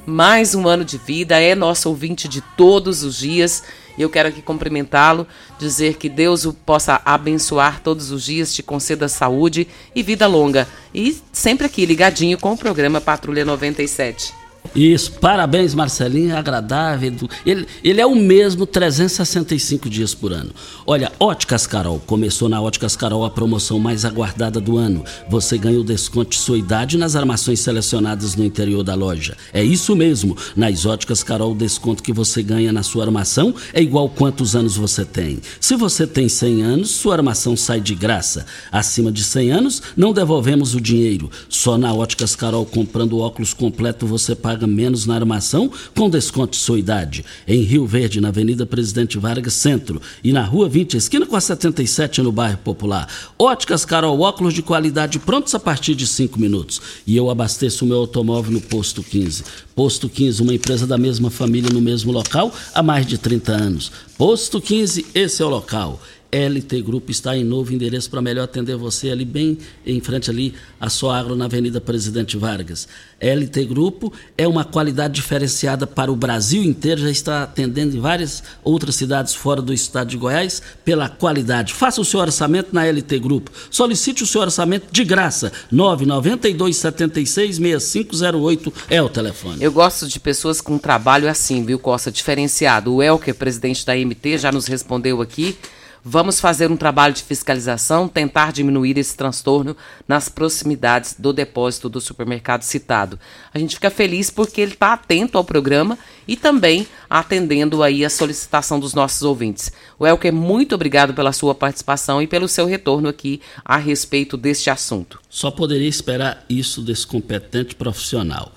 mais 0.06 0.56
um 0.56 0.68
ano 0.68 0.86
de 0.86 0.98
vida, 0.98 1.38
é 1.38 1.54
nosso 1.54 1.90
ouvinte 1.90 2.30
de 2.30 2.40
todos 2.56 3.04
os 3.04 3.18
dias. 3.18 3.62
E 3.98 4.02
eu 4.02 4.10
quero 4.10 4.30
aqui 4.30 4.42
cumprimentá-lo, 4.42 5.28
dizer 5.60 5.98
que 5.98 6.08
Deus 6.08 6.46
o 6.46 6.54
possa 6.54 7.02
abençoar 7.04 7.82
todos 7.82 8.10
os 8.10 8.24
dias, 8.24 8.54
te 8.54 8.64
conceda 8.64 9.10
saúde 9.10 9.68
e 9.94 10.02
vida 10.02 10.28
longa. 10.28 10.66
E 10.94 11.18
sempre 11.34 11.66
aqui 11.66 11.86
ligadinho 11.86 12.38
com 12.38 12.54
o 12.54 12.58
programa 12.58 13.02
Patrulha 13.02 13.44
97. 13.44 14.34
Isso, 14.74 15.12
parabéns 15.14 15.74
Marcelinho, 15.74 16.38
agradável. 16.38 17.14
Ele, 17.46 17.68
ele 17.84 18.00
é 18.00 18.06
o 18.06 18.16
mesmo 18.16 18.66
365 18.66 19.90
dias 19.90 20.16
por 20.16 20.32
ano. 20.32 20.52
Olha, 20.88 21.12
Óticas 21.20 21.68
Carol, 21.68 22.00
começou 22.00 22.48
na 22.48 22.62
Óticas 22.62 22.96
Carol 22.96 23.26
a 23.26 23.30
promoção 23.30 23.80
mais 23.80 24.06
aguardada 24.06 24.62
do 24.62 24.78
ano. 24.78 25.04
Você 25.30 25.58
ganha 25.58 25.80
o 25.80 25.84
desconto 25.84 26.32
de 26.32 26.38
sua 26.38 26.58
idade 26.58 26.98
nas 26.98 27.18
armações 27.18 27.60
selecionadas 27.60 28.36
no 28.36 28.46
interior 28.46 28.82
da 28.82 28.96
loja. 28.96 29.36
É 29.52 29.62
isso 29.62 29.94
mesmo, 29.94 30.38
nas 30.56 30.86
Óticas 30.86 31.22
Carol 31.22 31.52
o 31.52 31.56
desconto 31.56 32.02
que 32.02 32.14
você 32.14 32.42
ganha 32.42 32.72
na 32.72 32.82
sua 32.82 33.04
armação 33.04 33.54
é 33.74 33.82
igual 33.82 34.08
quantos 34.08 34.56
anos 34.56 34.78
você 34.78 35.04
tem. 35.04 35.40
Se 35.60 35.76
você 35.76 36.08
tem 36.08 36.30
100 36.30 36.62
anos, 36.62 36.92
sua 36.92 37.16
armação 37.16 37.58
sai 37.58 37.82
de 37.82 37.94
graça. 37.94 38.46
Acima 38.72 39.12
de 39.12 39.24
100 39.24 39.52
anos, 39.52 39.82
não 39.98 40.14
devolvemos 40.14 40.76
o 40.76 40.80
dinheiro. 40.80 41.30
Só 41.50 41.78
na 41.78 41.94
Óticas 41.94 42.38
Carol, 42.38 42.66
comprando 42.66 43.20
óculos 43.20 43.54
completo, 43.54 44.08
você 44.08 44.34
paga 44.34 44.51
menos 44.68 45.06
na 45.06 45.16
armação 45.16 45.72
com 45.96 46.10
desconto 46.10 46.52
de 46.52 46.58
sua 46.58 46.80
idade. 46.80 47.24
Em 47.48 47.62
Rio 47.62 47.86
Verde, 47.86 48.22
na 48.22 48.30
Avenida 48.30 48.66
Presidente 48.66 49.18
Vargas 49.18 49.54
Centro 49.54 50.02
e 50.24 50.32
na 50.32 50.44
Rua 50.44 50.68
20, 50.68 50.98
esquina 50.98 51.26
com 51.26 51.36
a 51.36 51.42
77, 51.42 52.22
no 52.22 52.32
bairro 52.32 52.58
Popular. 52.58 53.08
Óticas 53.38 53.86
Carol, 53.86 54.20
óculos 54.20 54.54
de 54.54 54.62
qualidade 54.62 55.20
prontos 55.20 55.54
a 55.56 55.60
partir 55.60 55.96
de 55.96 56.08
5 56.08 56.40
minutos. 56.40 56.82
E 57.06 57.16
eu 57.16 57.30
abasteço 57.30 57.86
o 57.86 57.88
meu 57.88 57.98
automóvel 57.98 58.52
no 58.52 58.62
Posto 58.62 59.04
15. 59.04 59.44
Posto 59.76 60.10
15, 60.10 60.42
uma 60.42 60.54
empresa 60.54 60.86
da 60.86 60.98
mesma 60.98 61.30
família 61.30 61.70
no 61.72 61.82
mesmo 61.82 62.12
local 62.12 62.54
há 62.74 62.84
mais 62.84 63.06
de 63.06 63.18
30 63.18 63.52
anos. 63.52 63.92
Posto 64.18 64.62
15, 64.62 65.06
esse 65.16 65.42
é 65.42 65.46
o 65.46 65.50
local. 65.50 66.00
LT 66.32 66.82
Grupo 66.82 67.12
está 67.12 67.36
em 67.36 67.44
novo 67.44 67.74
endereço 67.74 68.10
para 68.10 68.22
melhor 68.22 68.44
atender 68.44 68.78
você 68.78 69.10
ali 69.10 69.26
bem 69.26 69.58
em 69.86 70.00
frente 70.00 70.30
ali 70.30 70.54
a 70.80 70.90
Soagro 70.90 71.36
na 71.36 71.46
Avenida 71.46 71.82
Presidente 71.82 72.38
Vargas. 72.38 72.88
LT 73.20 73.66
Grupo 73.66 74.14
é 74.38 74.48
uma 74.48 74.64
qualidade 74.64 75.16
diferenciada 75.16 75.86
para 75.86 76.10
o 76.10 76.16
Brasil 76.16 76.64
inteiro, 76.64 77.02
já 77.02 77.12
está 77.12 77.44
atendendo 77.44 77.98
em 77.98 78.00
várias 78.00 78.42
outras 78.64 78.96
cidades 78.96 79.36
fora 79.36 79.62
do 79.62 79.74
estado 79.74 80.08
de 80.08 80.18
Goiás 80.18 80.62
pela 80.86 81.10
qualidade. 81.10 81.74
Faça 81.74 82.00
o 82.00 82.06
seu 82.06 82.22
orçamento 82.22 82.70
na 82.72 82.86
LT 82.86 83.20
Grupo. 83.20 83.52
Solicite 83.70 84.24
o 84.24 84.28
seu 84.28 84.40
orçamento 84.40 84.88
de 84.90 85.04
graça. 85.04 85.52
992 85.70 86.78
76 86.78 87.58
6508 87.58 88.74
é 88.90 89.02
o 89.02 89.10
telefone. 89.10 89.62
Eu 89.62 89.72
gosto 89.74 90.08
de 90.08 90.18
pessoas 90.18 90.62
com 90.62 90.78
trabalho 90.78 91.30
assim, 91.30 91.66
viu, 91.66 91.78
Costa? 91.78 92.10
Diferenciado. 92.10 92.96
O 92.96 93.04
Elker, 93.04 93.36
presidente 93.36 93.86
da 93.86 93.94
MT, 93.94 94.38
já 94.38 94.52
nos 94.52 94.68
respondeu 94.68 95.22
aqui. 95.22 95.58
Vamos 96.04 96.40
fazer 96.40 96.72
um 96.72 96.76
trabalho 96.76 97.14
de 97.14 97.22
fiscalização, 97.22 98.08
tentar 98.08 98.52
diminuir 98.52 98.98
esse 98.98 99.16
transtorno 99.16 99.78
nas 100.08 100.30
proximidades 100.30 101.16
do 101.18 101.32
depósito 101.32 101.88
do 101.88 102.02
supermercado 102.02 102.64
citado. 102.64 103.20
A 103.54 103.60
gente 103.60 103.76
fica 103.76 103.92
feliz 103.92 104.32
porque 104.32 104.62
ele 104.62 104.74
está 104.74 104.94
atento 104.94 105.38
ao 105.38 105.44
programa 105.44 106.00
e 106.28 106.36
também 106.36 106.88
atendendo 107.08 107.84
aí 107.84 108.04
a 108.04 108.10
solicitação 108.10 108.80
dos 108.80 108.96
nossos 108.96 109.22
ouvintes. 109.22 109.72
O 110.00 110.08
Elker, 110.08 110.34
muito 110.34 110.74
obrigado 110.74 111.14
pela 111.14 111.32
sua 111.32 111.54
participação 111.54 112.20
e 112.20 112.26
pelo 112.26 112.48
seu 112.48 112.66
retorno 112.66 113.08
aqui 113.08 113.40
a 113.64 113.78
respeito 113.78 114.36
deste 114.36 114.72
assunto. 114.72 115.20
Só 115.30 115.52
poderia 115.52 115.88
esperar 115.88 116.44
isso 116.50 116.82
desse 116.82 117.06
competente 117.06 117.76
profissional. 117.76 118.52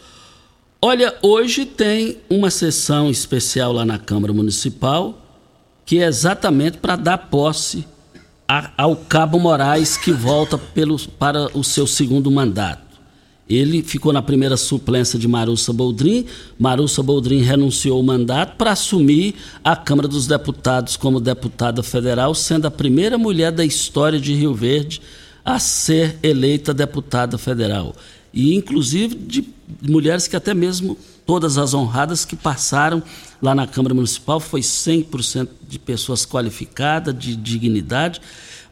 Olha, 0.81 1.15
hoje 1.23 1.67
tem 1.67 2.19
uma 2.29 2.51
sessão 2.51 3.11
especial 3.11 3.73
lá 3.73 3.85
na 3.85 3.99
Câmara 3.99 4.33
Municipal, 4.33 5.24
que 5.85 5.99
é 5.99 6.07
exatamente 6.07 6.79
para 6.79 6.97
dar 6.97 7.19
posse 7.19 7.87
a- 8.49 8.71
ao 8.77 8.97
Cabo 8.97 9.39
Moraes, 9.39 9.97
que 9.97 10.13
volta 10.13 10.57
pelo, 10.59 10.99
para 11.19 11.49
o 11.57 11.63
seu 11.65 11.87
segundo 11.87 12.31
mandato. 12.31 12.83
Ele 13.49 13.83
ficou 13.83 14.11
na 14.11 14.23
primeira 14.23 14.57
suplência 14.57 15.19
de 15.19 15.29
Marussa 15.29 15.71
Boldrin. 15.71 16.25
Marussa 16.59 17.03
Boldrin 17.03 17.43
renunciou 17.43 17.99
ao 17.99 18.03
mandato 18.03 18.57
para 18.57 18.71
assumir 18.73 19.35
a 19.63 19.77
Câmara 19.77 20.09
dos 20.09 20.27
Deputados 20.27 20.97
como 20.97 21.21
deputada 21.21 21.83
federal, 21.83 22.35
sendo 22.35 22.67
a 22.67 22.71
primeira 22.71 23.19
mulher 23.19 23.53
da 23.53 23.63
história 23.65 24.19
de 24.19 24.35
Rio 24.35 24.55
Verde 24.55 25.03
a 25.45 25.59
ser 25.59 26.19
eleita 26.23 26.73
deputada 26.73 27.37
federal. 27.37 27.95
E 28.33 28.55
inclusive 28.55 29.15
de 29.15 29.45
mulheres 29.83 30.27
que 30.27 30.37
até 30.37 30.55
mesmo 30.55 30.97
todas 31.27 31.59
as 31.59 31.75
honradas 31.75 32.25
que 32.25 32.37
passaram 32.37 33.03
lá 33.41 33.55
na 33.55 33.67
Câmara 33.67 33.95
Municipal 33.95 34.41
foi 34.41 34.61
100% 34.61 35.49
de 35.69 35.79
pessoas 35.79 36.25
qualificadas, 36.27 37.17
de 37.19 37.37
dignidade, 37.37 38.21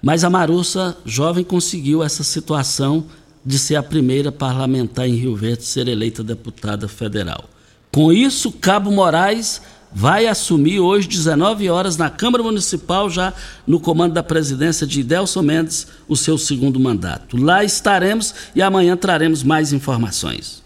mas 0.02 0.24
a 0.24 0.30
Marussa 0.30 0.96
jovem 1.04 1.44
conseguiu 1.44 2.02
essa 2.02 2.22
situação 2.22 3.04
de 3.44 3.58
ser 3.58 3.76
a 3.76 3.82
primeira 3.82 4.30
parlamentar 4.30 5.08
em 5.08 5.14
Rio 5.14 5.34
Verde 5.34 5.62
a 5.62 5.66
ser 5.66 5.88
eleita 5.88 6.22
deputada 6.22 6.88
federal. 6.88 7.44
Com 7.90 8.12
isso, 8.12 8.52
Cabo 8.52 8.90
Moraes 8.90 9.60
vai 9.94 10.26
assumir 10.26 10.80
hoje, 10.80 11.06
19 11.06 11.68
horas, 11.68 11.96
na 11.96 12.08
Câmara 12.08 12.42
Municipal, 12.42 13.10
já 13.10 13.34
no 13.66 13.78
comando 13.78 14.14
da 14.14 14.22
presidência 14.22 14.86
de 14.86 15.02
Delson 15.02 15.42
Mendes, 15.42 15.86
o 16.08 16.16
seu 16.16 16.38
segundo 16.38 16.80
mandato. 16.80 17.36
Lá 17.36 17.62
estaremos 17.62 18.34
e 18.54 18.62
amanhã 18.62 18.96
traremos 18.96 19.42
mais 19.42 19.72
informações. 19.72 20.61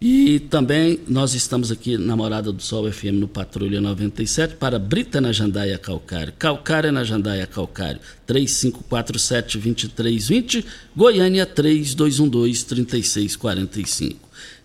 E 0.00 0.40
também 0.40 0.98
nós 1.06 1.34
estamos 1.34 1.70
aqui 1.70 1.98
na 1.98 2.16
Morada 2.16 2.50
do 2.50 2.62
Sol 2.62 2.90
FM 2.90 3.20
no 3.20 3.28
Patrulha 3.28 3.82
97 3.82 4.54
para 4.54 4.78
Brita 4.78 5.20
na 5.20 5.30
Jandaia 5.30 5.76
Calcário. 5.76 6.32
Calcário 6.38 6.90
na 6.90 7.04
Jandaia 7.04 7.46
Calcário. 7.46 8.00
3547-2320, 8.26 10.64
Goiânia 10.96 11.44
3212-3645. 11.44 14.16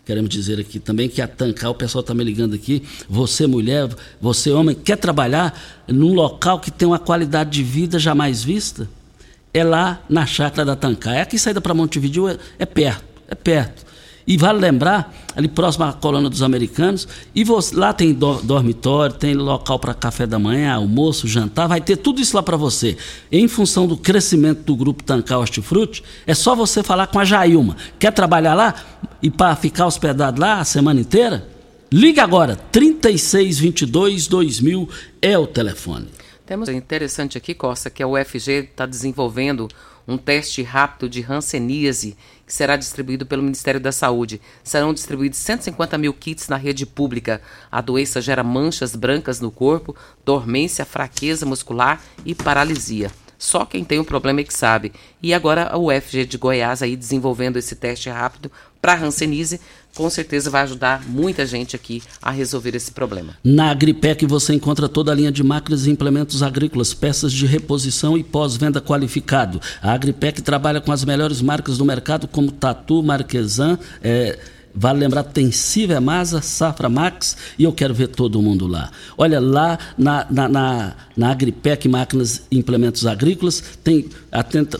Queremos 0.06 0.30
dizer 0.30 0.58
aqui 0.58 0.80
também 0.80 1.10
que 1.10 1.22
a 1.22 1.28
Tancar, 1.28 1.70
o 1.70 1.76
pessoal 1.76 2.00
está 2.00 2.14
me 2.14 2.24
ligando 2.24 2.56
aqui, 2.56 2.84
você 3.10 3.46
mulher, 3.46 3.90
você 4.22 4.52
homem, 4.52 4.74
quer 4.74 4.96
trabalhar 4.96 5.62
num 5.86 6.14
local 6.14 6.62
que 6.62 6.72
tem 6.72 6.88
uma 6.88 7.00
qualidade 7.00 7.50
de 7.50 7.62
vida 7.62 8.00
jamais 8.00 8.42
vista? 8.42 8.90
É 9.54 9.66
lá 9.66 10.02
na 10.08 10.26
chácara 10.26 10.64
da 10.64 10.78
Tancar. 10.78 11.16
É 11.16 11.22
aqui 11.22 11.38
saída 11.38 11.60
para 11.60 11.74
Montevideo, 11.74 12.30
é, 12.30 12.38
é 12.58 12.66
perto, 12.66 13.04
é 13.28 13.36
perto. 13.36 13.95
E 14.28 14.38
vale 14.38 14.58
lembrar, 14.60 15.14
ali 15.36 15.48
próximo 15.48 15.86
à 15.86 15.94
colônia 15.94 16.30
dos 16.32 16.42
americanos, 16.42 17.08
e 17.36 17.44
você- 17.44 17.76
lá 17.76 17.94
tem 17.94 18.12
do- 18.12 18.42
dormitório, 18.42 19.16
tem 19.16 19.36
local 19.36 19.78
para 19.78 19.94
café 19.94 20.26
da 20.26 20.40
manhã, 20.40 20.74
almoço, 20.74 21.28
jantar, 21.28 21.68
vai 21.68 21.80
ter 21.80 21.98
tudo 21.98 22.20
isso 22.20 22.36
lá 22.36 22.42
para 22.42 22.58
você. 22.58 22.98
Em 23.32 23.48
função 23.48 23.86
do 23.86 23.96
crescimento 23.96 24.64
do 24.64 24.76
grupo 24.76 25.04
Tancar 25.04 25.40
Hortifruti, 25.40 26.04
é 26.26 26.34
só 26.34 26.56
você 26.56 26.82
falar 26.82 27.06
com 27.08 27.20
a 27.20 27.26
Jailma. 27.26 27.78
Quer 28.00 28.12
trabalhar 28.12 28.56
lá 28.56 28.74
e 29.22 29.30
para 29.30 29.56
ficar 29.56 29.86
hospedado 29.86 30.42
lá 30.42 30.60
a 30.60 30.66
semana 30.66 31.00
inteira? 31.00 31.48
Liga 31.94 32.24
agora, 32.24 32.56
3622 32.72 34.28
2000 34.28 34.90
é 35.22 35.38
o 35.38 35.46
telefone. 35.46 36.08
Temos 36.46 36.70
um 36.70 36.74
interessante 36.74 37.40
aqui, 37.40 37.56
Costa, 37.56 37.90
que 37.90 38.04
a 38.04 38.08
UFG 38.08 38.70
está 38.70 38.86
desenvolvendo 38.86 39.68
um 40.08 40.16
teste 40.16 40.62
rápido 40.62 41.10
de 41.10 41.26
hanseníase 41.28 42.16
que 42.46 42.54
será 42.54 42.76
distribuído 42.76 43.26
pelo 43.26 43.42
Ministério 43.42 43.80
da 43.80 43.92
Saúde. 43.92 44.40
Serão 44.64 44.94
distribuídos 44.94 45.40
150 45.40 45.98
mil 45.98 46.14
kits 46.14 46.48
na 46.48 46.56
rede 46.56 46.86
pública. 46.86 47.42
A 47.72 47.82
doença 47.82 48.22
gera 48.22 48.44
manchas 48.44 48.96
brancas 48.96 49.42
no 49.42 49.50
corpo, 49.50 49.96
dormência, 50.24 50.86
fraqueza 50.86 51.48
muscular 51.48 52.00
e 52.24 52.36
paralisia. 52.36 53.12
Só 53.38 53.66
quem 53.66 53.84
tem 53.84 54.00
o 54.00 54.06
problema 54.06 54.42
é 54.42 54.44
que 54.44 54.54
sabe. 54.54 54.94
E 55.22 55.34
agora 55.34 55.68
a 55.68 55.78
UFG 55.78 56.26
de 56.26 56.38
Goiás 56.38 56.84
aí 56.84 56.96
desenvolvendo 56.96 57.58
esse 57.58 57.76
teste 57.76 58.10
rápido 58.10 58.52
para 58.80 58.96
hanseníase, 58.96 59.60
com 59.96 60.10
certeza 60.10 60.50
vai 60.50 60.62
ajudar 60.64 61.04
muita 61.08 61.46
gente 61.46 61.76
aqui 61.76 62.04
a 62.22 62.30
resolver 62.30 62.76
esse 62.76 62.92
problema. 62.92 63.34
Na 63.44 63.72
Agripec 63.72 64.26
você 64.26 64.54
encontra 64.54 64.90
toda 64.90 65.12
a 65.12 65.16
linha 65.16 65.32
de 65.32 65.42
máquinas 65.42 65.88
e 65.88 65.92
implementos 65.92 66.44
agrícolas, 66.44 66.94
peças 66.94 67.32
de 67.32 67.46
reposição 67.46 68.18
e 68.18 68.24
pós-venda 68.24 68.82
qualificado. 68.82 69.60
A 69.82 69.94
Agripec 69.94 70.42
trabalha 70.42 70.82
com 70.82 70.92
as 70.92 71.06
melhores 71.06 71.42
marcas 71.42 71.78
do 71.78 71.86
mercado, 71.86 72.28
como 72.28 72.52
Tatu, 72.52 73.02
Marquesan, 73.02 73.80
eh, 74.04 74.38
vale 74.76 75.00
lembrar, 75.00 75.24
tem 75.24 75.52
Civemasa, 75.52 76.42
Safra 76.42 76.90
Max 76.90 77.38
e 77.58 77.64
eu 77.64 77.72
quero 77.72 77.94
ver 77.94 78.08
todo 78.08 78.42
mundo 78.42 78.68
lá. 78.68 78.92
Olha, 79.18 79.40
lá 79.40 79.80
na, 79.98 80.28
na, 80.30 80.50
na, 80.50 80.96
na 81.16 81.32
Agripec 81.32 81.88
Máquinas 81.88 82.44
e 82.52 82.58
Implementos 82.58 83.06
Agrícolas 83.08 83.64
tem, 83.84 84.10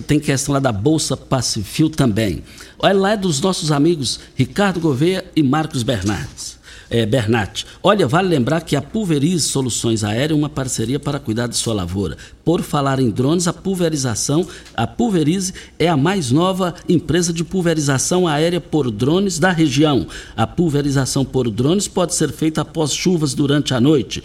tem 0.06 0.20
questão 0.20 0.54
lá 0.54 0.60
da 0.60 0.74
Bolsa 0.74 1.16
Pacifil 1.16 1.90
também. 1.90 2.44
Olha, 2.80 3.00
lá 3.00 3.12
é 3.12 3.18
dos 3.18 3.40
nossos 3.42 3.72
amigos 3.72 4.20
Ricardo 4.36 4.80
Gouveia 4.80 5.26
e 5.36 5.44
Marcos 5.44 5.84
Bernardes 5.84 6.56
é, 6.90 7.06
Bernat. 7.06 7.66
Olha, 7.82 8.08
vale 8.08 8.30
lembrar 8.30 8.62
que 8.62 8.76
a 8.76 8.82
Pulverize 8.82 9.48
Soluções 9.48 10.04
Aéreas 10.04 10.32
é 10.32 10.34
uma 10.34 10.50
parceria 10.50 11.00
para 11.00 11.20
cuidar 11.20 11.48
de 11.48 11.56
sua 11.56 11.74
lavoura. 11.74 12.18
Por 12.44 12.62
falar 12.62 13.00
em 13.00 13.10
drones, 13.10 13.48
a 13.48 13.54
pulverização, 13.54 14.48
a 14.74 14.86
Pulverize 14.86 15.54
é 15.80 15.88
a 15.88 15.98
mais 15.98 16.32
nova 16.32 16.76
empresa 16.88 17.34
de 17.34 17.44
pulverização 17.44 18.28
aérea 18.28 18.62
por 18.62 18.92
drones 18.92 19.40
da 19.40 19.52
região. 19.52 20.08
A 20.36 20.46
pulverização 20.46 21.26
por 21.26 21.50
drones 21.50 21.88
pode 21.88 22.14
ser 22.14 22.32
feita 22.32 22.62
após 22.62 22.94
chuvas 22.94 23.34
durante 23.34 23.74
a 23.74 23.80
noite 23.80 24.24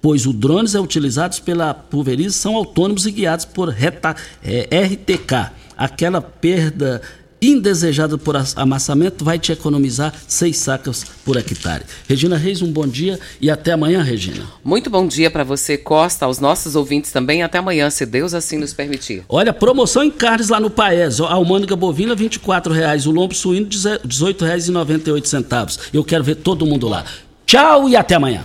pois 0.00 0.26
os 0.26 0.34
drones 0.34 0.76
é 0.76 0.80
utilizados 0.80 1.40
pela 1.40 1.74
Pulverize 1.74 2.32
são 2.32 2.54
autônomos 2.54 3.04
e 3.04 3.10
guiados 3.10 3.44
por 3.44 3.68
reta, 3.68 4.14
é, 4.44 4.68
RTK. 4.84 5.50
Aquela 5.76 6.20
perda 6.20 7.02
indesejado 7.40 8.18
por 8.18 8.36
amassamento 8.56 9.24
vai 9.24 9.38
te 9.38 9.52
economizar 9.52 10.14
seis 10.26 10.56
sacas 10.56 11.04
por 11.24 11.36
hectare. 11.36 11.84
Regina 12.08 12.36
Reis, 12.36 12.62
um 12.62 12.72
bom 12.72 12.86
dia 12.86 13.18
e 13.40 13.50
até 13.50 13.72
amanhã, 13.72 14.02
Regina. 14.02 14.44
Muito 14.64 14.90
bom 14.90 15.06
dia 15.06 15.30
para 15.30 15.44
você, 15.44 15.76
Costa, 15.76 16.26
aos 16.26 16.38
nossos 16.38 16.74
ouvintes 16.76 17.12
também. 17.12 17.42
Até 17.42 17.58
amanhã, 17.58 17.90
se 17.90 18.04
Deus 18.04 18.34
assim 18.34 18.58
nos 18.58 18.72
permitir. 18.72 19.22
Olha, 19.28 19.52
promoção 19.52 20.02
em 20.02 20.10
carnes 20.10 20.48
lá 20.48 20.58
no 20.60 20.70
Paes. 20.70 21.20
A 21.20 21.32
almôndega 21.32 21.76
bovina, 21.76 22.14
R$ 22.14 22.28
24,00. 22.28 23.06
O 23.06 23.10
lombo 23.10 23.34
suíno, 23.34 23.66
R$ 23.66 23.98
18,98. 24.06 25.78
Eu 25.92 26.04
quero 26.04 26.24
ver 26.24 26.36
todo 26.36 26.66
mundo 26.66 26.88
lá. 26.88 27.04
Tchau 27.46 27.88
e 27.88 27.96
até 27.96 28.14
amanhã. 28.14 28.44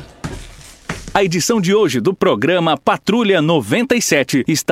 A 1.15 1.23
edição 1.23 1.61
de 1.61 1.75
hoje 1.75 1.99
do 1.99 2.11
programa 2.11 2.75
Patrulha 2.75 3.39
97 3.39 4.43
está 4.47 4.71